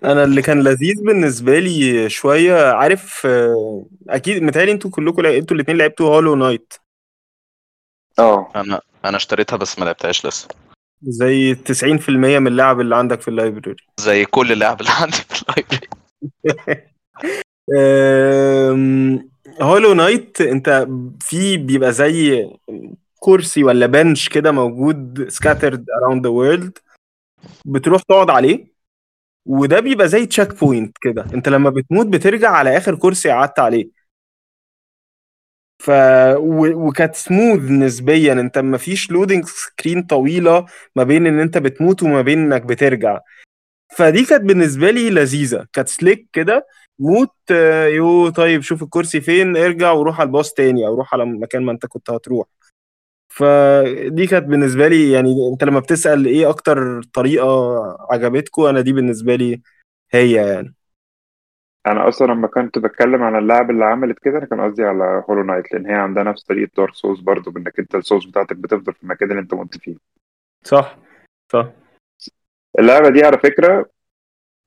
أنا 0.05 0.25
اللي 0.25 0.43
كان 0.43 0.63
لذيذ 0.63 1.03
بالنسبة 1.07 1.59
لي 1.59 2.09
شوية 2.11 2.73
عارف 2.73 3.27
آه، 3.27 3.87
أكيد 4.09 4.43
متهيألي 4.43 4.73
أنتوا 4.73 4.91
كلكم 4.91 5.23
لع- 5.23 5.37
أنتوا 5.37 5.57
الاثنين 5.57 5.79
لعبتوا 5.79 6.15
هولو 6.15 6.35
نايت 6.35 6.75
آه. 8.19 8.53
أنا 8.57 8.81
أنا 9.05 9.17
اشتريتها 9.17 9.57
بس 9.57 9.79
ما 9.79 9.85
لعبتهاش 9.85 10.27
لسه. 10.27 10.49
زي 11.03 11.55
90% 11.55 12.39
من 12.39 12.47
اللعب 12.47 12.81
اللي 12.81 12.97
عندك 12.97 13.21
في 13.21 13.29
اللايبرري 13.29 13.77
زي 14.01 14.25
كل 14.25 14.53
اللعب 14.53 14.81
اللي 14.81 14.93
عندي 15.01 15.17
في 15.17 15.43
ال 15.43 15.48
library 15.49 15.89
Hollow 19.63 19.95
Knight 19.95 20.41
أنت 20.41 20.89
في 21.21 21.57
بيبقى 21.57 21.93
زي 21.93 22.47
كرسي 23.21 23.65
ولا 23.65 23.87
bench 23.87 24.29
كده 24.29 24.53
موجود 24.53 25.29
scattered 25.31 25.81
around 25.99 26.21
the 26.23 26.31
world 26.31 26.71
بتروح 27.65 28.03
تقعد 28.03 28.31
عليه. 28.31 28.76
وده 29.47 29.81
بيبقى 29.81 30.09
زي 30.09 30.27
checkpoint 30.27 30.99
كده. 31.01 31.27
انت 31.35 31.49
لما 31.49 31.71
بتموت 31.71 32.07
بترجع 32.07 32.51
على 32.51 32.77
آخر 32.77 32.97
كرسي 32.97 33.31
قعدت 33.31 33.59
عليه. 33.59 33.89
ف 35.79 35.91
و... 36.37 36.67
وكانت 36.89 37.15
سموث 37.15 37.61
نسبيا. 37.71 38.33
انت 38.33 38.59
ما 38.59 38.79
فيش 38.79 39.11
loading 39.11 39.45
screen 39.47 40.03
طويلة 40.03 40.67
ما 40.97 41.03
بين 41.05 41.27
إن 41.27 41.41
أنت 41.41 41.59
بتموت 41.59 42.03
وما 42.03 42.23
بين 42.23 42.39
إنك 42.53 42.63
بترجع. 42.63 43.21
فدي 43.97 44.25
كانت 44.25 44.43
بالنسبة 44.45 44.91
لي 44.91 45.11
لذيذة. 45.11 45.67
كانت 45.73 45.89
sleek 45.89 46.29
كده. 46.33 46.67
موت 46.99 47.35
آه، 47.51 47.87
يو 47.87 48.29
طيب 48.31 48.63
شوف 48.63 48.83
الكرسي 48.83 49.21
فين 49.21 49.57
ارجع 49.57 49.93
وروح 49.93 50.21
على 50.21 50.27
ال 50.27 50.32
boss 50.32 50.53
تاني 50.53 50.87
أو 50.87 50.95
روح 50.95 51.15
على 51.15 51.25
مكان 51.27 51.63
ما 51.63 51.73
أنت 51.73 51.87
كنت 51.87 52.11
هتروح. 52.11 52.47
فدي 53.37 54.27
كانت 54.27 54.45
بالنسبة 54.47 54.89
لي 54.89 55.13
يعني 55.13 55.49
أنت 55.53 55.65
لما 55.65 55.81
بتسأل 55.81 56.27
إيه 56.27 56.51
أكتر 56.51 57.03
طريقة 57.03 57.47
عجبتكوا 58.11 58.71
أنا 58.71 58.81
دي 58.81 58.93
بالنسبة 58.93 59.35
لي 59.35 59.63
هي 60.13 60.33
يعني. 60.33 60.75
أنا 61.87 62.09
أصلا 62.09 62.27
لما 62.27 62.49
كنت 62.49 62.79
بتكلم 62.79 63.23
على 63.23 63.39
اللعبه 63.39 63.71
اللي 63.71 63.85
عملت 63.85 64.19
كده 64.19 64.39
أنا 64.39 64.47
كان 64.47 64.61
قصدي 64.61 64.83
على 64.83 65.25
Hollow 65.31 65.43
Knight 65.43 65.73
لأن 65.73 65.87
هي 65.87 65.95
عندها 65.95 66.23
نفس 66.23 66.43
طريقة 66.43 66.71
Dark 66.77 66.95
Souls 66.95 67.21
برضه 67.21 67.51
بإنك 67.51 67.79
أنت 67.79 67.95
ال 67.95 68.00
souls 68.00 68.27
بتاعتك 68.27 68.57
بتفضل 68.57 68.93
في 68.93 69.03
المكان 69.03 69.31
اللي 69.31 69.43
أنت 69.43 69.55
مت 69.55 69.79
فيه. 69.79 69.97
صح 70.65 70.99
صح. 71.53 71.73
اللعبة 72.79 73.11
دي 73.11 73.23
على 73.25 73.39
فكرة 73.39 73.91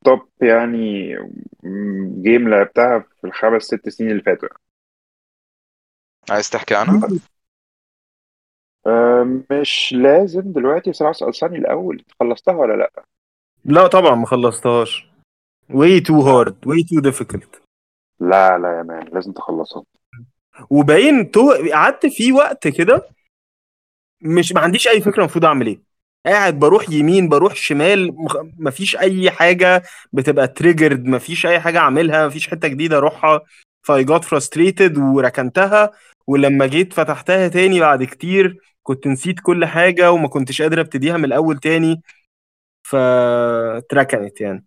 top 0.06 0.30
يعني 0.42 1.16
game 2.22 2.50
لعبتها 2.50 3.00
في 3.00 3.28
الخمس 3.28 3.64
ست 3.64 3.90
سنين 3.90 4.12
اللي 4.12 4.24
فاتوا. 4.24 4.50
عايز 6.30 6.50
تحكي 6.50 6.76
عنها؟ 6.76 7.08
أم، 8.90 9.44
مش 9.52 9.94
لازم 9.98 10.42
دلوقتي. 10.42 10.90
بس 10.90 11.02
أنا 11.02 11.08
عاوز 11.08 11.24
اسالني 11.24 11.58
الأول. 11.58 11.96
أنت 12.00 12.12
خلصتها 12.20 12.54
ولا 12.56 12.74
لأ؟ 12.74 13.04
لا 13.66 13.88
طبعا 13.88 14.16
ما 14.16 14.26
خلصتهاش. 14.26 15.10
Way 15.72 16.02
too 16.02 16.22
hard. 16.24 16.54
Way 16.66 16.84
too 16.84 17.02
difficult. 17.12 17.60
لا 18.20 18.58
لا 18.58 18.78
يا 18.78 18.84
man 18.84 19.08
لازم 19.14 19.32
تخلصها. 19.32 19.84
وباين 20.70 21.32
تو 21.32 21.52
قعدت 21.74 22.06
فيه 22.06 22.32
وقت 22.34 22.68
كده 22.68 23.10
مش 24.22 24.52
ما 24.54 24.62
عنديش 24.62 24.88
أي 24.88 25.02
فكرة 25.02 25.20
المفروض 25.20 25.46
أعمل 25.46 25.68
إيه. 25.68 25.82
قاعد 26.26 26.60
بروح 26.60 26.90
يمين 26.90 27.30
بروح 27.30 27.56
شمال 27.56 28.16
مخ- 28.16 28.46
مفيش 28.60 28.98
أي 28.98 29.32
حاجة 29.32 29.84
بتبقى 30.14 30.48
triggered 30.48 31.06
مفيش 31.06 31.46
أي 31.46 31.60
حاجة 31.60 31.78
أعملها 31.80 32.28
مفيش 32.28 32.50
حتة 32.50 32.68
جديدة 32.68 32.98
أروحها. 32.98 33.42
ف 33.88 34.04
I 34.04 34.09
got 34.09 34.24
frustrated 34.24 34.98
وركنتها 34.98 35.92
ولما 36.30 36.68
جيت 36.68 36.94
فتحتها 36.94 37.48
تاني 37.48 37.80
بعد 37.80 38.04
كتير 38.04 38.58
كنت 38.84 39.08
نسيت 39.08 39.40
كل 39.40 39.66
حاجة 39.66 40.12
وما 40.12 40.28
كنتش 40.28 40.62
قادر 40.62 40.82
أبتديها 40.82 41.18
من 41.18 41.26
الأول 41.26 41.60
تاني 41.60 42.02
فتركنت 42.84 44.42
يعني. 44.42 44.66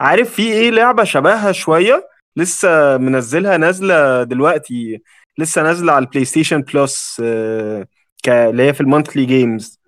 عارف 0.00 0.34
في 0.34 0.42
إيه 0.52 0.70
لعبة 0.70 1.04
شبهها 1.04 1.52
شوية؟ 1.52 2.08
لسه 2.36 2.96
منزلها 2.98 3.56
نازلة 3.56 4.22
دلوقتي 4.24 5.02
لسه 5.38 5.62
نازلة 5.62 5.92
على 5.92 6.04
ال 6.04 6.24
PlayStation 6.24 6.62
Plus 6.62 7.22
آه، 7.24 7.86
اللي 8.28 8.62
هي 8.62 8.74
في 8.74 8.80
ال 8.80 8.86
monthly 8.86 9.24
games. 9.26 9.80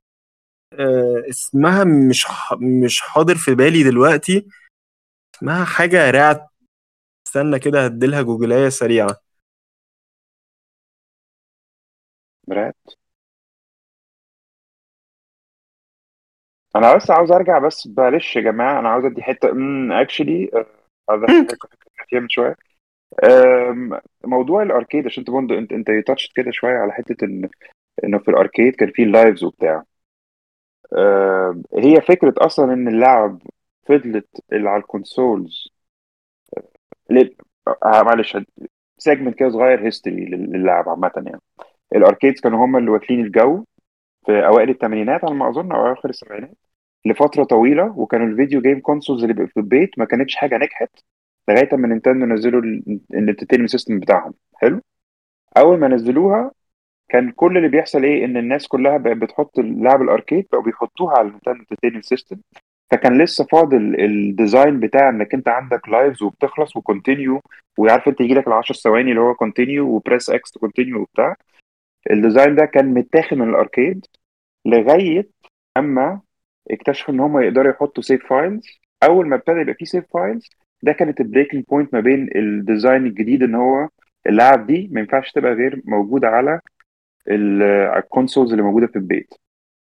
اسمها 1.31 1.85
مش 1.85 2.27
مش 2.61 3.01
حاضر 3.01 3.35
في 3.35 3.55
بالي 3.55 3.83
دلوقتي. 3.83 4.47
اسمها 5.35 5.65
حاجة 5.65 6.11
رعت 6.11 6.47
استنى 7.27 7.59
كده 7.59 7.85
هديلها 7.85 8.23
جوجلاية 8.23 8.69
سريعة. 8.69 9.30
مرات. 12.49 12.75
أنا 16.77 16.97
بس 16.97 17.11
عاوز 17.11 17.31
أرجع 17.33 17.59
بس 17.59 17.89
معلش 17.99 18.37
يا 18.37 18.41
جماعة 18.41 18.79
أنا 18.81 18.89
عاوز 18.89 19.05
أدي 19.05 19.23
حتة 19.23 19.49
اكشلي 20.03 20.51
هذا 21.11 21.27
كنت 21.27 21.53
فيها 22.09 22.21
من 22.21 22.29
شوية. 22.29 22.57
أم، 23.25 24.01
موضوع 24.27 24.63
الأركيد 24.63 25.07
عشان 25.07 25.21
أنت 25.23 25.31
برضه 25.31 25.59
أنت 25.59 25.73
انت 25.73 25.89
تاتشت 26.09 26.37
كده 26.37 26.51
شوية 26.53 26.79
على 26.79 26.93
حتة 26.93 27.25
إن 27.25 27.51
إنه 28.05 28.19
في 28.19 28.29
ال 28.33 28.39
arcade 28.39 28.77
كان 28.77 28.93
في 28.93 29.03
ال 29.05 29.11
lives 29.11 29.45
وبتاع. 29.45 29.85
هي 31.79 32.01
فكرة 32.01 32.35
أصلا 32.39 32.73
إن 32.73 32.89
اللعب 32.89 33.43
فضلت 33.89 34.29
اللي 34.53 34.69
على 34.71 34.81
ال 34.83 34.92
consoles 34.92 35.69
ليه- 37.11 37.37
آه، 37.69 38.03
معلش 38.03 38.37
segment 38.99 39.35
كده 39.39 39.51
صغير 39.51 39.87
history 39.87 40.25
للعب 40.27 40.89
عامة 40.89 41.13
يعني. 41.17 41.41
ال 41.97 42.02
arcades 42.02 42.41
كانوا 42.41 42.65
هم 42.65 42.77
اللي 42.77 42.91
واكلين 42.91 43.21
الجو 43.21 43.65
في 44.27 44.47
أوائل 44.47 44.71
الثمانينات 44.71 45.25
على 45.25 45.35
ما 45.35 45.49
أظن 45.49 45.73
أو 45.73 45.87
أواخر 45.87 46.09
السبعينات 46.09 46.57
لفترة 47.07 47.45
طويلة 47.45 47.99
وكانوا 47.99 48.27
ال 48.27 48.32
video 48.32 48.61
game 48.61 48.81
consoles 48.81 49.25
اللي 49.25 49.47
في 49.47 49.57
البيت 49.57 49.99
ما 49.99 50.05
كانتش 50.05 50.37
حاجة 50.37 50.57
نجحت 50.57 50.91
لغاية 51.49 51.69
ما 51.73 51.89
نينتندو 51.89 52.27
نزلوا 52.27 52.61
ال 53.11 53.15
Entertainment 53.15 53.71
System 53.71 53.99
بتاعهم. 54.01 54.35
حلو؟ 54.55 54.81
أول 55.59 55.79
ما 55.79 55.89
نزلوها 55.89 56.51
كان 57.09 57.31
كل 57.31 57.57
اللي 57.57 57.69
بيحصل 57.69 58.05
إيه؟ 58.05 58.25
إن 58.25 58.37
الناس 58.37 58.69
كلها 58.69 58.97
بقت 58.97 59.17
بتحط 59.17 59.59
لعب 59.59 60.03
ال 60.03 60.09
arcade 60.09 60.47
بقوا 60.53 60.65
بيحطوها 60.65 61.19
على 61.19 61.27
ال 61.27 61.30
Nintendo 61.30 61.61
Entertainment 61.61 62.05
System 62.05 62.37
فكان 62.91 63.23
لسه 63.23 63.47
فاضل 63.53 64.01
ال 64.01 64.12
design 64.12 64.81
بتاع 64.81 65.09
إنك 65.09 65.35
أنت 65.35 65.49
عندك 65.49 65.89
lives 65.89 66.23
وبتخلص 66.23 66.77
و 66.77 66.84
continue 66.84 67.41
وعارف 67.79 68.09
أنت 68.09 68.21
يجي 68.21 68.35
لك 68.35 68.47
ال 68.49 68.53
10 68.53 68.75
ثواني 68.75 69.11
اللي 69.11 69.21
هو 69.21 69.35
continue 69.35 69.89
و 69.89 69.96
press 69.96 70.31
X 70.31 70.59
continue 70.59 71.01
وبتاع. 71.01 71.37
ال 72.11 72.17
design 72.17 72.55
ده 72.55 72.65
كان 72.65 72.95
متاخد 72.95 73.37
من 73.37 73.49
ال 73.51 73.59
arcade 73.59 74.07
لغاية 74.67 75.29
أما 75.77 76.21
اكتشفوا 76.71 77.15
إن 77.15 77.21
هم 77.21 77.39
يقدروا 77.41 77.71
يحطوا 77.73 78.03
save 78.03 78.27
files 78.27 78.63
أول 79.03 79.29
ما 79.29 79.37
ابتدى 79.37 79.61
يبقى 79.61 79.75
فيه 79.75 79.85
save 79.85 80.05
files 80.15 80.51
ده 80.83 80.93
كانت 80.93 81.21
ال 81.21 81.26
breaking 81.26 81.65
point 81.71 81.95
ما 81.95 82.01
بين 82.01 82.29
ال 82.37 82.47
design 82.47 83.07
الجديد 83.07 83.43
إن 83.43 83.55
هو 83.55 83.89
اللعب 84.27 84.67
دي 84.67 84.89
ما 84.93 85.01
ينفعش 85.01 85.33
تبقى 85.33 85.53
غير 85.53 85.83
موجودة 85.85 86.29
على 86.29 86.61
ال- 87.29 87.63
على 87.89 88.03
ال 88.03 88.08
consoles 88.08 88.51
اللي 88.51 88.63
موجودة 88.63 88.87
في 88.87 88.97
البيت. 88.97 89.35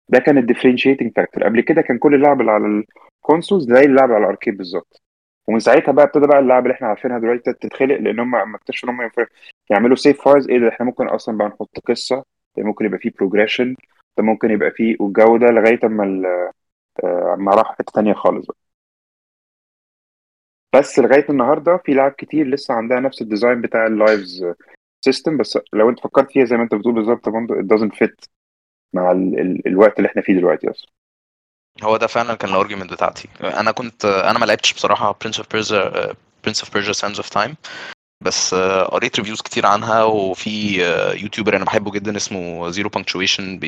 ده 0.10 0.20
كان 0.20 0.38
ال 0.38 0.42
differentiating 0.42 1.12
factor 1.16 1.44
قبل 1.44 1.62
كده 1.62 1.82
كان 1.82 1.98
كل 1.98 2.16
اللعب 2.16 2.42
اللي 2.42 2.52
على 2.52 2.84
ال 3.18 3.24
consoles 3.24 3.74
زي 3.74 3.82
اللعب 3.86 4.12
على 4.12 4.24
ال 4.24 4.29
arcade 4.29 4.58
بالظبط. 4.58 5.02
ومن 5.48 5.60
ساعتها 5.60 5.92
بقى 5.92 6.06
ابتدى 6.06 6.28
بقى 6.28 6.40
اللعب 6.40 6.64
اللي 6.64 6.74
إحنا 6.76 6.88
عارفينها 6.88 7.20
دلوقتي 7.20 7.54
تتخلق 7.54 7.96
لأن 7.98 8.20
هم 8.20 8.36
اما 8.36 8.56
اكتشفوا 8.58 8.90
إن 8.90 8.96
هم 9.00 9.10
يعملوا 9.70 9.96
save 9.96 10.22
files 10.22 10.50
إيه 10.50 10.60
ده؟ 10.60 10.70
إحنا 10.70 10.86
ممكن 10.86 11.08
أصلا 11.08 11.38
بقى 11.38 11.48
نحط 11.48 11.80
قصة 11.88 12.24
ده 12.58 12.64
ممكن 12.64 12.86
يبقى 12.86 13.00
فيه 13.00 13.12
progression 13.20 13.76
ده 14.18 14.24
ممكن 14.24 14.52
يبقى 14.52 14.72
فيه 14.72 14.96
والجو 15.00 15.38
ده 15.38 15.48
لغاية 15.48 15.80
أما 15.84 16.28
آه، 17.04 17.34
أما 17.34 17.52
راح 17.56 17.76
حتة 17.80 17.92
تانية 17.96 18.14
خالص 18.14 18.46
بقى. 18.48 18.58
بس 20.76 21.00
لغاية 21.00 21.26
النهارده 21.30 21.78
في 21.86 21.94
لعب 21.94 22.12
كتير 22.12 22.48
لسه 22.48 22.74
عندها 22.74 23.00
نفس 23.00 23.22
ال 23.22 23.28
design 23.28 23.62
بتاع 23.62 23.88
ال 23.88 23.98
lives 23.98 24.46
system 25.06 25.38
بس 25.38 25.60
لو 25.74 25.90
أنت 25.90 26.00
فكرت 26.00 26.32
فيها 26.32 26.46
زي 26.46 26.58
ما 26.58 26.64
أنت 26.64 26.76
بتقول 26.76 26.94
بالظبط 26.94 27.30
برضه 27.30 27.56
it 27.56 27.66
doesn't 27.66 27.92
fit 27.98 28.28
مع 28.94 29.12
ال 29.12 29.40
ال 29.40 29.68
الوقت 29.68 29.98
اللي 29.98 30.10
إحنا 30.10 30.22
فيه 30.22 30.34
دلوقتي 30.34 30.72
أصلا. 30.72 30.92
هو 31.84 31.98
ده 31.98 32.08
فعلا 32.08 32.36
كان 32.36 32.50
ال 32.50 32.55
argument 32.55 32.92
بتاعتي. 32.94 33.30
أنا 33.42 33.72
كنت 33.72 34.06
أنا 34.06 34.40
ما 34.40 34.46
لعبتش 34.46 34.74
بصراحة 34.74 35.18
Prince 35.22 35.38
of 35.38 35.48
Persia 35.52 36.14
Prince 36.44 36.62
of 36.62 36.74
Persia 36.74 36.94
Sands 36.94 37.18
of 37.18 37.30
Time 37.30 37.56
بس 38.22 38.54
آه، 38.54 38.84
قريت 38.84 39.20
reviews 39.20 39.42
كتير 39.42 39.66
عنها 39.66 40.04
وفي 40.04 40.86
آه، 40.86 41.14
YouTuber 41.14 41.56
أنا 41.56 41.66
بحبه 41.66 41.92
جدا 41.92 42.18
اسمه 42.18 42.70
Zero 42.70 42.90
Punctuation 42.90 43.60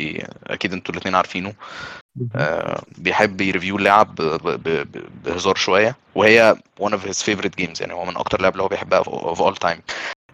أكيد 0.47 0.73
أنتوا 0.73 0.93
الاثنين 0.93 1.15
عارفينه. 1.15 1.53
آه، 2.35 2.81
بيحب 2.97 3.41
ي 3.41 3.46
review 3.46 3.77
اللعب 3.77 4.15
بهزار 5.25 5.55
شوية 5.55 5.95
وهي 6.15 6.55
one 6.81 6.91
of 6.91 7.09
his 7.09 7.23
favorite 7.23 7.61
games 7.61 7.81
يعني 7.81 7.93
هو 7.93 8.05
من 8.05 8.17
أكتر 8.17 8.37
اللعب 8.37 8.51
اللي 8.51 8.63
هو 8.63 8.67
بيحبها 8.67 9.03
of 9.03 9.37
all 9.37 9.55
time. 9.67 9.79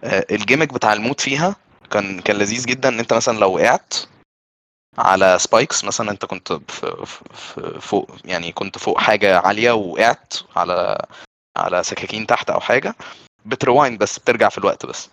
آه، 0.03 0.26
ال 0.32 0.37
gimmick 0.37 0.73
بتاع 0.73 0.93
الموت 0.93 1.21
فيها 1.21 1.55
كان 1.91 2.19
كان 2.19 2.36
لذيذ 2.36 2.65
جدا 2.65 2.89
إن 2.89 2.99
أنت 2.99 3.13
مثلا 3.13 3.38
لو 3.38 3.53
وقعت 3.55 3.93
على 4.97 5.39
spikes 5.39 5.84
مثلا 5.83 6.11
أنت 6.11 6.25
كنت 6.25 6.53
في 6.53 7.79
فوق 7.81 8.15
يعني 8.25 8.51
كنت 8.51 8.77
فوق 8.77 8.99
حاجة 8.99 9.39
عالية 9.39 9.71
ووقعت 9.71 10.33
على 10.55 11.05
على 11.57 11.83
سكاكين 11.83 12.27
تحت 12.27 12.49
أو 12.49 12.59
حاجة 12.59 12.95
بت 13.45 13.59
rewind 13.59 13.99
بس 13.99 14.19
بترجع 14.19 14.49
في 14.49 14.57
الوقت 14.57 14.85
بس. 14.85 15.09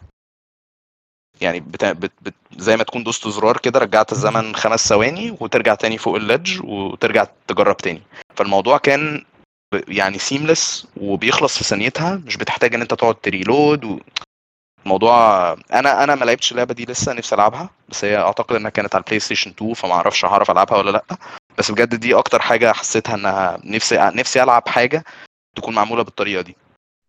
يعني 1.40 1.60
بت... 1.60 1.84
بت... 1.84 2.12
بت... 2.22 2.34
زي 2.56 2.76
ما 2.76 2.84
تكون 2.84 3.04
دوست 3.04 3.28
زرار 3.28 3.58
كده 3.58 3.78
رجعت 3.80 4.12
الزمن 4.12 4.56
خمس 4.56 4.88
ثواني 4.88 5.36
وترجع 5.40 5.74
تاني 5.74 5.98
فوق 5.98 6.16
ال 6.16 6.24
ledge 6.24 6.60
وترجع 6.64 7.26
تجرب 7.48 7.76
تاني. 7.76 8.02
فالموضوع 8.36 8.78
كان 8.78 9.24
يعني 9.88 10.18
seamless 10.18 10.86
وبيخلص 10.96 11.58
في 11.58 11.64
ثانيتها 11.64 12.22
مش 12.26 12.36
بتحتاج 12.36 12.74
إن 12.74 12.80
أنت 12.80 12.94
تقعد 12.94 13.14
ت 13.14 13.24
reload 13.24 13.84
و... 13.84 14.00
الموضوع 14.84 15.52
أنا 15.52 16.04
أنا 16.04 16.14
ما 16.14 16.24
لعبتش 16.24 16.52
اللعبة 16.52 16.74
دي 16.74 16.84
لسه 16.84 17.12
نفسي 17.12 17.34
ألعبها 17.34 17.70
بس 17.88 18.04
هي 18.04 18.16
أعتقد 18.16 18.56
إنها 18.56 18.70
كانت 18.70 18.94
على 18.94 19.02
ال 19.02 19.20
PlayStation 19.20 19.50
2 19.50 19.74
فما 19.74 19.92
أعرفش 19.92 20.24
هعرف 20.24 20.50
ألعبها 20.50 20.78
ولا 20.78 20.90
لأ. 20.90 21.04
بس 21.58 21.70
بجد 21.70 21.94
دي 21.94 22.14
أكتر 22.14 22.38
حاجة 22.38 22.72
حسيتها 22.72 23.14
إنها 23.14 23.58
نفسي 23.64 23.96
نفسي 24.14 24.42
ألعب 24.42 24.68
حاجة 24.68 25.04
تكون 25.56 25.74
معمولة 25.74 26.02
بالطريقة 26.02 26.42
دي. 26.42 26.56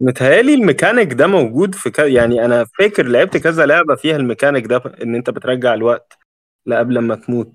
متهيألي 0.01 0.53
الميكانيك 0.53 1.13
ده 1.13 1.28
موجود 1.28 1.76
في 1.76 1.89
ك... 1.89 1.99
يعني 1.99 2.45
أنا 2.45 2.65
فاكر 2.80 3.05
لعبت 3.05 3.38
كذا 3.38 3.65
لعبة 3.65 3.95
فيها 3.95 4.15
الميكانيك 4.15 4.65
ده 4.65 4.82
إن 5.03 5.15
أنت 5.15 5.30
بترجع 5.30 5.74
الوقت 5.74 6.17
لقبل 6.65 6.99
ما 6.99 7.15
تموت. 7.15 7.51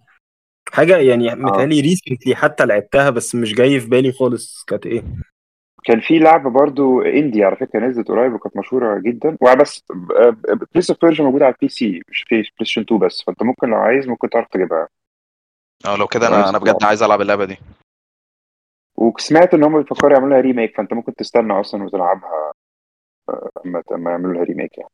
حاجة 0.72 0.96
يعني 0.96 1.34
متهيألي 1.34 1.80
recently 1.80 2.36
حتى 2.36 2.66
لعبتها 2.66 3.10
بس 3.10 3.34
مش 3.34 3.54
جاي 3.54 3.80
في 3.80 3.86
بالي 3.86 4.12
خالص 4.12 4.64
كانت 4.66 4.86
إيه. 4.86 5.04
كان 5.88 6.00
في 6.00 6.18
لعبة 6.18 6.50
برضو 6.50 7.02
indie 7.02 7.44
على 7.44 7.56
فكرة 7.56 7.86
نزلت 7.86 8.08
قريب 8.08 8.32
وكانت 8.32 8.56
مشهورة 8.56 8.98
جدا. 8.98 9.36
وبس 9.40 9.84
Prince 10.74 10.90
of 10.90 11.00
Persia 11.02 11.24
موجوده 11.24 11.44
على 11.44 11.54
ال 11.54 11.68
PC 11.68 12.02
مش 12.08 12.22
في 12.22 12.34
PlayStation 12.34 12.82
2 12.82 13.00
بس. 13.00 13.22
فأنت 13.26 13.42
ممكن 13.42 13.68
لو 13.68 13.76
عايز 13.76 14.08
ممكن 14.08 14.30
تعرف 14.30 14.48
تجيبها. 14.48 14.88
آه 15.86 15.96
لو 15.96 16.06
كده 16.06 16.28
أنا 16.28 16.48
أنا 16.48 16.58
بجد 16.58 16.84
عايز 16.84 17.02
ألعب 17.02 17.20
اللعبة 17.20 17.44
دي. 17.44 17.58
وسمعت 18.96 19.54
إن 19.54 19.64
هم 19.64 19.78
بيفكروا 19.82 20.12
يعملوا 20.12 20.30
لها 20.30 20.40
remake 20.40 20.76
فأنت 20.76 20.92
ممكن 20.92 21.14
تستنى 21.14 21.60
أصلا 21.60 21.84
وتلعبها 21.84 22.52
آه، 23.28 23.50
أما 23.66 23.82
أما 23.92 24.10
يعملوا 24.10 24.34
لها 24.34 24.44
remake 24.44 24.78
يعني. 24.78 24.90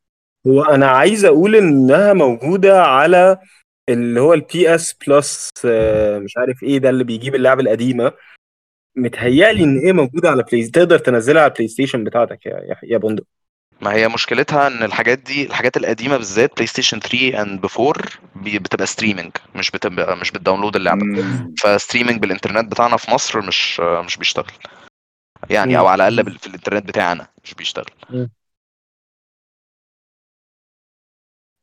هو 0.46 0.62
أنا 0.62 0.86
عايز 0.86 1.24
أقول 1.24 1.56
إنها 1.56 2.12
موجودة 2.12 2.82
على 2.82 3.38
اللي 3.88 4.20
هو 4.20 4.34
ال 4.34 4.74
PS 4.74 4.94
Plus 5.06 5.50
مش 6.24 6.36
عارف 6.36 6.62
إيه 6.62 6.78
ده 6.78 6.90
اللي 6.90 7.04
بيجيب 7.04 7.34
اللعبة 7.34 7.60
القديمة. 7.60 8.12
متهيألي 8.96 9.64
إن 9.64 9.78
إيه 9.78 9.92
موجودة 9.92 10.30
على 10.30 10.42
بلاي 10.42 10.68
تقدر 10.68 10.98
تنزلها 10.98 11.42
على 11.42 11.50
ال 11.50 11.68
PlayStation 11.68 12.04
بتاعتك 12.04 12.46
يا 12.46 12.52
يا, 12.52 12.76
يا 12.82 12.98
بندق. 12.98 13.24
ما 13.80 13.92
هي 13.92 14.08
مشكلتها 14.08 14.66
إن 14.66 14.82
الحاجات 14.82 15.18
دي 15.18 15.46
الحاجات 15.46 15.76
القديمة 15.76 16.16
بالذات 16.16 16.54
PlayStation 16.54 17.00
3 17.00 17.42
and 17.42 17.66
4 17.80 17.94
بتبقى 18.36 18.86
streaming 18.86 19.32
مش 19.54 19.70
بتبقى 19.70 20.16
مش 20.16 20.30
بت 20.30 20.39
download 20.39 20.76
اللعبة. 20.76 21.04
مم. 21.04 21.54
ف 21.58 21.64
streaming 21.64 22.20
بالإنترنت 22.20 22.72
بتاعنا 22.72 22.96
في 22.96 23.10
مصر 23.10 23.46
مش 23.46 23.80
مش 23.80 24.16
بيشتغل. 24.16 24.52
يعني 25.50 25.72
مم. 25.72 25.78
أو 25.78 25.86
على 25.86 26.08
الأقل 26.08 26.22
بال- 26.24 26.38
في 26.38 26.46
الإنترنت 26.46 26.88
بتاعنا 26.88 27.26
مش 27.44 27.54
بيشتغل. 27.54 27.84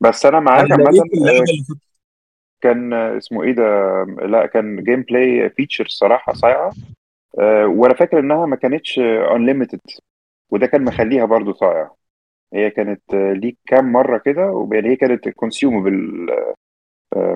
بس 0.02 0.26
أنا 0.26 0.40
معاك 0.40 0.66
أنا 0.66 0.76
عامة 0.76 0.90
لقيت 0.92 1.70
آه، 1.70 1.76
كان 2.62 2.94
آه، 2.94 3.18
اسمه 3.18 3.44
إيه 3.44 3.52
ده؟ 3.52 3.64
لا 4.28 4.46
كان 4.46 4.84
gameplay 4.84 5.50
feature 5.50 5.88
صراحة 5.88 6.34
صايعة. 6.34 6.72
وأنا 7.66 7.94
فاكر 7.94 8.20
إنها 8.20 8.46
ما 8.46 8.56
كانتش 8.56 9.00
unlimited 9.36 9.80
وده 10.52 10.68
كان 10.68 10.84
مخليها 10.86 11.26
برضو 11.26 11.54
صايعة. 11.54 11.98
هي 12.54 12.70
كانت 12.70 13.14
آه، 13.14 13.34
ليك 13.34 13.58
كام 13.68 13.92
مرة 13.92 14.18
كده 14.26 14.48
ويعني 14.48 14.90
هي 14.90 14.96
كانت 14.96 15.30
consumable 15.30 16.28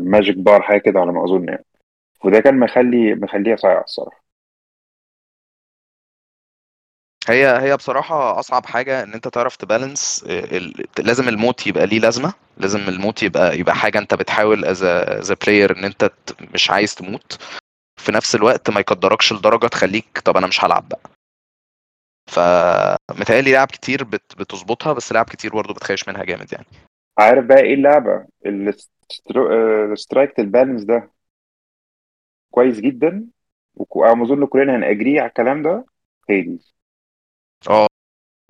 magic 0.01 0.37
bar 0.37 0.61
حاجة 0.61 0.79
كده 0.79 0.99
على 0.99 1.11
ما 1.11 1.23
أظن 1.23 1.49
يعني. 1.49 1.65
وده 2.25 2.39
كان 2.39 2.59
مخلي 2.59 3.15
مخليها 3.15 3.55
صايعة 3.55 3.83
الصراحة. 3.83 4.23
هي 7.29 7.59
هي 7.61 7.77
بصراحة 7.77 8.39
أصعب 8.39 8.65
حاجة 8.65 9.03
إن 9.03 9.13
أنت 9.13 9.27
تعرف 9.27 9.55
ت 9.55 9.64
balance 9.64 10.25
ال... 10.29 10.85
لازم 10.99 11.27
الموت 11.29 11.67
يبقى 11.67 11.87
ليه 11.87 11.99
لازمة. 11.99 12.33
لازم 12.57 12.79
الموت 12.79 13.23
يبقى 13.23 13.59
يبقى 13.59 13.75
حاجة 13.75 13.97
أنت 13.99 14.13
بتحاول 14.13 14.65
as 14.65 15.31
player 15.43 15.77
إن 15.77 15.83
أنت 15.85 16.11
مش 16.53 16.71
عايز 16.71 16.95
تموت. 16.95 17.39
في 18.05 18.11
نفس 18.11 18.35
الوقت 18.35 18.69
ما 18.69 18.79
يقدركش 18.79 19.33
لدرجة 19.33 19.67
تخليك 19.67 20.19
طب 20.19 20.37
أنا 20.37 20.47
مش 20.47 20.63
هلعب 20.63 20.89
بقى. 20.89 21.01
فمتهيألي 22.29 23.51
لعب 23.51 23.67
كتير 23.67 24.03
بت... 24.03 24.35
بتظبطها 24.39 24.93
بس 24.93 25.11
لعب 25.11 25.25
كتير 25.25 25.53
برضه 25.53 25.73
بتخيش 25.73 26.07
منها 26.07 26.23
جامد 26.23 26.53
يعني. 26.53 26.65
عارف 27.19 27.45
بقى 27.45 27.59
إيه 27.59 27.73
اللعبة؟ 27.73 28.27
اللي 28.45 28.73
سترايك 29.95 30.39
البالانس 30.39 30.83
ده. 30.83 31.11
كويس 32.51 32.79
جدا. 32.79 33.27
وعلى 33.75 34.15
ما 34.15 34.23
أظن 34.23 34.45
كلنا 34.45 34.75
هنأجري 34.75 35.19
على 35.19 35.29
الكلام 35.29 35.61
ده 35.61 35.85
هيدز 36.29 36.75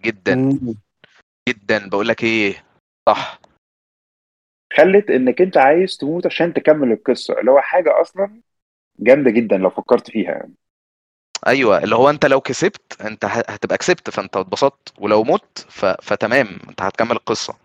جدا. 0.01 0.35
مم. 0.35 0.75
جدا. 1.49 1.89
بقول 1.89 2.07
لك 2.07 2.23
إيه؟ 2.23 2.65
صح. 3.09 3.39
خلت 4.73 5.09
إنك 5.09 5.41
أنت 5.41 5.57
عايز 5.57 5.97
تموت 5.97 6.25
عشان 6.25 6.53
تكمل 6.53 6.91
القصة. 6.91 7.39
اللي 7.39 7.51
هو 7.51 7.61
حاجة 7.61 8.01
أصلا 8.01 8.41
جامدة 8.99 9.31
جدا 9.31 9.57
لو 9.57 9.69
فكرت 9.69 10.11
فيها 10.11 10.31
يعني. 10.31 10.53
أيوه 11.47 11.83
اللي 11.83 11.95
هو 11.95 12.09
أنت 12.09 12.25
لو 12.25 12.41
كسبت 12.41 13.01
أنت 13.01 13.25
هتبقى 13.25 13.77
كسبت 13.77 14.09
فأنت 14.09 14.37
اتبسطت. 14.37 14.93
ولو 14.99 15.23
مت 15.23 15.65
ف... 15.69 15.85
فتمام 15.85 16.47
أنت 16.69 16.81
هتكمل 16.81 17.11
القصة. 17.11 17.55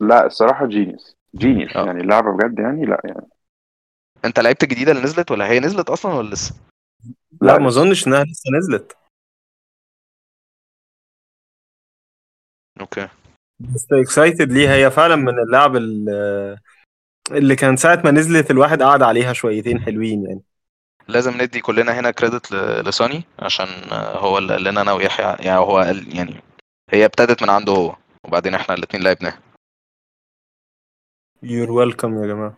لا 0.00 0.26
الصراحة 0.26 0.66
genius 0.66 1.16
genius 1.36 1.76
آه. 1.76 1.86
يعني 1.86 2.00
اللعبة 2.00 2.36
بجد 2.36 2.58
يعني 2.58 2.86
لا 2.86 3.00
يعني. 3.04 3.26
أنت 4.24 4.40
لعبت 4.40 4.62
الجديده 4.62 4.92
اللي 4.92 5.02
نزلت 5.02 5.30
ولا 5.30 5.46
هي 5.46 5.60
نزلت 5.60 5.90
أصلا 5.90 6.14
ولا 6.14 6.34
لسه؟ 6.34 6.54
لا 7.40 7.52
لا، 7.52 7.58
ما. 7.58 7.68
أظنش 7.68 8.06
إنها 8.06 8.24
لسه 8.24 8.50
نزلت. 8.58 8.96
okay. 12.80 13.08
بس 13.60 13.86
excited 13.92 14.52
ليها. 14.52 14.74
هي 14.74 14.90
فعلا 14.90 15.16
من 15.16 15.38
اللعب 15.38 15.76
ال- 15.76 16.58
اللي 17.30 17.56
كان 17.56 17.76
ساعة 17.76 18.02
ما 18.04 18.10
نزلت 18.10 18.50
الواحد 18.50 18.82
قعد 18.82 19.02
عليها 19.02 19.32
شويتين 19.32 19.80
حلوين 19.80 20.26
يعني. 20.26 20.40
لازم 21.08 21.42
ندي 21.42 21.60
كلنا 21.60 22.00
هنا 22.00 22.10
credit 22.10 22.52
ل... 22.52 22.56
لسوني 22.88 23.24
عشان 23.38 23.66
آه، 23.92 24.18
هو 24.18 24.38
اللي 24.38 24.52
قال 24.52 24.64
لنا 24.64 24.80
أنا 24.80 24.92
ويحيى. 24.92 25.36
يعني 25.46 25.58
هو 25.58 25.78
قال 25.78 26.16
يعني 26.16 26.34
هي 26.90 27.04
ابتدت 27.04 27.42
من 27.42 27.50
عنده 27.50 27.72
هو 27.72 27.96
وبعدين 28.24 28.54
إحنا 28.54 28.74
الاثنين 28.74 29.02
لعبناها. 29.02 29.38
you're 31.42 31.70
welcome 31.70 32.22
يا 32.22 32.26
جماعة. 32.26 32.56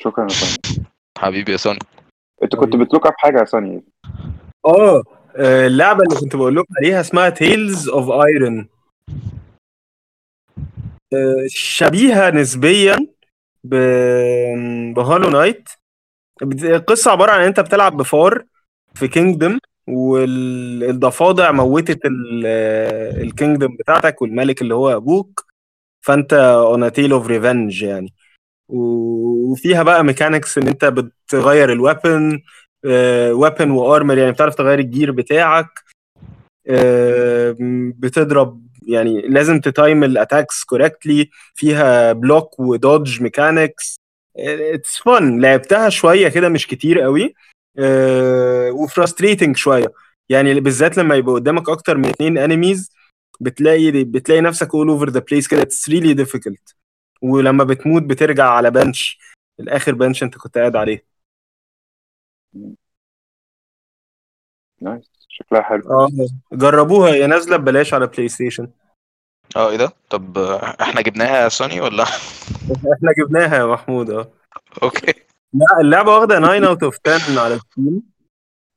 شكرا 0.00 0.24
يا 0.24 0.28
سوني. 0.28 0.86
حبيبي 1.18 1.52
يا 1.52 1.56
سوني. 1.56 1.78
أنت 2.42 2.56
كنت 2.56 2.76
بت 2.76 2.86
look 2.86 3.06
up 3.06 3.14
حاجة 3.16 3.38
يا 3.40 3.44
سوني؟ 3.44 3.82
آه 4.66 5.02
آه، 5.36 5.66
اللعبة 5.66 6.02
اللي 6.02 6.20
كنت 6.20 6.36
بقول 6.36 6.56
لكم 6.56 6.74
عليها 6.78 7.00
اسمها 7.00 7.28
Tails 7.28 7.88
of 7.88 8.10
Iron 8.10 8.68
شبيهة 11.46 12.30
نسبيا 12.30 13.06
ب 13.64 13.74
ب 14.94 14.99
Hollow 14.99 15.30
Knight 15.30 15.68
القصة 16.42 17.10
عبارة 17.10 17.32
عن 17.32 17.40
إن 17.40 17.46
أنت 17.46 17.60
بتلعب 17.60 17.96
بفار 17.96 18.44
في 18.94 19.08
kingdom 19.08 19.58
والضفادع 19.88 21.52
موتت 21.52 22.00
ال 22.04 22.26
kingdom 22.26 23.76
بتاعتك 23.76 24.22
والملك 24.22 24.62
اللي 24.62 24.74
هو 24.74 24.96
أبوك. 24.96 25.50
فأنت 26.02 26.32
on 26.32 26.92
tale 26.92 27.12
of 27.12 27.26
revenge 27.26 27.82
يعني. 27.82 28.14
وفيها 28.68 29.82
بقى 29.82 30.04
mechanics 30.04 30.58
إن 30.58 30.68
أنت 30.68 30.84
بتغير 30.84 31.72
ال 31.72 31.82
weapon 31.82 32.42
weapon 33.32 33.70
و 33.70 33.78
armor 33.78 34.18
يعني 34.18 34.32
بتعرف 34.32 34.54
تغير 34.54 34.78
ال 34.78 34.84
gear 34.84 35.10
بتاعك. 35.12 35.66
آه، 36.66 37.56
بتضرب 37.98 38.66
يعني 38.82 39.20
لازم 39.20 39.60
ت 39.60 39.69
time 39.69 40.04
ال 40.04 40.12
attacks 40.12 40.64
correctly 40.64 41.30
فيها 41.54 42.12
block 42.12 42.60
و 42.60 42.70
dodge 42.70 43.22
mechanics 43.22 43.96
it's 44.38 44.98
fun 44.98 45.40
لعبتها 45.40 45.88
شوية 45.88 46.28
كده 46.28 46.48
مش 46.48 46.66
كتير 46.66 47.00
قوي 47.00 47.34
و 48.70 48.77
frustrating 48.77 49.56
شوية. 49.56 49.92
يعني 50.28 50.60
بالذات 50.60 50.96
لما 50.98 51.14
يبقى 51.14 51.34
قدامك 51.34 51.68
أكتر 51.68 51.96
من 51.96 52.06
اتنين 52.06 52.38
enemies 52.38 52.90
بتلاقي 53.40 54.04
بتلاقي 54.04 54.40
نفسك 54.40 54.68
all 54.68 54.98
over 54.98 55.10
the 55.12 55.20
place 55.20 55.48
كده. 55.50 55.62
it's 55.62 55.88
really 55.88 56.24
difficult. 56.24 56.74
ولما 57.22 57.64
بتموت 57.64 58.02
بترجع 58.02 58.48
على 58.50 58.70
bench 58.70 59.18
الآخر 59.60 59.94
bench 59.94 60.22
انت 60.22 60.38
كنت 60.38 60.58
قاعد 60.58 60.76
عليه. 60.76 61.04
nice 64.82 65.10
شكلها 65.28 65.62
حلو. 65.62 65.82
آه 65.90 66.08
جربوها. 66.52 67.10
هي 67.12 67.26
نازلة 67.26 67.56
ببلاش 67.56 67.94
على 67.94 68.06
PlayStation 68.06 68.68
آه 69.56 69.70
إيه 69.70 69.76
ده؟ 69.76 69.92
طب 70.10 70.38
إحنا 70.80 71.00
جبناها 71.00 71.42
يا 71.44 71.48
سوني 71.48 71.80
ولا؟ 71.80 72.04
إحنا 72.94 73.12
جبناها 73.18 73.56
يا 73.58 73.66
محمود 73.66 74.10
آه. 74.10 74.30
okay. 74.82 75.14
لا 75.54 75.80
اللعبة 75.80 76.14
واخدة 76.14 76.38
9 76.38 76.68
out 76.68 76.82
of 76.82 76.98
10 77.06 77.40
على 77.40 77.58
Steam 77.58 78.02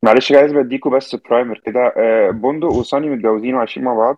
معلش 0.03 0.31
عايز 0.31 0.51
بديكوا 0.51 0.97
بس 0.97 1.15
primer 1.15 1.61
كده. 1.65 1.93
آه، 1.97 2.29
بندق 2.29 2.67
وصاني 2.67 3.09
متجوزين 3.09 3.55
وعايشين 3.55 3.83
مع 3.83 3.93
بعض. 3.93 4.17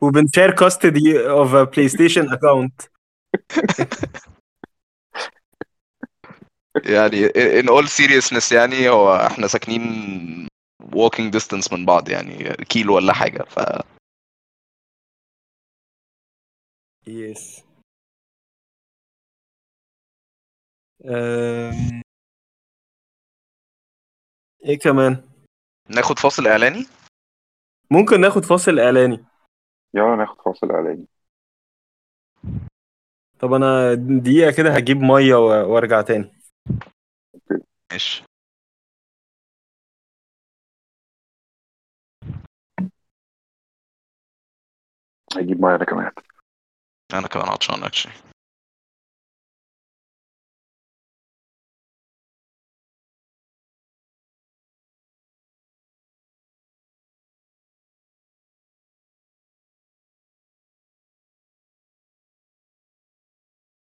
وبن 0.00 0.50
share 0.50 1.28
custody 1.30 1.56
of 1.56 1.88
PlayStation 1.88 2.32
account 2.32 2.80
يعني 6.76 7.28
in 7.62 7.66
all 7.66 7.86
seriousness 7.88 8.52
يعني 8.52 8.88
هو 8.88 9.16
إحنا 9.16 9.46
ساكنين 9.46 10.48
walking 10.82 11.30
distance 11.36 11.72
من 11.72 11.86
بعض 11.86 12.08
يعني 12.08 12.54
كيلو 12.54 12.94
ولا 12.96 13.12
حاجة 13.12 13.42
ف 13.42 13.58
يس 17.06 17.64
أم... 21.04 22.02
إيه 24.64 24.78
كمان؟ 24.78 25.22
ناخد 25.88 26.18
فاصل 26.18 26.46
إعلاني؟ 26.46 26.86
ممكن 27.90 28.20
ناخد 28.20 28.44
فاصل 28.44 28.78
إعلاني. 28.78 29.24
يلا 29.94 30.16
ناخد 30.16 30.42
فاصل 30.42 30.70
إعلاني. 30.70 31.06
طب 33.38 33.52
أنا 33.52 33.94
دقيقة 33.94 34.50
كده 34.56 34.70
هجيب 34.70 34.96
مية 34.96 35.34
وأرجع 35.34 36.02
تاني. 36.02 36.39
ماشي 37.92 38.22
هجيب 45.36 45.60
معايا 45.60 45.76
أنا 45.76 45.84
كمان 45.84 46.12
أنا 47.14 47.28
كمان 47.28 47.48
عطشان 47.48 47.84
اكشلي 47.84 48.12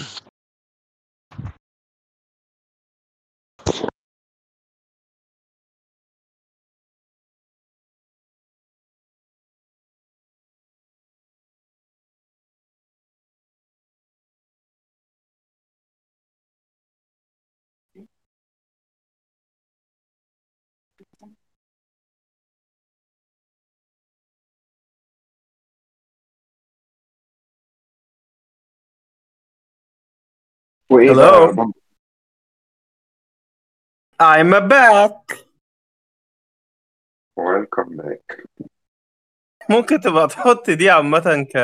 يا 30.92 31.52
بندق؟ 31.52 31.76
I'm 34.22 34.70
back. 34.70 35.46
welcome 37.38 37.98
back 37.98 38.44
ممكن 39.70 40.00
تبقى 40.00 40.28
تحط 40.28 40.70
دي 40.70 40.90
عامة 40.90 41.48
ك 41.54 41.58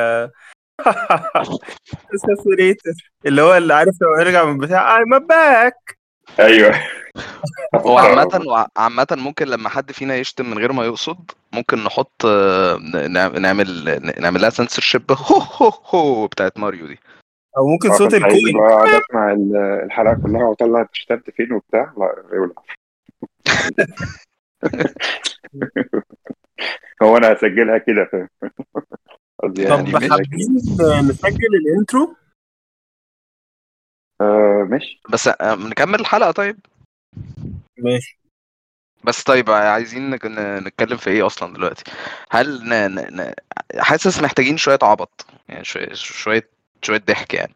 اللي 3.26 3.42
هو 3.42 3.58
اللي 3.58 3.74
عارف 3.74 3.96
لو 4.02 4.20
يرجع 4.20 4.46
من 4.46 4.58
بتاع 4.58 4.98
I'm 4.98 5.20
back. 5.20 6.01
أيوه. 6.40 6.76
هو 7.86 7.98
عامة 7.98 8.42
وع- 8.48 8.68
عامة 8.78 9.08
ممكن 9.12 9.46
لما 9.48 9.70
حد 9.70 9.92
فينا 9.92 10.16
يشتم 10.16 10.50
من 10.52 10.58
غير 10.58 10.72
ما 10.74 10.86
يقصد 10.86 11.32
ممكن 11.54 11.84
نحط 11.84 12.26
نعمل 13.40 14.00
نعمل 14.22 14.42
لها 14.42 14.50
سنسورشيب 14.50 15.12
هو 15.30 15.38
هو 15.40 15.70
هو 15.86 16.28
بتاعت 16.28 16.58
ماريو 16.58 16.88
دي. 16.88 17.00
أو 17.58 17.68
ممكن 17.68 17.90
آه، 17.92 17.96
صوت 17.96 18.14
ال 18.14 18.21
coin. 18.21 18.58
اقعد 18.60 18.88
اسمع 19.02 19.32
ال- 19.32 19.82
الحلقة 19.86 20.14
كلها 20.24 20.44
واطلع 20.44 20.82
انت 20.82 20.90
شتمت 20.94 21.30
فين 21.30 21.54
وبتاع؟ 21.54 21.94
لا 21.98 22.24
يولع. 22.34 22.54
هو 27.04 27.18
أنا 27.18 27.34
هسجلها 27.34 27.78
كده 27.78 28.10
فاهم؟ 28.12 28.28
قصدي 29.44 29.66
طب 29.68 29.88
يعني. 29.88 30.10
حابين 30.10 30.56
نسجل 31.10 31.56
ال 31.56 31.66
intro 31.66 32.16
آه 34.22 34.68
ماشي. 34.70 35.02
بس 35.10 35.28
آه، 35.28 35.56
نكمل 35.56 36.00
الحلقة 36.00 36.32
طيب؟ 36.32 36.60
ماشي. 37.78 38.20
بس 39.04 39.24
طيب 39.24 39.50
عايزين 39.52 40.10
نك- 40.10 40.26
ن- 40.26 40.64
نتكلم 40.68 40.98
في 40.98 41.10
إيه 41.10 41.26
أصلا 41.26 41.54
دلوقتي؟ 41.54 41.84
هل 42.32 42.64
ن... 42.70 42.74
ن... 42.96 43.22
ن... 43.22 43.34
حاسس 43.80 44.22
محتاجين 44.22 44.58
شوية 44.58 44.80
عبط 44.84 45.26
يعني 45.50 45.64
شوية 45.64 45.94
شوية 45.94 46.50
شوية 46.82 47.00
ضحك 47.08 47.34
يعني. 47.34 47.54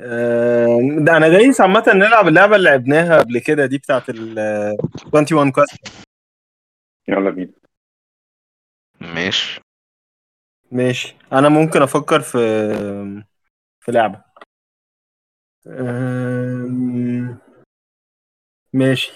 آم، 0.00 1.04
ده 1.04 1.16
أنا 1.16 1.28
دايس 1.28 1.60
عامة 1.60 1.84
نلعب 1.88 2.28
اللعبة 2.28 2.56
اللي 2.56 2.70
لعبناها 2.70 3.18
قبل 3.18 3.38
كده 3.38 3.66
دي 3.66 3.78
بتاعت 3.78 4.02
ال 4.10 4.38
21 5.12 5.50
كويست 5.52 5.88
يلا 7.08 7.30
بينا. 7.30 7.52
ماشي. 9.00 9.60
ماشي. 10.72 11.16
أنا 11.32 11.48
ممكن 11.48 11.82
أفكر 11.82 12.20
في 12.20 12.38
في 13.80 13.92
لعبة. 13.92 14.22
أم، 15.66 17.38
ماشي. 18.72 19.12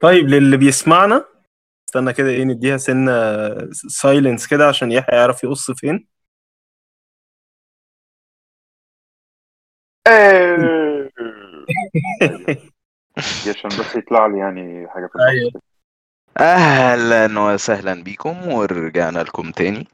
طيب 0.00 0.28
للي 0.28 0.56
بيسمعنا 0.56 1.24
استنى 1.88 2.12
كده 2.12 2.28
إيه 2.28 2.44
نديها 2.44 2.76
سنة 2.76 3.12
سايلنس 3.72 4.46
كده 4.46 4.68
عشان 4.68 4.92
يحيى 4.92 5.18
يعرف 5.18 5.44
يقص 5.44 5.70
فين. 5.70 6.06
عشان 13.48 13.70
بس 13.70 13.96
يطلع 13.96 14.26
لي 14.26 14.38
يعني 14.38 14.88
حاجة 14.88 15.06
في 15.06 15.18
أهلا 16.40 17.40
وسهلا 17.40 18.02
بيكم 18.02 18.48
ورجعنا 18.48 19.18
لكم 19.18 19.50
تاني. 19.50 19.88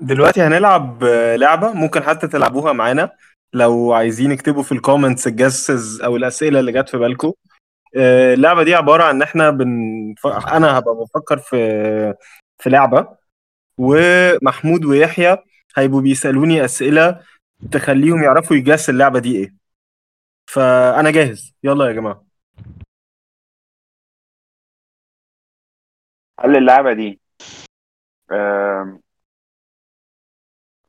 دلوقتي 0.00 0.40
هنلعب 0.42 1.04
لعبة 1.36 1.72
ممكن 1.72 2.02
حتى 2.02 2.28
تلعبوها 2.28 2.72
معانا 2.72 3.10
لو 3.52 3.92
عايزين 3.92 4.32
اكتبوا 4.32 4.62
في 4.62 4.72
الكومنتس 4.72 5.26
الجسز 5.26 6.00
أو 6.02 6.16
الأسئلة 6.16 6.60
اللي 6.60 6.72
جت 6.72 6.88
في 6.88 6.96
بالكم. 6.98 7.32
أه، 7.96 8.34
اللعبة 8.34 8.62
دي 8.62 8.74
عبارة 8.74 9.02
عن 9.04 9.14
إن 9.14 9.22
إحنا 9.22 9.50
بن... 9.50 9.68
أنا 10.52 10.78
هبقى 10.78 10.94
بفكر 10.94 11.38
في 11.38 11.56
في 12.58 12.70
لعبة 12.70 13.08
ومحمود 13.78 14.84
ويحيى 14.84 15.36
هيبقوا 15.76 16.00
بيسألوني 16.00 16.64
أسئلة 16.64 17.20
تخليهم 17.72 18.22
يعرفوا 18.22 18.56
يجس 18.56 18.90
اللعبة 18.90 19.18
دي 19.18 19.36
إيه. 19.36 19.54
فأنا 20.46 21.10
جاهز. 21.10 21.54
يلا 21.64 21.86
يا 21.86 21.92
جماعة. 21.92 22.27
هل 26.40 26.56
اللعبة 26.56 26.92
دي 26.92 27.20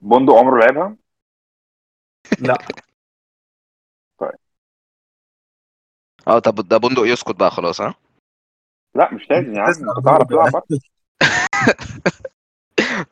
بندق 0.01 0.33
عمره 0.33 0.59
لعبها؟ 0.59 0.97
لا. 2.41 2.57
آه 6.27 6.39
طب 6.39 6.55
ده 6.67 6.77
بندق 6.77 7.03
يسكت 7.13 7.35
بقى 7.39 7.51
خلاص 7.51 7.81
ها؟ 7.81 7.95
لا 8.95 9.13
مش 9.13 9.29
لازم 9.29 9.53
يا 9.53 9.61
عم 9.61 9.67
انت 9.67 10.05
تعرف 10.05 10.27
تلعب 10.27 10.63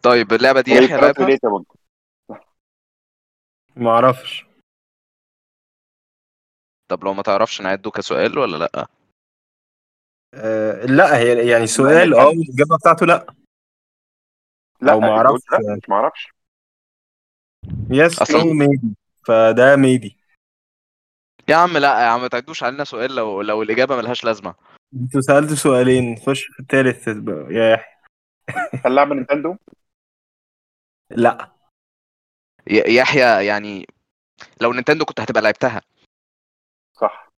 طيب 0.03 0.33
اللعبة 0.33 0.61
دي 0.61 0.71
يحيى 0.71 0.88
ثلاثة 0.88 1.05
لعبها 1.05 1.25
ليه 1.27 1.39
يا 1.43 1.49
بندق 1.49 1.75
ما 3.75 3.89
أعرفش. 3.91 4.45
طب 6.88 7.03
لو 7.03 7.13
ما 7.13 7.21
تعرفش 7.21 7.61
نعده 7.61 7.91
كسؤال 7.91 8.38
ولا 8.39 8.57
لأ؟ 8.57 8.88
أه 10.38 10.85
لا 10.85 11.17
هي 11.17 11.49
يعني 11.49 11.67
سؤال 11.67 12.13
آه 12.13 12.31
الاجابه 12.31 12.77
بتاعته 12.77 13.05
لا. 13.05 13.33
لا 14.81 14.93
أو 14.93 14.99
ما 14.99 15.33
مش 15.33 15.89
ما 15.89 15.95
أعرفش. 15.95 16.33
yes 17.89 18.32
no 18.32 18.53
maybe 18.53 18.95
ف 19.25 19.42
ده 19.42 19.75
maybe 19.75 20.17
يا 21.49 21.55
عم 21.55 21.77
لا 21.77 22.01
يا 22.01 22.07
عم 22.07 22.21
ما 22.21 22.27
تعدوش 22.27 22.63
علينا 22.63 22.83
سؤال 22.83 23.15
لو 23.15 23.41
لو 23.41 23.63
الإجابة 23.63 23.97
ملهاش 23.97 24.23
لازمة. 24.23 24.55
أنتوا 24.93 25.21
سألتوا 25.21 25.55
سؤالين 25.55 26.15
خش 26.15 26.43
في 26.43 26.59
الثالث 26.59 27.07
يا 27.51 27.73
يحيى 27.73 27.97
هل 28.85 28.95
لعبة 28.95 29.15
Nintendo؟ 29.15 29.55
لا. 31.09 31.51
يحيى 32.67 33.45
يعني 33.45 33.88
لو 34.61 34.73
Nintendo 34.73 35.05
كنت 35.05 35.19
هتبقى 35.19 35.41
لعبتها. 35.41 35.81
صح. 36.93 37.31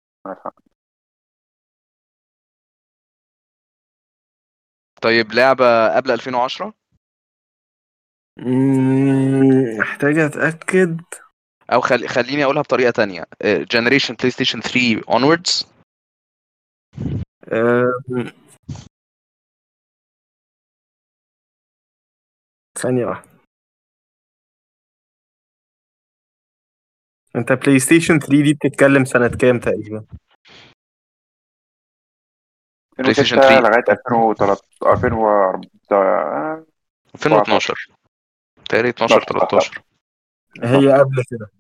طيب 5.02 5.32
لعبة 5.34 5.96
قبل 5.96 6.12
2010 6.12 6.74
مم، 8.38 9.78
محتاج 9.80 10.18
أتأكد. 10.18 11.02
أو 11.74 11.82
خل... 11.82 12.08
خليني 12.08 12.44
أقولها 12.44 12.62
بطريقة 12.62 12.92
تانية. 12.92 13.26
generation 13.44 14.14
PlayStation 14.16 14.62
3 14.62 15.02
onwards 15.02 15.66
أم، 17.54 18.32
ثانية 22.78 23.06
واحدة. 23.06 23.30
أنت 27.36 27.52
PlayStation 27.52 28.20
3 28.20 28.44
دي 28.44 28.54
بتتكلم 28.54 29.06
سنة 29.06 29.28
كام 29.28 29.60
تقريبا؟ 29.60 30.06
2006 33.00 33.36
2006 33.38 33.60
لغاية 33.60 33.84
2013 33.90 34.62
2004 34.94 36.66
2012 37.16 37.76
تقريبا 38.70 39.06
12 39.06 39.24
13 39.24 39.82
هي 40.64 41.00
قبل 41.00 41.24
كده. 41.30 41.52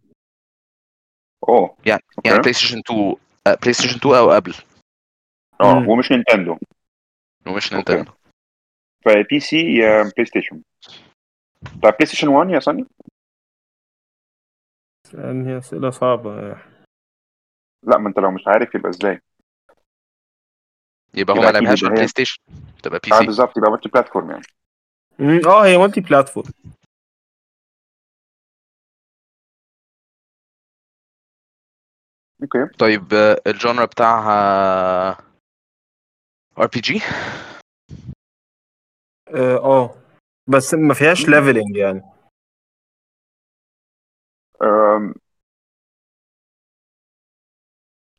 أوه. 1.49 1.75
يعني 1.85 2.01
okay. 2.17 2.30
يعني 2.29 2.39
PlayStation 2.41 2.80
2 2.79 3.15
آه، 3.47 3.55
PlayStation 3.61 3.97
2 3.97 4.15
أو 4.15 4.31
قبل. 4.31 4.53
آه. 5.61 5.89
ومش 5.89 6.11
Nintendo. 6.11 6.57
ومش. 7.47 7.73
Nintendo. 7.73 8.11
ف 9.05 9.39
PC 9.39 9.75
يا 9.75 10.01
PlayStation 10.01 10.61
طب 11.83 11.89
PlayStation 11.89 12.27
1 12.27 12.49
يا 12.49 12.59
صني 12.59 12.85
يعني 15.13 15.57
أسئلة 15.57 15.89
صعبة. 15.89 16.31
لا 17.83 17.97
ما 17.97 18.09
أنت 18.09 18.19
لو 18.19 18.31
مش 18.31 18.47
عارف 18.47 18.75
يبقى 18.75 18.89
إزاي؟ 18.89 19.21
يبقى 21.14 21.36
هو 21.38 21.41
ما 21.41 21.51
لعبهاش 21.51 21.84
Play 21.86 22.07
Station 22.07 22.41
تبقى 22.84 22.99
P 23.03 23.13
آه 23.14 23.20
C 23.19 23.25
بالظبط 23.26 23.57
يبقى 23.57 23.72
multi-platform 23.71 24.32
يعني. 24.32 24.43
آه 25.45 25.66
هي 25.66 25.78
multi-platform 25.77 26.51
okay. 32.43 32.77
طيب 32.80 33.14
آه، 33.14 33.41
ال 33.47 33.54
genre 33.54 33.86
بتاعها 33.86 35.10
RPG؟ 36.59 37.01
آه 39.28 39.57
آه. 39.57 39.95
بس 40.47 40.74
ما 40.74 40.93
فيهاش 40.93 41.30
leveling 41.30 41.75
يعني. 41.76 42.01
um, 44.64 45.14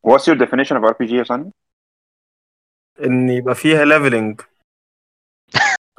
what's 0.03 0.27
your 0.27 0.37
definition 0.37 0.77
of 0.77 0.83
RPG 0.85 1.13
يا 1.13 1.25
صني؟ 1.25 1.53
إن 3.05 3.29
يبقى 3.29 3.55
فيها 3.55 3.85
leveling 3.85 4.41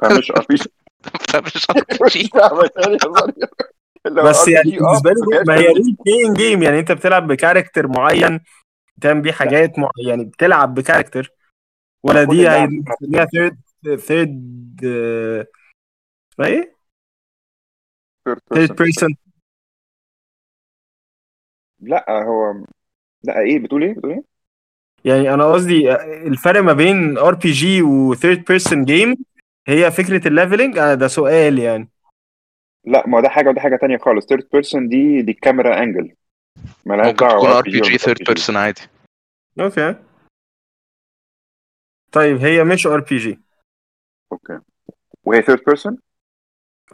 فمش 0.00 0.32
RPG 0.38 0.66
مش 1.46 1.66
R 1.70 1.84
P 1.84 1.98
مش 2.04 2.12
G 2.12 2.28
فاهمك 2.28 2.72
يا 2.76 2.98
صني 2.98 3.34
لو 4.06 4.22
بس 4.24 4.48
يعني 4.48 4.80
آه، 4.80 4.82
بالنسبة 4.82 5.10
لي 5.10 5.44
ما 5.46 5.54
هي 5.54 5.68
leveling. 5.68 5.76
role 5.76 5.96
playing 6.06 6.36
game 6.36 6.62
يعني 6.62 6.78
أنت 6.78 6.92
بتلعب 6.92 7.26
ب 7.26 7.32
character 7.32 7.86
معين 7.88 8.40
بتعمل 8.96 9.20
بيه 9.20 9.32
حاجات 9.32 9.78
مع... 9.78 9.88
يعني 10.06 10.24
بتلعب 10.24 10.74
ب 10.74 10.80
character 10.80 11.30
ولا 12.02 12.24
دي 12.24 12.48
هيسميها 12.48 13.24
third 13.24 13.60
third 13.98 14.80
اسمها 16.32 16.48
إيه؟ 16.48 16.76
third 18.28 18.38
third 18.54 18.70
person. 18.72 18.74
person 18.74 19.16
لا 21.80 22.22
هو 22.24 22.64
لا 23.22 23.40
إيه 23.40 23.58
بتقول 23.58 23.82
إيه؟ 23.82 23.94
بتقول 23.94 24.12
إيه؟ 24.12 24.31
يعني 25.04 25.34
أنا 25.34 25.52
قصدي 25.52 25.94
الفرق 26.26 26.60
ما 26.60 26.72
بين 26.72 27.18
RPG 27.18 27.82
و 27.82 27.92
third 27.92 28.44
person 28.44 28.84
game 28.84 29.16
هي 29.68 29.90
فكرة 29.90 30.28
ال 30.28 30.34
leveling 30.34 30.78
آه، 30.78 30.94
ده 30.94 31.08
سؤال 31.08 31.58
يعني. 31.58 31.88
لا 32.84 33.06
ما 33.06 33.20
ده 33.20 33.28
حاجة 33.28 33.48
وده 33.48 33.60
حاجة 33.60 33.76
تانية 33.76 33.98
خالص. 33.98 34.26
third 34.32 34.42
person 34.56 34.88
دي 34.88 35.22
دي 35.22 35.32
الكاميرا 35.32 35.82
angle 35.82 36.14
مالهاش 36.86 37.06
ممكن 37.06 37.26
دعوة 37.26 37.40
تكون 37.40 37.50
R 37.50 37.62
RPG 37.62 37.64
PG 37.64 37.98
third 37.98 38.18
RPG. 38.18 38.26
person 38.26 38.56
عادي. 38.56 38.82
okay. 39.60 39.96
طيب 42.12 42.36
هي 42.36 42.64
مش 42.64 42.86
RPG 42.86 43.40
okay. 44.32 44.58
وهي 45.24 45.42
third 45.42 45.60
person 45.70 45.94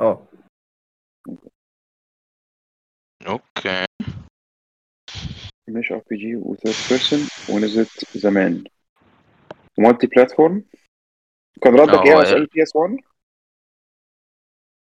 آه. 0.01 0.27
okay. 3.27 3.88
مش 5.69 5.93
RPG 5.93 6.37
و 6.37 6.43
third 6.43 6.75
person 6.91 7.19
ونزلت 7.55 8.16
زمان 8.19 8.64
multi-platform 9.79 10.64
كان 11.62 11.75
ردك 11.75 12.07
إيه 12.07 12.14
على 12.14 12.25
سؤال 12.25 12.47
PS 12.47 12.77
1 12.77 12.97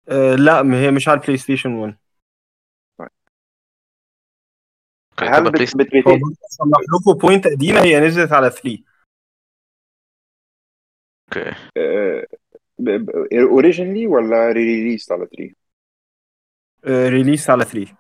آه، 0.08 0.34
لا 0.34 0.60
هي 0.80 0.90
مش 0.90 1.08
على 1.08 1.20
ال 1.20 1.36
PlayStation 1.36 1.72
1 1.72 1.96
أوكي 3.00 3.10
هل 5.24 5.38
تبقى 5.40 5.50
بلاي 5.52 5.64
بت 5.64 5.76
بت 5.76 5.94
هو 6.08 6.14
بت 6.14 6.20
برضه 6.22 6.36
اصلح 6.44 6.78
لكم 6.94 7.12
بوينت 7.18 7.46
قديمة 7.46 7.80
هي 7.82 8.00
نزلت 8.00 8.32
على 8.32 8.50
3 8.50 8.78
أوكي 11.28 11.54
اوريجينلي 13.40 14.06
ولا 14.06 14.52
ريليست 14.52 15.12
على 15.12 15.26
3 15.26 15.54
ريليس 17.08 17.50
على 17.50 17.64
3 17.64 17.84
طيب. 17.86 17.96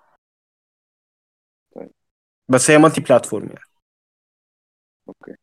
بس 2.50 2.70
هي 2.70 2.78
مالتي 2.78 3.00
بلاتفورم 3.00 3.46
يعني. 3.46 3.70
أوكي. 5.08 5.36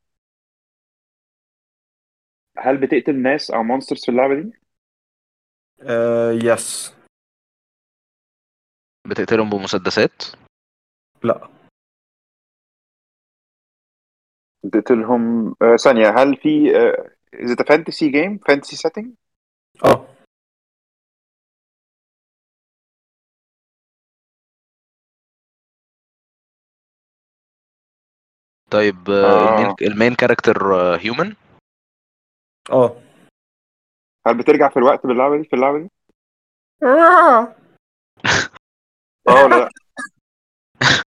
هل 2.57 2.77
بتقتل 2.77 3.15
ناس 3.21 3.51
أو 3.51 3.63
مونسترز 3.63 4.05
في 4.05 4.11
اللعبة 4.11 4.41
دي؟ 4.41 4.51
آه 5.81 6.31
yes 6.31 6.93
بتقتلهم 9.07 9.49
بمسدسات؟ 9.49 10.23
لا. 11.23 11.49
بتقتلهم 14.63 15.47
آه 15.61 15.75
ثانية 15.75 16.09
هل 16.09 16.37
في 16.37 16.71
is 17.35 17.49
it 17.49 17.59
a 17.59 17.65
fantasy 17.65 18.11
game 18.11 18.39
fantasy 18.51 18.77
setting 18.77 19.07
آه. 19.85 20.16
طيب 28.71 29.09
آه، 29.09 29.25
آه. 29.25 29.49
ال 29.49 29.55
main 29.55 29.75
ال 29.81 29.88
main 29.88 30.15
character 30.15 30.75
human 30.75 31.35
آه 32.71 33.01
هل 34.27 34.37
بترجع 34.37 34.69
في 34.69 34.77
الوقت 34.77 35.05
باللعبة 35.05 35.37
دي 35.37 35.43
في 35.43 35.55
اللعبة 35.55 35.79
دي؟ 35.79 35.89
آه 36.83 37.55
ولا 39.27 39.55
لأ؟ 39.55 39.69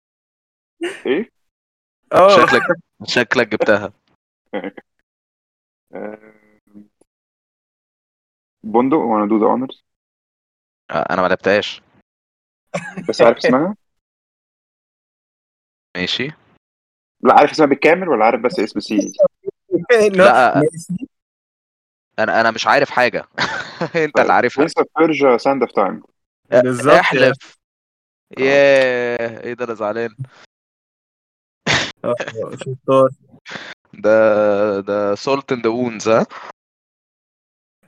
إيه؟ 1.06 1.30
آه 2.14 2.30
شكلك 2.30 2.62
شكلك 3.04 3.48
جبتها 3.48 3.94
آه، 5.94 6.34
بندق 8.64 8.98
وأنا 8.98 9.26
do 9.26 9.38
the 9.40 9.46
honors 9.46 9.84
آه، 10.92 11.06
أنا 11.14 11.22
ما 11.22 11.28
لعبتهاش 11.28 11.82
بس 13.10 13.22
عارف 13.22 13.38
اسمها؟ 13.38 13.76
ماشي 15.98 16.32
لا 17.28 17.34
عارف 17.34 17.52
اسمها 17.52 17.68
بالكامل 17.68 18.10
ولا 18.10 18.26
عارف 18.26 18.42
بس 18.42 18.60
اسم 18.60 18.80
سي 18.80 19.14
لا. 20.10 20.62
أنا 22.20 22.42
أنا 22.42 22.52
مش 22.52 22.68
عارف 22.68 22.90
حاجة. 22.90 23.26
أنت 24.06 24.20
اللي 24.20 24.34
عارفها. 24.34 24.62
Prince 24.62 24.78
of 24.78 24.88
Persia 24.98 25.38
Sand 25.38 25.62
of 25.62 25.72
Time 25.72 26.02
بالظبط. 26.52 26.94
احلف. 26.94 27.58
ياه 28.38 29.42
إيه 29.44 29.54
ده 29.54 29.66
أنا 29.66 29.74
زعلان. 29.74 30.16
آه، 32.06 32.16
ده 33.94 34.80
ده 34.80 35.16
salt 35.16 35.52
in 35.52 35.62
the 35.62 35.70
wounds 35.70 36.10
ها؟ 36.10 36.26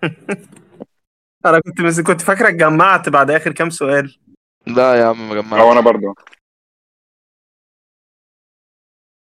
أنا 1.46 1.60
كنت. 1.60 2.00
كنت 2.08 2.22
فاكرك 2.22 2.54
جمعت 2.54 3.10
بعد 3.10 3.32
آخر 3.32 3.52
كام 3.52 3.70
سؤال. 3.70 4.18
لا 4.68 4.96
يا 4.96 5.06
عم 5.06 5.30
ما 5.30 5.36
جمعتش. 5.36 5.72
أنا 5.72 5.82
برضو. 5.82 6.16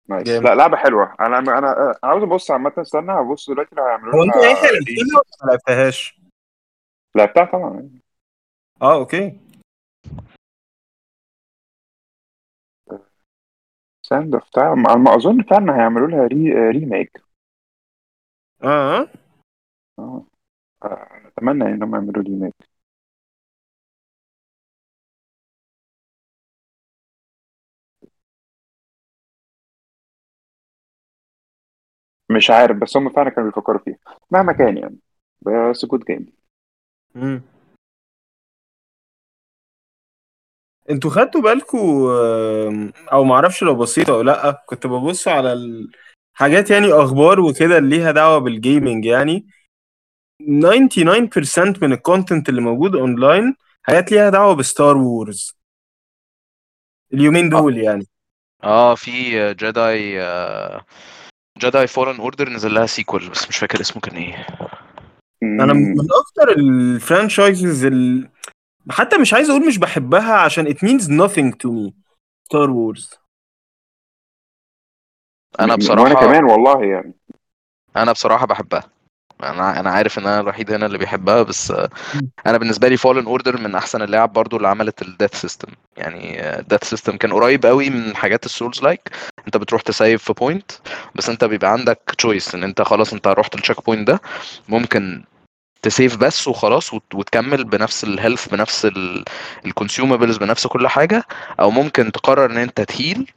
nice 0.08 0.22
جامد. 0.22 0.46
لا 0.46 0.54
لعبة 0.54 0.76
حلوة. 0.76 1.14
أنا 1.20 1.38
أنا 1.38 1.58
أنا 1.58 1.94
عاوز 2.02 2.22
أبص 2.22 2.50
عامة 2.50 2.72
استنى 2.78 3.12
هبص 3.12 3.50
دلوقتي 3.50 3.76
لو 3.76 3.84
هيعملوا 3.84 4.14
هو 4.14 4.22
أنت 4.22 4.34
لعبتها. 4.36 4.70
ولا 4.70 5.22
ما 5.44 5.50
لعبتهاش؟ 5.50 6.20
لعبتها 7.16 7.44
طبعا. 7.44 7.90
آه 8.82 8.94
okay. 8.94 9.40
Sand 14.02 14.34
of 14.34 14.50
Time 14.50 14.86
على 14.86 14.98
ما 14.98 15.14
أظن 15.14 15.42
فعلا 15.42 15.76
هيعملوا 15.76 16.08
لها 16.08 16.26
re... 16.26 16.70
remake 16.70 17.22
آه 18.64 19.08
آه. 19.98 20.26
آه، 20.84 21.20
أتمنى 21.26 21.64
انهم 21.64 21.94
يعملوا 21.94 22.22
remake 22.22 22.54
مش 32.36 32.50
عارف 32.50 32.76
بس 32.76 32.96
هم 32.96 33.10
فعلا 33.10 33.30
كانوا 33.30 33.50
بيفكروا 33.50 33.78
فيها. 33.84 33.96
مهما 34.30 34.52
كان 34.52 34.76
يعني. 34.78 34.98
بس 35.42 35.84
good 35.86 36.04
game. 36.04 36.26
أنتوا 40.90 41.10
خدتوا 41.10 41.40
بالكوا 41.40 42.12
um، 42.68 42.92
أو 43.12 43.24
معرفش 43.24 43.62
لو 43.62 43.74
بسيطة 43.76 44.14
أو 44.14 44.22
لأ 44.22 44.62
كنت 44.66 44.86
ببص 44.86 45.28
على 45.28 45.52
الحاجات 45.52 46.70
يعني 46.70 46.92
أخبار 46.92 47.40
وكده 47.40 47.78
اللي 47.78 47.96
ليها 47.96 48.10
دعوة 48.12 48.38
بال 48.38 48.55
gaming 48.55 49.04
يعني. 49.04 49.46
99% 50.40 51.82
من 51.82 51.92
ال 51.92 51.99
content 51.99 52.48
اللي 52.48 52.60
موجود 52.60 52.96
اونلاين 52.96 53.56
حاجات 53.82 54.12
ليها 54.12 54.30
دعوة 54.30 54.54
ب 54.54 54.63
Star 54.63 54.96
Wars 54.96 55.56
اليومين 57.14 57.48
دول 57.48 57.78
يعني. 57.78 58.06
آه 58.64 58.94
في 58.94 59.54
Jedi 59.54 60.20
Jedi 61.58 61.86
Fallen 61.86 62.20
Order 62.20 62.48
نزل 62.48 62.74
لها 62.74 62.86
sequel 62.86 63.28
بس 63.30 63.48
مش 63.48 63.56
فاكر 63.58 63.80
اسمه 63.80 64.02
كان 64.02 64.16
إيه. 64.16 64.46
أنا 65.42 65.72
من 65.72 66.06
أكتر 66.12 66.52
ال 66.56 66.68
franchises 66.68 67.84
ال... 67.84 68.28
حتى 68.90 69.18
مش 69.18 69.34
عايز 69.34 69.50
أقول 69.50 69.66
مش 69.66 69.78
بحبها 69.78 70.34
عشان 70.34 70.66
it 70.66 70.76
means 70.76 71.02
nothing 71.02 71.50
to 71.50 71.70
me. 71.70 71.92
Star 72.44 72.70
Wars 72.70 73.14
أنا 75.60 75.66
وأنا 75.66 75.76
بصراحة 75.76 76.14
كمان 76.14 76.44
والله 76.44 76.84
يعني. 76.84 77.14
أنا 77.96 78.12
بصراحة 78.12 78.46
بحبها. 78.46 78.90
أنا 79.50 79.80
أنا 79.80 79.90
عارف 79.90 80.18
إن 80.18 80.26
أنا 80.26 80.40
الوحيد 80.40 80.72
هنا 80.72 80.86
اللي 80.86 80.98
بيحبها 80.98 81.42
بس 81.42 81.72
أنا 82.46 82.58
بالنسبة 82.58 82.88
لي 82.88 82.96
Fallen 82.96 83.26
Order 83.26 83.60
من 83.60 83.74
أحسن 83.74 84.02
اللعب 84.02 84.32
برضو 84.32 84.56
اللي 84.56 84.68
عملت 84.68 85.02
ال 85.02 85.08
death 85.08 85.34
system 85.34 85.68
يعني 85.96 86.40
ال 86.58 86.63
death 86.63 86.84
system 86.84 87.16
كان 87.16 87.32
قريب 87.32 87.66
قوي 87.66 87.90
من 87.90 88.16
حاجات 88.16 88.46
ال 88.46 88.52
souls 88.52 88.82
like 88.82 89.10
أنت 89.46 89.56
بتروح 89.56 89.82
ت 89.82 89.90
save 89.90 90.22
في 90.24 90.32
point 90.32 90.70
بس 91.14 91.28
أنت 91.28 91.44
بيبقى 91.44 91.72
عندك 91.72 92.00
choice 92.18 92.54
إن 92.54 92.64
أنت 92.64 92.82
خلاص 92.82 93.12
أنت 93.12 93.26
رحت 93.28 93.54
ال 93.54 93.60
check 93.60 93.86
point 93.86 94.08
ده 94.08 94.20
ممكن 94.68 95.24
ت 95.82 95.89
save 95.89 96.16
بس 96.16 96.48
وخلاص 96.48 96.94
وت- 96.94 97.14
وتكمل 97.14 97.64
بنفس 97.64 98.04
ال 98.04 98.11
health 98.11 98.48
بنفس 98.48 98.88
ال 99.66 99.72
consumables 99.72 100.36
بنفس 100.36 100.66
كل 100.66 100.88
حاجة. 100.88 101.24
أو 101.60 101.70
ممكن 101.70 102.12
تقرر 102.12 102.50
إن 102.50 102.56
أنت 102.58 102.80
ت 102.80 102.90
heal 102.90 103.30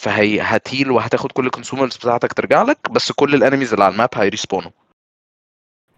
فهي 0.00 0.40
هت 0.40 0.57
heal 0.57 0.90
وهتاخد 0.90 1.32
كل 1.32 1.46
ال 1.46 1.50
consumables 1.50 1.96
بتاعتك 1.96 2.32
ترجع 2.32 2.62
لك 2.62 2.78
بس 2.90 3.12
كل 3.12 3.34
ال 3.34 3.39
enemies 3.39 3.72
اللي 3.72 3.84
على 3.84 3.92
ال 3.92 3.96
map 3.96 4.08
هي 4.14 4.24
respawn 4.24 4.60
وا. 4.60 4.70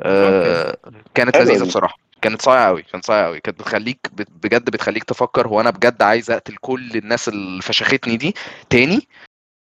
آه 0.02 0.76
كانت 1.14 1.36
لذيذة. 1.36 1.64
بصراحة. 1.64 1.98
كانت 2.22 2.42
صايعة 2.42 2.66
قوي 2.66 2.82
كانت 2.82 3.04
صايعة 3.04 3.26
قوي 3.26 3.40
كانت 3.40 3.60
بتخليك 3.60 3.98
بت- 4.12 4.30
بجد 4.30 4.70
بتخليك 4.70 5.04
تفكر 5.04 5.48
هو 5.48 5.60
أنا 5.60 5.70
بجد 5.70 6.02
عايز 6.02 6.30
أقتل 6.30 6.56
كل 6.60 6.90
الناس 6.96 7.28
اللي 7.28 7.62
فشختني 7.62 8.16
دي 8.16 8.34
تاني؟ 8.70 9.08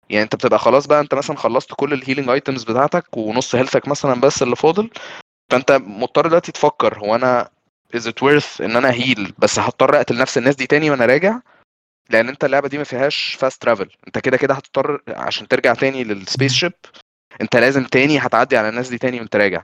يعني 0.09 0.23
أنت 0.23 0.35
بتبقى 0.35 0.59
خلاص 0.59 0.85
بقى 0.87 1.01
أنت 1.01 1.13
مثلا 1.13 1.37
خلصت 1.37 1.73
كل 1.75 1.93
ال 1.93 1.98
healing 1.98 2.29
items 2.29 2.63
بتاعتك 2.63 3.17
ونص 3.17 3.55
health 3.55 3.83
ك 3.83 3.87
مثلا 3.87 4.21
بس 4.21 4.43
اللي 4.43 4.55
فاضل 4.55 4.89
فأنت 5.51 5.71
مضطر 5.71 6.27
دلوقتي 6.27 6.51
تفكر 6.51 6.99
هو 6.99 7.15
أنا 7.15 7.49
is 7.97 8.01
it 8.01 8.23
worth 8.25 8.61
إن 8.61 8.75
أنا 8.75 8.91
heal 8.91 9.33
بس 9.37 9.59
هضطر 9.59 9.95
أقتل 9.97 10.17
نفس 10.17 10.37
الناس 10.37 10.55
دي 10.55 10.67
تاني 10.67 10.91
وأنا 10.91 11.05
راجع؟ 11.05 11.39
لأن 12.09 12.29
أنت 12.29 12.45
اللعبة 12.45 12.67
دي 12.67 12.77
ما 12.77 12.83
فيهاش 12.83 13.37
fast 13.39 13.61
travel 13.61 13.89
أنت 14.07 14.19
كده 14.19 14.37
كده 14.37 14.53
هتضطر 14.53 15.01
عشان 15.07 15.47
ترجع 15.47 15.73
تاني 15.73 16.03
لل 16.03 16.17
space 16.17 16.53
ship 16.53 16.73
أنت 17.41 17.55
لازم 17.55 17.83
تاني 17.83 18.19
هتعدي 18.19 18.57
على 18.57 18.69
الناس 18.69 18.89
دي 18.89 18.97
تاني 18.97 19.19
وأنت 19.19 19.35
راجع. 19.35 19.63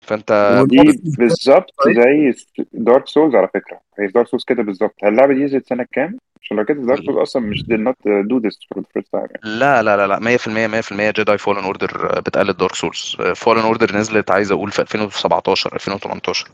فأنت 0.00 0.64
دي 0.68 1.00
بالظبط 1.18 1.70
زي 1.86 2.34
Dark 2.72 3.06
Souls 3.08 3.34
على 3.34 3.48
فكرة. 3.48 3.80
هي 3.98 4.06
Dark 4.06 4.28
Souls 4.28 4.44
كده 4.44 4.62
بالظبط. 4.62 4.94
هل 5.04 5.08
اللعبة 5.12 5.34
دي 5.34 5.44
نزلت 5.44 5.68
سنة 5.68 5.86
كام؟ 5.92 6.18
عشان 6.42 6.56
لو 6.56 6.64
كده 6.64 6.82
Dark 6.82 7.04
Souls 7.04 7.18
أصلا 7.18 7.42
مش 7.42 7.62
did 7.62 7.80
not 7.88 7.94
do 8.06 8.40
this 8.40 8.54
for 8.54 8.80
the 8.80 8.84
first 8.84 9.08
time 9.14 9.28
يعني. 9.30 9.40
لا 9.42 9.82
لا 9.82 9.96
لا 9.96 10.06
لا 10.06 10.18
100% 10.18 11.10
100% 11.10 11.20
Jedi 11.20 11.38
Fallen 11.38 11.64
Order 11.64 12.20
بتقلد 12.20 12.56
Dark 12.56 12.74
Souls 12.74 13.16
Fallen 13.34 13.60
Order 13.60 13.96
نزلت 13.96 14.30
عايز 14.30 14.52
أقول 14.52 14.70
في 14.70 14.82
2017 14.82 15.74
2018 15.74 16.48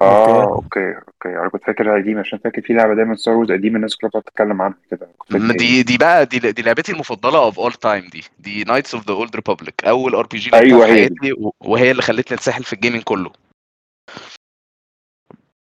آه 0.00 0.42
okay 0.54 0.94
okay. 0.96 1.28
أنا 1.40 1.48
كنت 1.48 1.64
فاكرها 1.64 1.94
قديمة 2.02 2.20
عشان 2.20 2.38
فاكر 2.38 2.62
في 2.62 2.72
لعبة 2.72 2.94
دايما 2.94 3.16
Star 3.16 3.34
Wars 3.34 3.52
قديمة 3.52 3.76
الناس 3.76 3.96
كلها 3.96 4.08
بتقعد 4.08 4.22
تتكلم 4.22 4.62
عنها 4.62 4.78
كده. 4.90 5.08
كنت 5.18 5.32
فاكر 5.32 5.44
م- 5.44 5.52
دي 5.52 5.82
دي. 5.82 5.98
بقى 5.98 6.26
دي, 6.26 6.38
دي 6.52 6.62
لعبتي 6.62 6.92
المفضلة 6.92 7.38
of 7.38 7.58
all 7.60 7.72
time 7.72 8.08
دي. 8.08 8.24
دي 8.38 8.64
Knights 8.64 8.94
of 8.94 9.06
the 9.08 9.14
Old 9.14 9.36
Republic 9.36 9.84
أول 9.84 10.14
RPG 10.14 10.50
في 10.50 10.56
هي. 10.56 10.86
حياتي 10.86 11.52
وهي 11.60 11.90
اللي 11.90 12.02
خلتني 12.02 12.36
أتسحل 12.36 12.64
في 12.64 12.72
ال 12.72 12.76
gaming 12.76 13.02
كله. 13.02 13.32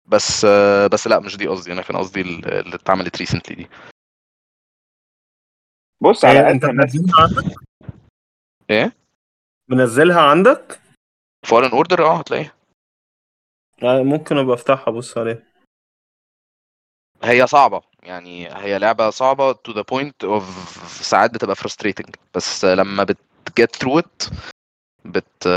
بس 0.06 0.46
بس 0.94 1.08
لا 1.08 1.20
مش 1.20 1.38
دي 1.38 1.48
قصدي. 1.48 1.72
أنا 1.74 1.82
كان 1.82 1.98
قصدي 1.98 2.22
ال- 2.22 2.54
اللي 2.54 2.76
اتعملت 2.76 3.18
recently 3.18 3.56
دي. 3.56 3.68
بص 6.02 6.26
على 6.26 6.40
قد 6.40 6.46
أنت 6.46 6.66
منزلها 6.66 7.22
عندك؟ 7.22 7.56
إيه؟ 8.70 8.94
منزلها 9.70 10.22
عندك؟ 10.22 10.80
Fallen 11.48 11.72
Order 11.72 12.06
آه 12.06 12.18
هتلاقيها. 12.20 12.54
آه، 13.84 14.04
ممكن 14.04 14.38
أبقى 14.38 14.56
أفتحها 14.56 14.90
أبص 14.94 15.18
عليها. 15.18 15.44
هي 17.24 17.48
صعبة 17.48 17.82
يعني 18.04 18.56
هي 18.56 18.80
لعبة 18.80 19.10
صعبة 19.10 19.54
to 19.54 19.72
the 19.74 19.84
point 19.94 20.28
of 20.28 20.44
ساعات 21.04 21.34
بتبقى 21.34 21.56
frustrating 21.56 22.12
بس 22.36 22.66
لما 22.66 23.04
بت 23.04 23.18
get 23.60 23.80
through 23.80 24.00
it 24.02 24.34
بت 25.06 25.48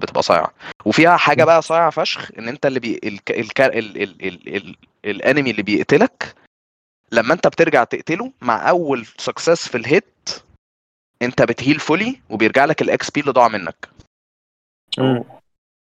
بتبقى 0.00 0.22
صايعة. 0.22 0.52
وفيها 0.84 1.16
حاجة 1.16 1.44
بقى 1.44 1.62
صايعة 1.62 1.90
فشخ 1.90 2.30
إن 2.38 2.48
أنت 2.48 2.66
اللي 2.66 2.80
بي 2.80 3.00
ال... 3.04 3.18
ال... 3.30 3.60
ال... 3.60 4.02
ال... 4.02 4.26
ال... 4.26 4.56
ال... 4.56 4.76
ال 5.04 5.12
enemy 5.12 5.50
اللي 5.50 5.62
بيقتلك 5.62 6.34
لما 7.12 7.34
أنت 7.34 7.46
بترجع 7.46 7.84
تقتله 7.84 8.32
مع 8.42 8.68
أول 8.70 9.06
success 9.06 9.68
في 9.68 9.76
ال 9.78 9.94
hit 9.94 10.42
أنت 11.22 11.42
بت 11.42 11.55
heal 11.55 11.80
fully 11.80 12.20
وبيرجع 12.30 12.64
لك 12.64 12.82
ال 12.82 13.10
XP 13.10 13.20
اللي 13.20 13.32
ضاع 13.32 13.48
منك. 13.48 13.88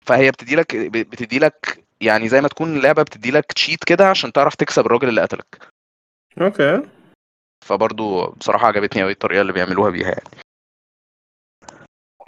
فهي 0.07 0.30
بتدي 0.30 0.57
لك 0.57 0.76
بتدي 0.76 1.38
لك 1.38 1.84
يعني 2.00 2.28
زي 2.28 2.40
ما 2.40 2.48
تكون 2.48 2.76
اللعبة 2.76 3.02
بتدي 3.02 3.30
لك 3.30 3.52
cheat 3.53 3.84
كده 3.84 4.09
عشان 4.09 4.32
تعرف 4.32 4.54
تكسب 4.54 4.86
الراجل 4.86 5.09
اللي 5.09 5.20
قتلك. 5.20 5.68
okay. 6.41 6.82
فبرضو 7.64 8.26
بصراحة 8.26 8.66
عجبتني 8.66 9.02
قوي 9.02 9.12
الطريقة 9.12 9.40
اللي 9.40 9.52
بيعملوها 9.52 9.90
بيها 9.90 10.09
يعني. 10.09 10.30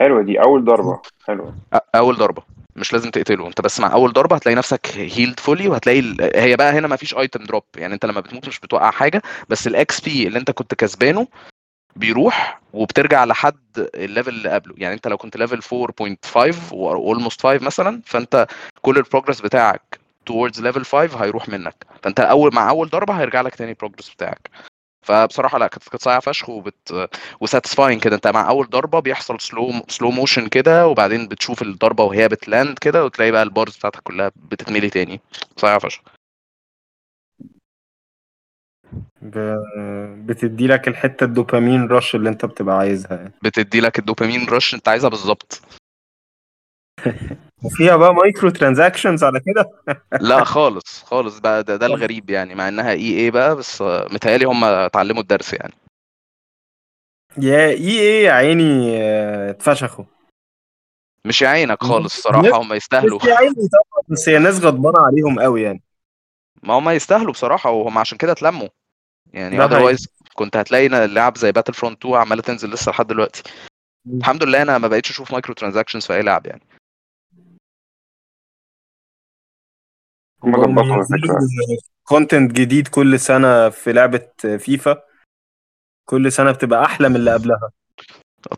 حلوة 0.00 0.22
دي 0.22 0.42
أول 0.42 0.64
ضربة. 0.64 1.02
حلوة. 1.26 1.54
أول 1.94 2.16
ضربة. 2.16 2.42
مش 2.76 2.92
لازم 2.92 3.10
تقتله. 3.10 3.46
أنت 3.46 3.60
بس 3.60 3.80
مع 3.80 3.92
أول 3.92 4.12
ضربة 4.12 4.36
هتلاقي 4.36 4.56
نفسك 4.56 4.86
healed 4.94 5.40
fully 5.40 5.68
وهتلاقي 5.68 5.98
ال... 6.00 6.30
هي 6.36 6.56
بقى 6.56 6.72
هنا 6.72 6.88
ما 6.88 6.96
فيش 6.96 7.14
item 7.14 7.44
drop 7.44 7.64
يعني 7.76 7.94
أنت 7.94 8.04
لما 8.04 8.20
بتموت 8.20 8.48
مش 8.48 8.60
بتوقع 8.60 8.90
حاجة 8.90 9.22
بس 9.48 9.66
ال 9.66 10.00
XP 10.00 10.26
اللي 10.26 10.38
أنت 10.38 10.50
كنت 10.50 10.74
كسبانه 10.74 11.26
بيروح 11.99 12.61
وبترجع 12.72 13.24
لحد 13.24 13.88
ال 13.94 14.00
level 14.00 14.30
اللي 14.30 14.49
قبله. 14.49 14.74
يعني 14.78 14.94
انت 14.94 15.09
لو 15.09 15.16
كنت 15.16 15.36
level 15.36 15.62
4.5 15.62 16.72
و 16.72 16.82
almost 16.82 17.42
5 17.42 17.64
مثلا 17.64 18.03
فانت 18.07 18.46
كل 18.82 18.96
ال 18.96 19.01
progress 19.01 19.40
بتاعك 19.40 20.01
towards 20.30 20.61
level 20.61 20.82
5 20.82 21.24
هيروح 21.24 21.49
منك. 21.49 21.86
فانت 22.03 22.20
أول 22.20 22.55
مع 22.55 22.70
أول 22.70 22.88
ضربة 22.88 23.14
هيرجع 23.14 23.40
لك 23.40 23.55
تاني 23.55 23.70
ال 23.70 23.75
progress 23.75 24.11
بتاعك. 24.11 24.51
فبصراحة 25.03 25.59
لا 25.59 25.66
كانت 25.66 25.88
كانت 25.88 26.03
صايعة 26.03 26.20
فشخ 26.20 26.49
وبت 26.49 27.09
و 27.40 27.46
satisfying 27.46 28.02
كده. 28.03 28.16
انت 28.16 28.26
مع 28.26 28.49
أول 28.49 28.68
ضربة 28.70 29.01
بيحصل 29.01 29.40
slow 29.40 29.72
slow 29.88 30.11
motion 30.11 30.46
كده 30.46 30.86
وبعدين 30.86 31.28
بتشوف 31.28 31.62
الضربة 31.62 32.05
وهي 32.05 32.28
بت 32.28 32.45
land 32.45 32.78
كده 32.78 33.05
وتلاقي 33.05 33.30
بقى 33.30 33.42
ال 33.42 33.49
bars 33.49 33.76
بتاعتك 33.76 34.01
كلها 34.01 34.30
بتتملي 34.36 34.90
تاني. 34.90 35.20
صايعة 35.57 35.78
فشخ. 35.78 36.01
ب... 39.22 39.38
بتدي 40.26 40.66
لك 40.66 40.88
الحتة 40.88 41.24
ال 41.24 41.31
dopamine 41.31 41.86
rush 41.88 42.14
اللي 42.14 42.28
انت 42.28 42.44
بتبقى 42.44 42.78
عايزها 42.78 43.16
يعني. 43.16 43.32
بتدي 43.42 43.80
لك 43.80 43.98
ال 43.98 44.04
dopamine 44.04 44.48
rush 44.48 44.74
انت 44.74 44.88
عايزها 44.88 45.10
بالظبط. 45.10 45.62
وفيها 47.64 47.96
بقى 47.96 48.14
microtransactions 48.14 49.24
على 49.24 49.40
كده؟ 49.40 49.70
لا 50.28 50.44
خالص 50.44 51.02
خالص. 51.02 51.38
بقى 51.38 51.62
ده, 51.62 51.76
ده 51.76 51.86
الغريب 51.86 52.30
يعني 52.30 52.54
مع 52.54 52.68
انها 52.68 52.90
EA 52.90 53.30
بقى 53.30 53.56
بس 53.56 53.82
متهيألي 53.82 54.44
هم 54.44 54.64
اتعلموا 54.64 55.22
الدرس 55.22 55.52
يعني. 55.52 55.74
يا 57.38 57.66
EA 57.66 58.24
يا 58.24 58.32
عيني 58.32 58.96
آه، 59.02 59.50
اتفشخوا. 59.50 60.04
مش 61.24 61.42
يعينك 61.42 61.82
خالص 61.82 62.20
صراحة 62.20 62.62
هم 62.62 62.72
يستاهلوا. 62.72 63.20
يا 63.26 63.34
عيني 63.34 63.54
طبعا 63.54 64.02
بس 64.08 64.28
هي 64.28 64.38
ناس 64.38 64.60
غضبانة 64.64 64.98
عليهم 65.06 65.40
قوي 65.40 65.62
يعني. 65.62 65.82
ما 66.62 66.74
هم 66.74 66.88
يستاهلوا 66.88 67.32
بصراحة 67.32 67.70
وهم 67.70 67.98
عشان 67.98 68.18
كده 68.18 68.32
اتلموا. 68.32 68.68
يعني. 69.32 69.64
otherwise 69.64 70.09
كنت 70.34 70.56
هتلاقي 70.56 70.86
اللعب 71.04 71.36
زي 71.36 71.52
Battlefront 71.52 71.98
2 71.98 72.14
عمالة 72.14 72.42
تنزل 72.42 72.70
لسه 72.70 72.90
لحد 72.90 73.06
دلوقتي. 73.06 73.42
الحمد 74.06 74.44
لله 74.44 74.62
أنا 74.62 74.78
ما 74.78 74.88
بقتش 74.88 75.10
أشوف 75.10 75.32
microtransactions 75.32 76.06
في 76.06 76.14
أي 76.14 76.22
لعب 76.22 76.46
يعني. 76.46 76.62
هم 80.42 80.74
ظبطوا 80.74 81.04
content 82.02 82.52
جديد 82.52 82.88
كل 82.88 83.20
سنة 83.20 83.68
في 83.68 83.92
لعبة 83.92 84.28
فيفا 84.58 85.02
كل 86.08 86.32
سنة 86.32 86.52
بتبقى 86.52 86.84
أحلى 86.84 87.08
من 87.08 87.16
اللي 87.16 87.32
قبلها. 87.32 87.70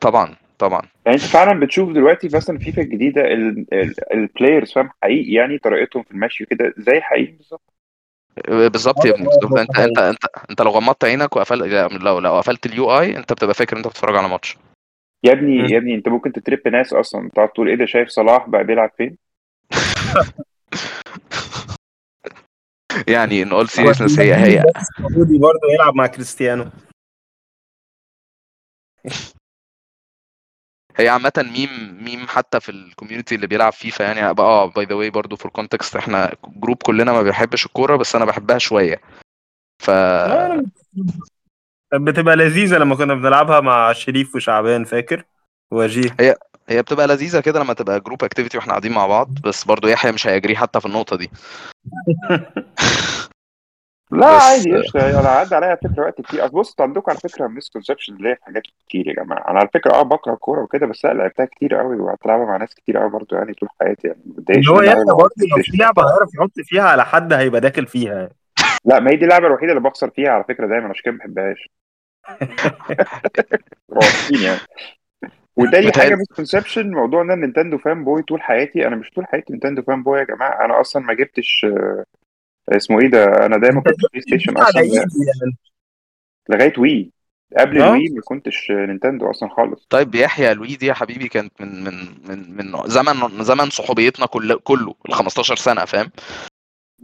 طبعا 0.01 0.37
طبعا. 0.59 0.83
يعني 1.07 1.17
أنت 1.17 1.25
فعلا 1.25 1.61
بتشوف 1.61 1.93
دلوقتي 1.93 2.29
مثلا 2.35 2.59
فيفا 2.59 2.83
الجديدة 2.83 3.23
ال 4.13 4.20
players 4.20 4.73
فاهم؟ 4.73 4.91
حقيقي 5.03 5.33
يعني 5.33 5.59
طريقتهم 5.59 6.03
في 6.03 6.11
المشي 6.11 6.45
كده 6.45 6.75
زي 6.79 7.01
حقيقي 7.01 7.33
بالظبط. 7.33 7.73
بالظبط 8.49 9.05
يا 9.05 9.11
ابني 9.11 9.27
بالظبط. 9.27 9.59
انت 9.59 9.79
انت 9.79 9.99
انت 9.99 10.25
انت 10.51 10.63
لو 10.63 10.71
غمضت 10.71 11.05
عينك 11.05 11.37
وقفلت 11.37 11.63
لو 12.03 12.19
لو 12.19 12.37
قفلت 12.37 12.67
ال 12.67 13.01
UI 13.01 13.17
انت 13.17 13.33
بتبقى 13.33 13.55
فاكر 13.55 13.77
انت 13.77 13.87
بتتفرج 13.89 14.17
على 14.17 14.29
ماتش. 14.29 14.59
يا 15.25 15.33
ابني. 15.33 15.73
يا 15.73 15.79
ابني 15.79 15.95
انت 15.95 16.09
ممكن 16.09 16.33
تترب 16.33 16.69
ناس 16.69 16.93
أصلا. 16.93 17.31
تقعد 17.35 17.49
تقول 17.49 17.69
إيه 17.69 17.77
ده 17.77 17.87
شايف 17.87 18.09
صلاح 18.09 18.49
بقى 18.49 18.65
بيلعب 18.65 18.91
فين؟ 18.97 19.17
يعني 23.09 23.43
in 23.43 23.51
all 23.51 23.69
seriousness 23.77 24.21
هي 24.21 24.35
هي. 24.35 24.65
برضه 25.29 25.73
يلعب 25.75 25.95
مع 25.95 26.07
كريستيانو. 26.07 26.67
هي 31.01 31.09
عامة 31.09 31.33
meme 31.39 31.99
meme 32.05 32.27
حتى 32.29 32.61
في 32.61 32.69
ال 32.69 32.75
community 32.75 33.35
اللي 33.35 33.47
بيلعب 33.47 33.73
فيفا 33.73 34.03
يعني 34.03 34.35
بقى 34.35 34.47
آه 34.47 34.67
by 34.67 34.85
the 34.85 34.95
way 34.95 35.11
برضه 35.11 35.37
for 35.37 35.51
context 35.51 35.97
إحنا 35.97 36.35
group 36.47 36.77
كلنا 36.83 37.13
ما 37.13 37.23
بيحبش 37.23 37.67
الكورة 37.67 37.97
بس 37.97 38.17
أنا 38.17 38.25
بحبها 38.25 38.59
شوية. 38.59 39.01
ف 39.83 39.91
بتبقى 41.95 42.37
لذيذة 42.37 42.79
لما 42.79 42.95
كنا 42.95 43.15
بنلعبها 43.15 43.61
مع 43.61 43.93
شريف 43.93 44.35
وشعبان 44.35 44.85
فاكر؟ 44.85 45.25
وجيه. 45.71 46.17
هي 46.69 46.83
بتبقى 46.83 47.07
لذيذة 47.07 47.41
كده 47.41 47.61
لما 47.61 47.73
تبقى 47.73 48.01
group 48.01 48.25
activity 48.25 48.57
وإحنا 48.59 48.73
قاعدين 48.73 48.93
مع 48.93 49.07
بعض 49.07 49.29
بس 49.45 49.65
برضه 49.65 49.89
يحيى 49.89 50.13
مش 50.13 50.27
هيجري 50.27 50.57
حتى 50.57 50.81
في 50.81 50.87
النقطة 50.87 51.17
دي. 51.17 51.31
لا 54.13 54.37
بس- 54.37 54.43
عادي 54.43 54.77
قشطة. 54.77 55.21
أنا 55.21 55.29
عدى 55.29 55.55
عليا 55.55 55.75
فكرة 55.75 56.03
وقت 56.03 56.21
كتير. 56.21 56.47
بص 56.47 56.71
أنتوا 56.71 56.85
عندكم 56.85 57.11
على 57.11 57.21
فكرة 57.21 57.47
misconception 57.47 58.15
اللي 58.17 58.29
هي 58.29 58.37
في 58.37 58.45
حاجات 58.45 58.63
كتير 58.89 59.09
يا 59.09 59.15
جماعة. 59.15 59.51
أنا 59.51 59.59
على 59.59 59.69
فكرة 59.75 59.93
آه 59.95 60.03
بكره 60.03 60.33
الكوره 60.33 60.63
وكده 60.63 60.87
بس 60.87 61.05
لا 61.05 61.13
لعبتها 61.13 61.45
كتير 61.47 61.75
قوي 61.75 61.97
وقعدت 61.97 62.27
العبها 62.27 62.45
مع 62.47 62.57
ناس 62.57 62.75
كتير 62.75 62.99
قوي 62.99 63.11
برضه 63.11 63.37
يعني 63.37 63.55
طول 63.55 63.69
حياتي 63.81 64.09
يعني. 64.09 64.21
ما 64.27 64.35
بتضايقش 64.37 64.69
اللي 64.69 64.71
هو 64.71 64.81
منها 64.81 64.87
يحيى 64.93 65.01
أوي 65.03 65.11
لو 65.11 65.17
برضه 65.17 65.35
لو 65.57 65.63
في. 65.63 65.77
لعبة 65.77 66.03
هيعرف 66.03 66.35
يحط 66.35 66.53
فيها 66.65 66.83
على 66.83 67.05
حد 67.05 67.33
هيبقى 67.33 67.61
داخل 67.61 67.87
فيها 67.87 68.15
يعني. 68.15 68.35
لا 68.85 69.01
ما 69.01 69.11
هي 69.11 69.17
دي 69.17 69.25
اللعبة 69.25 69.47
الوحيدة 69.47 69.73
اللي 69.73 69.83
بخسر 69.83 70.11
فيها 70.11 70.31
على 70.31 70.45
فكرة 70.45 70.67
دايما 70.67 70.89
عشان 70.89 71.03
كده 71.05 71.13
ما 71.13 71.19
بحبهاش. 71.19 71.69
واثقين 73.89 74.41
يعني. 74.43 74.61
وده 75.57 75.81
دي 75.81 75.93
حاجة 75.93 76.15
misconception 76.15 76.91
موضوع 76.91 77.23
إن 77.23 77.31
أنا 77.31 77.41
Nintendo 77.41 77.79
fanboy 77.79 78.23
طول 78.23 78.43
حياتي. 78.43 78.87
أنا 78.87 78.97
مش 78.97 79.11
طول 79.11 79.27
حياتي 79.27 79.53
Nintendo 79.53 79.83
fanboy 79.83 80.19
يا 80.19 80.25
جماعة. 80.25 80.65
أنا 80.65 80.81
أصلا 80.81 81.03
ما 81.03 81.15
جبتش 81.15 81.65
آه، 81.65 82.05
اسمه 82.77 83.01
إيه 83.01 83.09
ده؟ 83.09 83.47
أنا 83.47 83.57
دايما 83.59 83.81
كنت 83.81 83.97
PlayStation 84.13 84.57
أصلا 84.57 84.83
يعني. 84.83 85.57
لغاية 86.49 86.73
Wii 86.79 87.13
قبل. 87.59 87.83
ال 87.83 87.89
Wii 87.89 88.09
ما 88.09 88.23
كنتش 88.25 88.71
Nintendo 88.71 89.31
أصلا 89.31 89.49
خالص. 89.49 89.87
طيب 89.91 90.15
يحيى 90.15 90.55
ال 90.55 90.60
Wii 90.60 90.77
دي 90.77 90.87
يا 90.87 90.95
حبيبي 90.95 91.29
كانت 91.29 91.61
من 91.61 91.85
من 91.85 91.95
من 92.29 92.57
من 92.57 92.89
زمن 92.89 93.45
زمن 93.45 93.71
صحوبيتنا 93.71 94.27
كله 94.27 94.59
كله 94.59 94.95
ال 95.09 95.15
15 95.15 95.57
سنة 95.57 95.85
فاهم؟ 95.85 96.11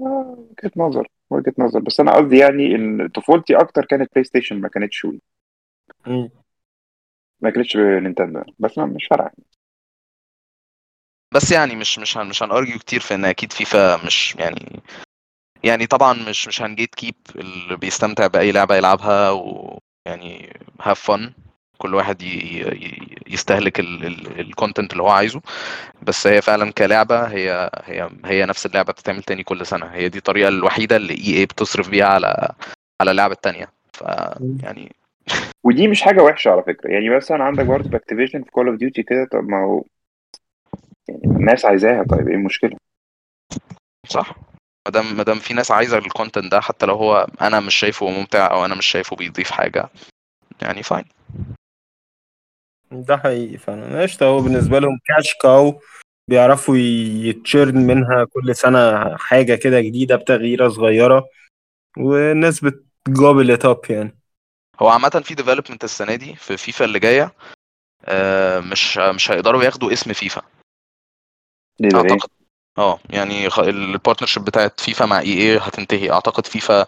آه، 0.01 0.47
وجهة 0.51 0.73
نظر 0.77 1.09
وجهة 1.31 1.55
نظر. 1.59 1.81
بس 1.81 2.01
أنا 2.01 2.17
قصدي 2.17 2.39
يعني 2.39 2.75
إن 2.75 3.09
طفولتي 3.09 3.57
أكتر 3.57 3.85
كانت 3.85 4.11
PlayStation 4.13 4.61
ما 4.61 4.69
كانتش 4.69 5.05
Wii. 5.05 5.21
ما 7.41 7.51
كانتش 7.51 7.77
Nintendo. 7.77 8.43
بس 8.59 8.79
ما 8.79 8.87
مش 8.87 9.07
فارقة. 9.11 9.33
بس 11.35 11.53
يعني 11.53 11.77
مش 11.77 11.99
مش 11.99 12.19
هن 12.19 12.29
مش 12.29 12.43
هنأرجيو 12.43 12.79
كتير 12.79 13.01
في 13.01 13.15
إن 13.15 13.25
أكيد 13.25 13.53
فيفا 13.53 14.07
مش 14.07 14.37
يعني 14.37 14.83
يعني 15.67 15.87
طبعا 15.87 16.13
مش 16.29 16.49
مش 16.49 16.63
هن 16.63 16.95
gatekeep 16.95 17.15
اللي 17.37 17.77
بيستمتع 17.77 18.27
بأي 18.27 18.53
لعبة 18.53 18.77
يلعبها 18.77 19.31
ويعني 19.31 20.53
have 20.83 21.01
fun 21.01 21.33
كل 21.79 21.95
واحد 21.95 22.23
يستهلك 23.27 23.81
ال 24.41 24.47
content 24.47 24.93
اللي 24.93 25.03
هو 25.03 25.09
عايزه. 25.09 25.41
بس 26.03 26.27
هي 26.27 26.43
فعلا 26.43 26.73
كلعبة 26.73 27.25
هي 27.25 27.71
هي 27.85 28.11
هي 28.25 28.47
نفس 28.47 28.67
اللعبة 28.67 28.93
بتتعمل 28.93 29.23
تاني 29.23 29.43
كل 29.43 29.67
سنة. 29.67 29.87
هي 29.87 30.09
دي 30.09 30.19
الطريقة 30.19 30.49
الوحيدة 30.49 30.97
اللي 30.97 31.15
EA 31.15 31.47
بتصرف 31.47 31.89
بيها 31.91 32.07
على 32.07 32.53
على 33.01 33.11
اللعبة 33.11 33.35
التانية. 33.35 33.69
ف 33.93 34.03
يعني 34.63 34.93
ودي 35.65 35.89
مش 35.89 36.03
حاجة 36.03 36.23
وحشة 36.23 36.51
على 36.51 36.63
فكرة. 36.63 36.91
يعني 36.91 37.17
مثلا 37.17 37.45
عندك 37.45 37.65
برضه 37.67 37.91
في 37.91 37.97
Activision 37.97 38.43
في 38.43 38.51
Call 38.51 38.69
of 38.69 38.77
Duty 38.77 39.03
كده 39.03 39.29
طب 39.33 39.49
ما 39.49 39.65
هو 39.65 39.85
يعني 41.09 41.25
الناس 41.25 41.65
عايزاها 41.65 42.03
طيب 42.03 42.29
إيه 42.29 42.35
المشكلة؟ 42.35 42.77
صح. 44.09 44.37
ما 44.87 44.91
دام 44.91 45.17
ما 45.17 45.23
دام 45.23 45.39
في 45.39 45.55
ناس 45.55 45.71
عايزة 45.71 45.99
ال 45.99 46.05
content 46.05 46.53
ده 46.53 46.61
حتى 46.61 46.87
لو 46.87 46.95
هو 46.95 47.27
أنا 47.41 47.61
مش 47.61 47.75
شايفه 47.75 48.11
ممتع 48.11 48.51
أو 48.51 48.65
أنا 48.65 48.75
مش 48.75 48.87
شايفه 48.87 49.17
بيضيف 49.17 49.51
حاجة 49.51 49.89
يعني 50.63 50.83
fine 50.83 51.05
ده 52.93 53.17
حقيقي 53.17 53.59
فعلا. 53.59 54.03
قشطة. 54.03 54.27
هو 54.27 54.41
بالنسبة 54.41 54.79
لهم 54.79 54.99
cash 55.07 55.35
cow 55.43 55.81
بيعرفوا 56.29 56.77
ي 56.77 56.95
churn 56.95 57.87
منها 57.87 58.25
كل 58.25 58.57
سنة 58.57 59.17
حاجة 59.17 59.55
كده 59.55 59.81
جديدة 59.81 60.17
بتغييرة 60.17 60.69
صغيرة 60.69 61.29
والناس 61.99 62.65
بت 62.65 62.86
gobble 62.86 63.51
it 63.51 63.65
up 63.65 63.81
يعني. 63.91 64.19
هو 64.81 64.89
عامة 64.89 65.23
في 65.25 65.35
development 65.35 65.85
السنة 65.85 66.15
دي 66.15 66.37
في 66.37 66.57
فيفا 66.57 66.85
اللي 66.85 66.99
جاية 66.99 67.35
آه، 68.05 68.61
مش 68.61 68.99
مش 68.99 69.31
هيقدروا 69.31 69.65
ياخدوا 69.65 69.93
اسم 69.93 70.13
فيفا؟ 70.13 70.43
أعتقد 71.95 72.29
آه 72.79 72.99
يعني 73.11 73.49
ال 73.59 73.66
partnership 73.66 74.45
بتاعت 74.45 74.81
فيفا 74.81 75.07
مع 75.07 75.19
EA 75.21 75.59
هتنتهي. 75.59 76.11
أعتقد 76.13 76.47
فيفا 76.47 76.87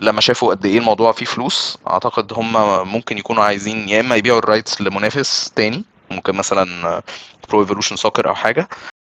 لما 0.00 0.20
شافوا 0.20 0.50
قد 0.50 0.66
إيه 0.66 0.78
الموضوع 0.78 1.12
فيه 1.12 1.26
فلوس 1.26 1.78
أعتقد 1.86 2.32
هم 2.32 2.52
ممكن 2.88 3.18
يكونوا 3.18 3.44
عايزين 3.44 3.88
يا 3.88 4.00
إما 4.00 4.16
يبيعوا 4.16 4.38
ال 4.38 4.44
rights 4.44 4.80
لمنافس 4.80 5.50
تاني 5.56 5.84
ممكن 6.10 6.34
مثلا 6.34 7.02
Pro 7.48 7.60
Evolution 7.60 7.96
Soccer 7.96 8.28
أو 8.28 8.34
حاجة 8.34 8.68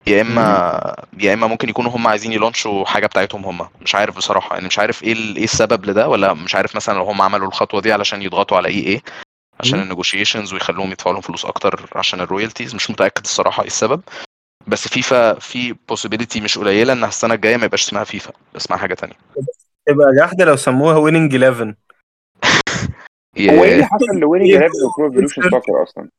يا 0.07 0.21
إما 0.21 0.95
يا 1.19 1.33
إما 1.33 1.47
ممكن 1.47 1.69
يكونوا 1.69 1.91
هم 1.91 2.07
عايزين 2.07 2.33
ي 2.33 2.39
launch 2.39 2.78
وا 2.78 2.85
حاجة 2.85 3.07
بتاعتهم 3.07 3.45
هم. 3.45 3.67
مش 3.81 3.95
عارف 3.95 4.17
بصراحة 4.17 4.53
يعني 4.55 4.67
مش 4.67 4.79
عارف 4.79 5.03
إيه 5.03 5.13
إيه 5.13 5.43
السبب 5.43 5.85
لده 5.85 6.07
ولا 6.07 6.33
مش 6.33 6.55
عارف 6.55 6.75
مثلا 6.75 6.93
لو 6.97 7.03
هم 7.03 7.21
عملوا 7.21 7.47
الخطوة 7.47 7.81
دي 7.81 7.93
علشان 7.93 8.21
يضغطوا 8.21 8.57
على 8.57 8.67
EA 8.67 9.01
عشان. 9.59 9.79
ال 9.81 9.86
negotiations 9.86 10.53
ويخلوهم 10.53 10.91
يدفعوا 10.91 11.13
لهم 11.13 11.21
فلوس 11.21 11.45
أكتر 11.45 11.89
عشان 11.95 12.21
ال 12.21 12.26
royalties 12.26 12.75
مش 12.75 12.89
متأكد 12.91 13.23
الصراحة 13.23 13.61
إيه 13.61 13.67
السبب. 13.67 14.01
بس 14.67 14.87
فيفا 14.87 15.39
في 15.39 15.73
possibility 15.73 16.41
مش 16.41 16.57
قليلة 16.57 16.93
إن 16.93 17.03
السنة 17.03 17.33
الجاية 17.33 17.57
ما 17.57 17.65
يبقاش 17.65 17.83
اسمها 17.83 18.03
فيفا 18.03 18.31
اسمها 18.55 18.77
حاجة 18.77 18.93
تانية. 18.93 19.15
تبقى 19.87 20.07
جحدة 20.17 20.45
لو 20.45 20.55
سموها 20.55 20.97
Winning 20.97 21.35
11 21.43 21.75
هو 23.39 23.63
إيه 23.63 23.73
اللي 23.73 23.85
حصل 23.85 24.19
ل 24.19 24.23
Winning 24.23 24.49
إيه؟ 24.49 24.57
11 24.57 24.71
و 24.85 24.90
Pro 24.90 25.07
Evolution 25.07 25.41
Soccer 25.41 25.83
أصلا؟ 25.83 26.09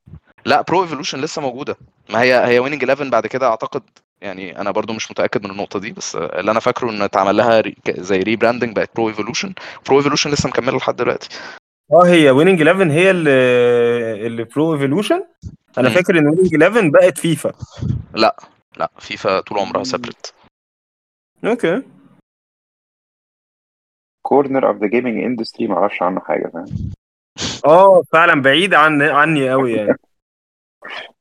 لا 0.44 0.60
Pro 0.62 0.82
Evolution 0.82 1.20
لسه 1.20 1.42
موجودة. 1.42 1.76
ما 2.10 2.22
هي 2.22 2.46
هي 2.46 2.58
Winning 2.58 2.84
11 2.84 3.08
بعد 3.10 3.26
كده 3.26 3.46
أعتقد 3.46 3.82
يعني 4.20 4.60
أنا 4.60 4.70
برضو 4.70 4.92
مش 4.92 5.10
متأكد 5.10 5.44
من 5.44 5.50
النقطة 5.50 5.78
دي 5.78 5.92
بس 5.92 6.16
اللي 6.16 6.50
أنا 6.50 6.60
فاكره 6.60 6.90
إن 6.90 7.02
اتعمل 7.02 7.36
لها 7.36 7.62
زي 7.88 8.18
rebranding 8.18 8.76
بقت 8.76 8.90
Pro 8.96 9.08
Evolution 9.08 9.54
Pro 9.86 9.98
Evolution 9.98 10.30
لسه 10.30 10.48
مكملة 10.48 10.76
لحد 10.76 10.96
دلوقتي. 10.96 11.28
آه 11.92 12.06
هي 12.06 12.30
Winning 12.30 12.62
11 12.62 12.90
هي 12.90 13.10
اللي 13.10 14.26
اللي 14.26 14.44
Pro 14.44 14.74
Evolution 14.74 15.24
أنا 15.78 15.88
مم. 15.88 15.94
فاكر 15.94 16.18
إن 16.18 16.26
Winning 16.26 16.54
11 16.64 16.90
بقت 16.90 17.18
فيفا 17.18 17.52
لا 18.14 18.36
لا 18.76 18.90
فيفا 18.98 19.40
طول 19.40 19.58
عمرها 19.58 19.84
separate 19.84 20.26
okay. 21.44 21.82
corner 24.22 24.68
of 24.68 24.76
the 24.76 24.86
gaming 24.86 25.24
industry 25.24 25.66
ما 25.66 25.74
أعرفش 25.74 26.02
عنه 26.02 26.20
حاجة 26.20 26.50
فاهم؟ 26.54 26.92
آه 27.66 28.02
فعلا 28.12 28.42
بعيد 28.42 28.74
عن 28.74 29.02
عني 29.02 29.50
قوي 29.50 29.72
يعني. 29.72 29.94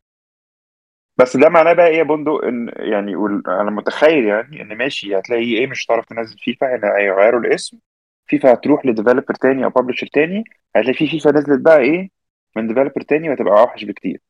بس 1.20 1.38
ده 1.38 1.49
معناه 1.49 1.74
بقى 1.74 1.88
إيه 1.88 1.97
يا 1.97 2.03
بندق؟ 2.03 2.43
إن 2.45 2.72
يعني 2.76 3.16
أنا 3.47 3.72
متخيل 3.72 4.26
يعني 4.26 4.61
إن 4.61 4.78
ماشي 4.78 5.18
هتلاقي 5.20 5.57
إيه 5.57 5.68
مش 5.68 5.86
هتعرف 5.86 6.05
تنزل 6.05 6.38
فيفا 6.39 6.76
هنا 6.76 6.97
هيغيروا 6.97 7.39
الاسم 7.39 7.80
فيفا 8.28 8.53
هتروح 8.53 8.86
ل 8.86 8.90
developer 8.90 9.34
تاني 9.34 9.65
أو 9.65 9.69
publisher 9.69 10.07
تاني 10.07 10.43
هتلاقي 10.76 10.97
في 10.97 11.07
فيفا 11.07 11.32
نزلت 11.32 11.61
بقى 11.61 11.78
إيه 11.80 12.09
من 12.55 12.67
developer 12.67 13.01
تاني 13.01 13.30
وهتبقى 13.30 13.59
أوحش 13.61 13.84
بكتير. 13.84 14.21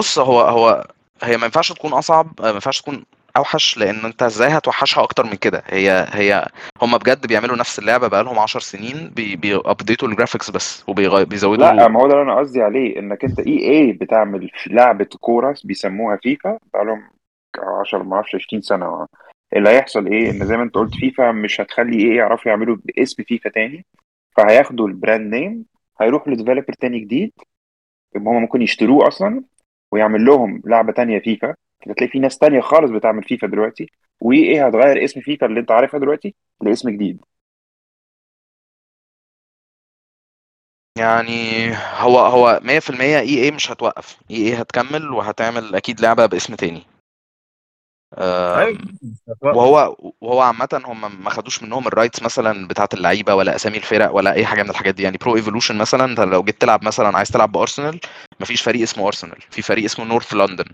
بص 0.00 0.18
هو 0.18 0.40
هو 0.40 0.86
هي 1.22 1.36
ما 1.36 1.44
ينفعش 1.44 1.72
تكون 1.72 1.92
أصعب 1.92 2.32
ما 2.40 2.48
ينفعش 2.48 2.80
تكون 2.80 3.04
أوحش 3.36 3.78
لأن 3.78 4.04
أنت 4.04 4.22
إزاي 4.22 4.48
هتوحشها 4.48 5.02
أكتر 5.02 5.24
من 5.26 5.34
كده؟ 5.34 5.62
هي 5.66 6.06
هي 6.10 6.48
هم 6.82 6.98
بجد 6.98 7.26
بيعملوا 7.26 7.56
نفس 7.56 7.78
اللعبة 7.78 8.08
بقالهم 8.08 8.38
10 8.38 8.60
سنين 8.60 9.08
بي 9.08 9.36
بي 9.36 9.54
update 9.54 10.08
وا 10.08 10.12
ال 10.12 10.16
graphics 10.16 10.50
بس 10.50 10.84
وبيزودوا 10.88 11.64
لا 11.64 11.88
ما 11.88 12.00
هو 12.00 12.06
ده 12.08 12.12
اللي 12.12 12.22
أنا 12.22 12.38
قصدي 12.38 12.62
عليه 12.62 12.98
إنك 12.98 13.24
أنت 13.24 13.38
EA 13.40 13.92
بتعمل 13.92 14.50
لعبة 14.66 15.08
كورة 15.20 15.56
بيسموها 15.64 16.16
فيفا 16.16 16.58
بقالهم 16.74 17.10
10 17.80 18.02
ما 18.02 18.14
أعرفش 18.16 18.34
20 18.34 18.62
سنة. 18.62 19.06
اللي 19.56 19.68
هيحصل 19.68 20.06
إيه؟ 20.06 20.30
إن 20.30 20.46
زي 20.46 20.56
ما 20.56 20.62
أنت 20.62 20.74
قلت 20.74 20.94
فيفا 20.94 21.32
مش 21.32 21.60
هتخلي 21.60 21.96
إيه 22.02 22.16
يعرفوا 22.16 22.50
يعملوا 22.50 22.76
باسم 22.84 23.22
فيفا 23.22 23.50
تاني 23.50 23.86
فهياخدوا 24.36 24.88
ال 24.88 24.96
brand 24.96 25.34
name 25.34 25.64
هيروحوا 26.00 26.32
ل 26.32 26.36
developer 26.36 26.72
تاني 26.80 27.00
جديد 27.00 27.32
هم 28.16 28.40
ممكن 28.42 28.62
يشتروه 28.62 29.08
أصلا 29.08 29.44
ويعمل 29.92 30.24
لهم 30.24 30.62
لعبة 30.66 30.92
تانية 30.92 31.18
فيفا. 31.18 31.54
هتلاقي 31.82 32.08
في 32.08 32.18
ناس 32.18 32.38
تانية 32.38 32.60
خالص 32.60 32.90
بتعمل 32.90 33.22
فيفا 33.24 33.46
دلوقتي 33.46 33.86
وإيه 34.20 34.66
هتغير 34.66 35.04
اسم 35.04 35.20
فيفا 35.20 35.46
اللي 35.46 35.60
أنت 35.60 35.70
عارفها 35.70 36.00
دلوقتي 36.00 36.34
لاسم 36.62 36.90
جديد. 36.90 37.20
يعني 40.98 41.70
هو 42.00 42.18
هو 42.18 42.60
100% 42.62 43.18
EA 43.20 43.50
مش 43.50 43.72
هتوقف. 43.72 44.18
EA 44.30 44.54
هتكمل 44.54 45.10
وهتعمل 45.10 45.74
أكيد 45.74 46.00
لعبة 46.00 46.26
باسم 46.26 46.54
تاني. 46.54 46.95
وهو 49.42 49.96
وهو 50.20 50.40
عامة 50.40 50.82
هم 50.84 51.24
ما 51.24 51.30
خدوش 51.30 51.62
منهم 51.62 51.86
ال 51.86 51.91
rights 51.91 52.22
مثلا 52.22 52.68
بتاعة 52.68 52.88
اللعيبة 52.94 53.34
ولا 53.34 53.56
أسامي 53.56 53.76
الفرق 53.76 54.14
ولا 54.14 54.32
أي 54.32 54.46
حاجة 54.46 54.62
من 54.62 54.70
الحاجات 54.70 54.94
دي. 54.94 55.02
يعني 55.02 55.16
Pro 55.18 55.36
Evolution 55.36 55.76
مثلا 55.76 56.04
أنت 56.04 56.20
لو 56.20 56.42
جيت 56.42 56.60
تلعب 56.60 56.84
مثلا 56.84 57.16
عايز 57.16 57.28
تلعب 57.28 57.52
بأرسنال 57.52 58.00
مفيش 58.40 58.62
فريق 58.62 58.82
اسمه 58.82 59.06
أرسنال. 59.06 59.38
في 59.50 59.62
فريق 59.62 59.84
اسمه 59.84 60.04
North 60.04 60.34
London 60.34 60.64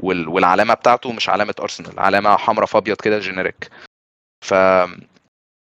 وال... 0.00 0.28
والعلامة 0.28 0.74
بتاعته 0.74 1.12
مش 1.12 1.28
علامة 1.28 1.54
أرسنال 1.60 2.00
علامة 2.00 2.36
حمراء 2.36 2.66
في 2.66 2.78
أبيض 2.78 2.96
كده 2.96 3.18
generic 3.18 3.70
ف 4.44 4.54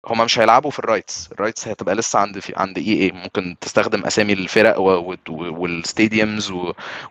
هما 0.07 0.25
مش 0.25 0.39
هيلعبوا 0.39 0.71
في 0.71 0.79
ال 0.79 0.86
rights 0.86 1.33
ال 1.33 1.38
rights 1.38 1.68
هتبقى 1.69 1.95
لسه 1.95 2.19
عند 2.19 2.39
في 2.39 2.53
عند 2.57 2.79
EA 2.79 3.12
ممكن 3.13 3.57
تستخدم 3.61 4.05
أسامي 4.05 4.33
الفرق. 4.33 4.79
وال 5.29 5.51
stadiums. 5.51 6.53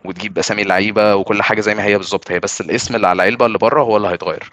وتجيب 0.04 0.38
أسامي 0.38 0.62
اللعيبة 0.62 1.14
وكل 1.14 1.42
حاجة 1.42 1.60
زي 1.60 1.74
ما 1.74 1.84
هي 1.84 1.96
بالظبط 1.98 2.30
هي 2.30 2.40
بس 2.40 2.60
الاسم 2.60 2.96
اللي 2.96 3.06
على 3.06 3.22
العلبة 3.22 3.46
اللي 3.46 3.58
بره 3.58 3.82
هو 3.82 3.96
اللي 3.96 4.08
هيتغير 4.08 4.50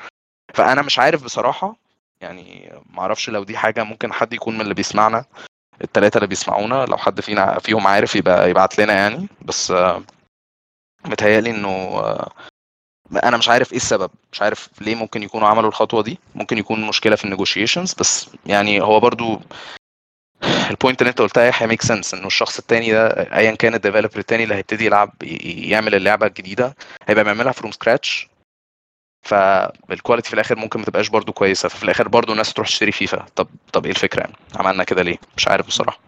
فأنا 0.53 0.81
مش 0.81 0.99
عارف 0.99 1.23
بصراحة 1.23 1.75
يعني 2.21 2.73
ما 2.93 3.01
أعرفش 3.01 3.29
لو 3.29 3.43
دي 3.43 3.57
حاجة 3.57 3.83
ممكن 3.83 4.13
حد 4.13 4.33
يكون 4.33 4.55
من 4.55 4.61
اللي 4.61 4.73
بيسمعنا 4.73 5.25
الثلاثه 5.81 6.17
اللي 6.17 6.27
بيسمعونا 6.27 6.85
لو 6.85 6.97
حد 6.97 7.21
فينا 7.21 7.59
فيهم 7.59 7.87
عارف 7.87 8.15
يبقى 8.15 8.49
يبعت 8.49 8.79
لنا 8.79 8.93
يعني 8.93 9.27
بس 9.41 9.73
متهيألي 11.05 11.49
إنه 11.49 12.01
أنا 13.23 13.37
مش 13.37 13.49
عارف 13.49 13.71
إيه 13.71 13.77
السبب 13.77 14.11
مش 14.31 14.41
عارف 14.41 14.69
ليه 14.81 14.95
ممكن 14.95 15.23
يكونوا 15.23 15.47
عملوا 15.47 15.69
الخطوة 15.69 16.03
دي 16.03 16.19
ممكن 16.35 16.57
يكون 16.57 16.87
مشكلة 16.87 17.15
في 17.15 17.25
ال 17.25 17.31
negotiations 17.31 17.93
بس 17.93 18.29
يعني 18.45 18.81
هو 18.81 18.99
برضو 18.99 19.41
ال 20.69 20.75
point 20.75 21.01
اللي 21.01 21.09
انت 21.09 21.21
قلتها 21.21 21.43
يا 21.61 21.65
make 21.67 21.81
sense 21.81 22.13
انه 22.13 22.27
الشخص 22.27 22.59
التاني 22.59 22.91
ده 22.91 23.07
ايا 23.37 23.55
كان 23.55 23.73
ال 23.75 23.80
developer 23.80 24.19
التاني 24.19 24.43
اللي 24.43 24.55
هيبتدي 24.55 24.85
يلعب 24.85 25.13
يعمل 25.43 25.95
اللعبة 25.95 26.25
الجديدة 26.27 26.75
هيبقى 27.07 27.23
بيعملها 27.23 27.51
from 27.51 27.71
scratch 27.71 28.27
فال 29.25 29.48
quality 29.48 30.27
في 30.27 30.33
الآخر 30.33 30.55
ممكن 30.57 30.79
ما 30.79 30.85
تبقاش 30.85 31.09
برضو 31.09 31.33
كويسة 31.33 31.69
ففي 31.69 31.83
الآخر 31.83 32.07
برضو 32.07 32.31
الناس 32.31 32.53
تروح 32.53 32.67
تشتري 32.67 32.91
فيفا 32.91 33.25
طب 33.35 33.47
طب 33.73 33.85
إيه 33.85 33.91
الفكرة 33.91 34.19
يعني؟ 34.19 34.33
عملنا 34.55 34.83
كده 34.83 35.01
ليه؟ 35.03 35.17
مش 35.37 35.47
عارف 35.47 35.67
بصراحة. 35.67 36.06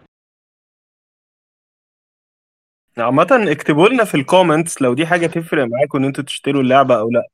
عامة 3.00 3.28
اكتبوا 3.52 3.88
لنا 3.88 4.04
في 4.04 4.14
ال 4.14 4.22
comments 4.22 4.82
لو 4.82 4.94
دي 4.94 5.06
حاجة 5.06 5.26
تفرق 5.26 5.64
معاكم 5.68 5.98
إن 5.98 6.04
أنتوا 6.04 6.24
تشتروا 6.24 6.62
اللعبة 6.62 6.98
أو 7.00 7.10
لأ. 7.10 7.26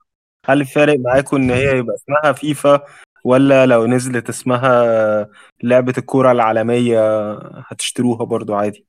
هل 0.46 0.64
فارق 0.66 0.98
معاكم 0.98 1.36
إن 1.36 1.50
هي 1.50 1.78
يبقى 1.78 1.94
اسمها 1.96 2.32
فيفا 2.32 2.80
ولا 3.24 3.66
لو 3.66 3.86
نزلت 3.86 4.28
اسمها 4.28 5.28
لعبة 5.62 5.94
الكورة 5.98 6.32
العالمية 6.32 7.32
هتشتروها 7.70 8.24
برضو 8.24 8.54
عادي؟ 8.54 8.86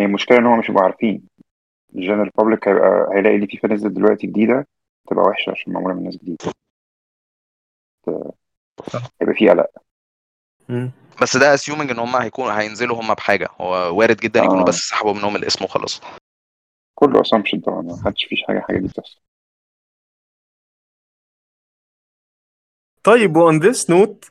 هي 0.00 0.06
المشكلة 0.06 0.38
إن 0.38 0.46
هم 0.46 0.58
مش 0.58 0.70
هيبقوا 0.70 0.84
عارفين. 0.84 1.22
ال 1.94 1.98
general 1.98 2.30
public 2.38 2.68
هيبقى 2.68 3.08
هيلاقي 3.14 3.36
اللي 3.36 3.46
فيفا 3.46 3.68
نزلت 3.68 3.92
دلوقتي 3.92 4.26
جديدة 4.26 4.66
تبقى 5.10 5.24
وحشة 5.24 5.50
عشان 5.50 5.72
معمولة 5.72 5.94
من 5.94 6.04
ناس 6.04 6.16
جديدة. 6.16 6.52
هيبقى 9.20 9.34
في 9.34 9.48
قلق 9.50 9.66
مم. 10.68 10.90
بس 11.22 11.36
ده 11.36 11.54
assuming 11.54 11.90
إن 11.90 11.98
هم 11.98 12.16
هيكونوا 12.16 12.60
هينزلوا 12.60 13.00
هم 13.00 13.14
بحاجة. 13.14 13.48
هو 13.60 13.98
وارد 13.98 14.16
جدا 14.16 14.40
يكونوا 14.40 14.62
آه. 14.62 14.64
بس 14.64 14.74
سحبوا 14.74 15.14
منهم 15.14 15.36
الاسم 15.36 15.64
وخلاص. 15.64 16.00
كله 16.94 17.20
assumption 17.20 17.60
طبعا. 17.60 17.82
ما 17.82 18.02
حدش 18.04 18.24
فيش 18.24 18.38
حاجة 18.48 18.60
حاجة 18.60 18.78
دي 18.78 18.88
بتحصل 18.88 19.20
طيب 23.04 23.36
و 23.36 23.43
on 23.43 23.58
this 23.58 23.90
note 23.90 24.30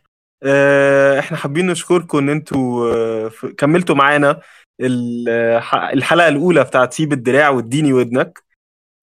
إحنا 1.20 1.38
حابين 1.38 1.68
نشكركم 1.68 2.18
إن 2.18 2.30
أنتوا 2.30 2.94
آه، 2.96 3.32
كملتوا 3.58 3.96
معانا 3.96 4.42
الح- 4.82 5.76
الحلقة 5.76 6.28
الأولى 6.28 6.64
بتاعت 6.64 6.94
سيب 6.94 7.14
الدراع 7.14 7.50
واديني 7.50 7.94
ودنك. 7.94 8.44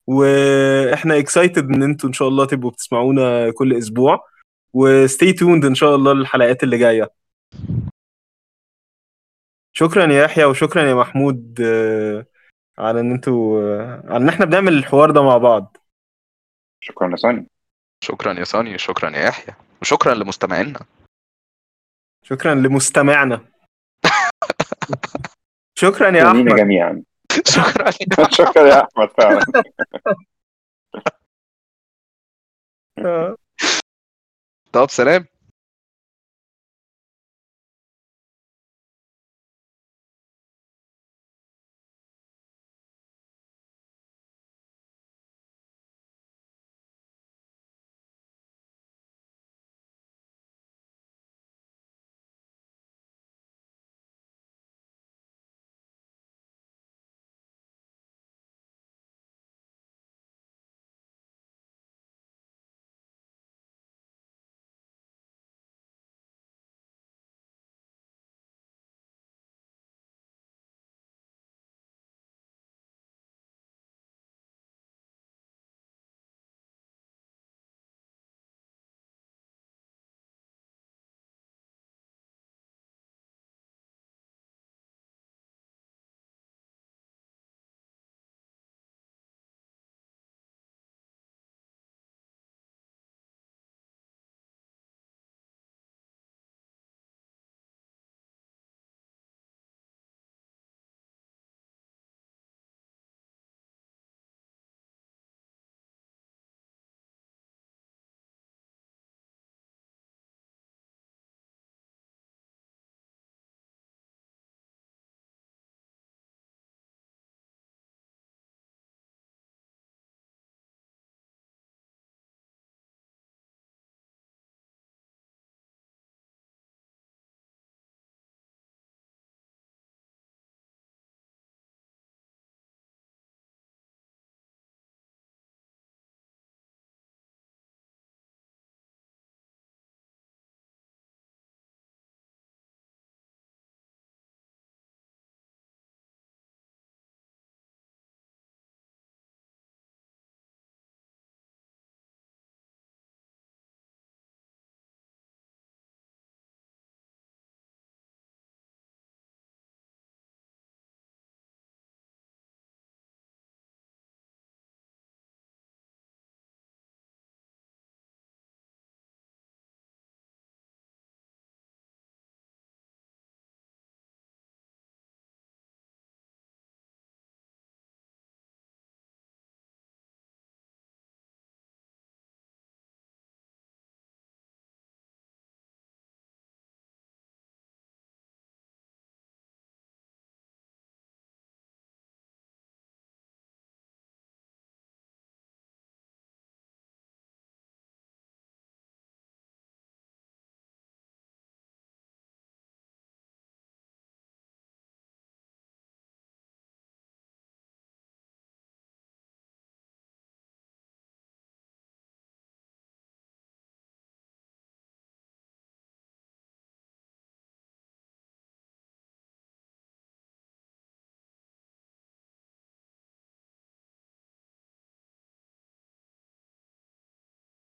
وإحنا 0.07 1.17
excited 1.19 1.69
إن 1.69 1.83
أنتوا 1.83 2.09
إن 2.09 2.13
شاء 2.13 2.27
الله 2.27 2.45
تبقوا 2.45 2.71
بتسمعونا 2.71 3.51
كل 3.51 3.77
أسبوع. 3.77 4.27
و 4.73 4.85
stay 4.85 5.33
tuned 5.33 5.65
إن 5.65 5.75
شاء 5.75 5.95
الله 5.95 6.13
للحلقات 6.13 6.63
اللي 6.63 6.77
جاية. 6.77 7.11
شكرا 9.73 10.11
يا 10.13 10.23
يحيى 10.23 10.45
وشكرا 10.45 10.81
يا 10.83 10.93
محمود 10.93 11.61
آه، 11.61 12.25
على 12.77 12.99
إن 12.99 13.11
أنتوا 13.11 13.61
آه، 13.61 14.03
على 14.05 14.23
إن 14.23 14.29
إحنا 14.29 14.45
بنعمل 14.45 14.73
الحوار 14.73 15.11
ده 15.11 15.23
مع 15.23 15.37
بعض. 15.37 15.77
شكرا 16.81 17.07
لساني 17.15 17.47
شكرا 18.03 18.33
يا 18.33 18.43
ساني 18.43 18.77
شكرا 18.77 19.09
يا 19.09 19.27
يحيى 19.27 19.55
وشكرا 19.81 20.13
لمستمعينا. 20.13 20.79
شكرا 22.23 22.55
لمستمعنا. 22.55 23.45
شكرا 25.81 26.17
يا 26.17 26.27
أحمد. 26.27 26.55
جميعا. 26.55 27.03
شكرا 27.45 27.91
شكرا 28.29 28.67
يا 28.67 28.83
أحمد 28.83 29.09
فعلا. 29.17 29.45
آه. 33.05 33.37
طب 34.71 34.89
سلام. 34.89 35.25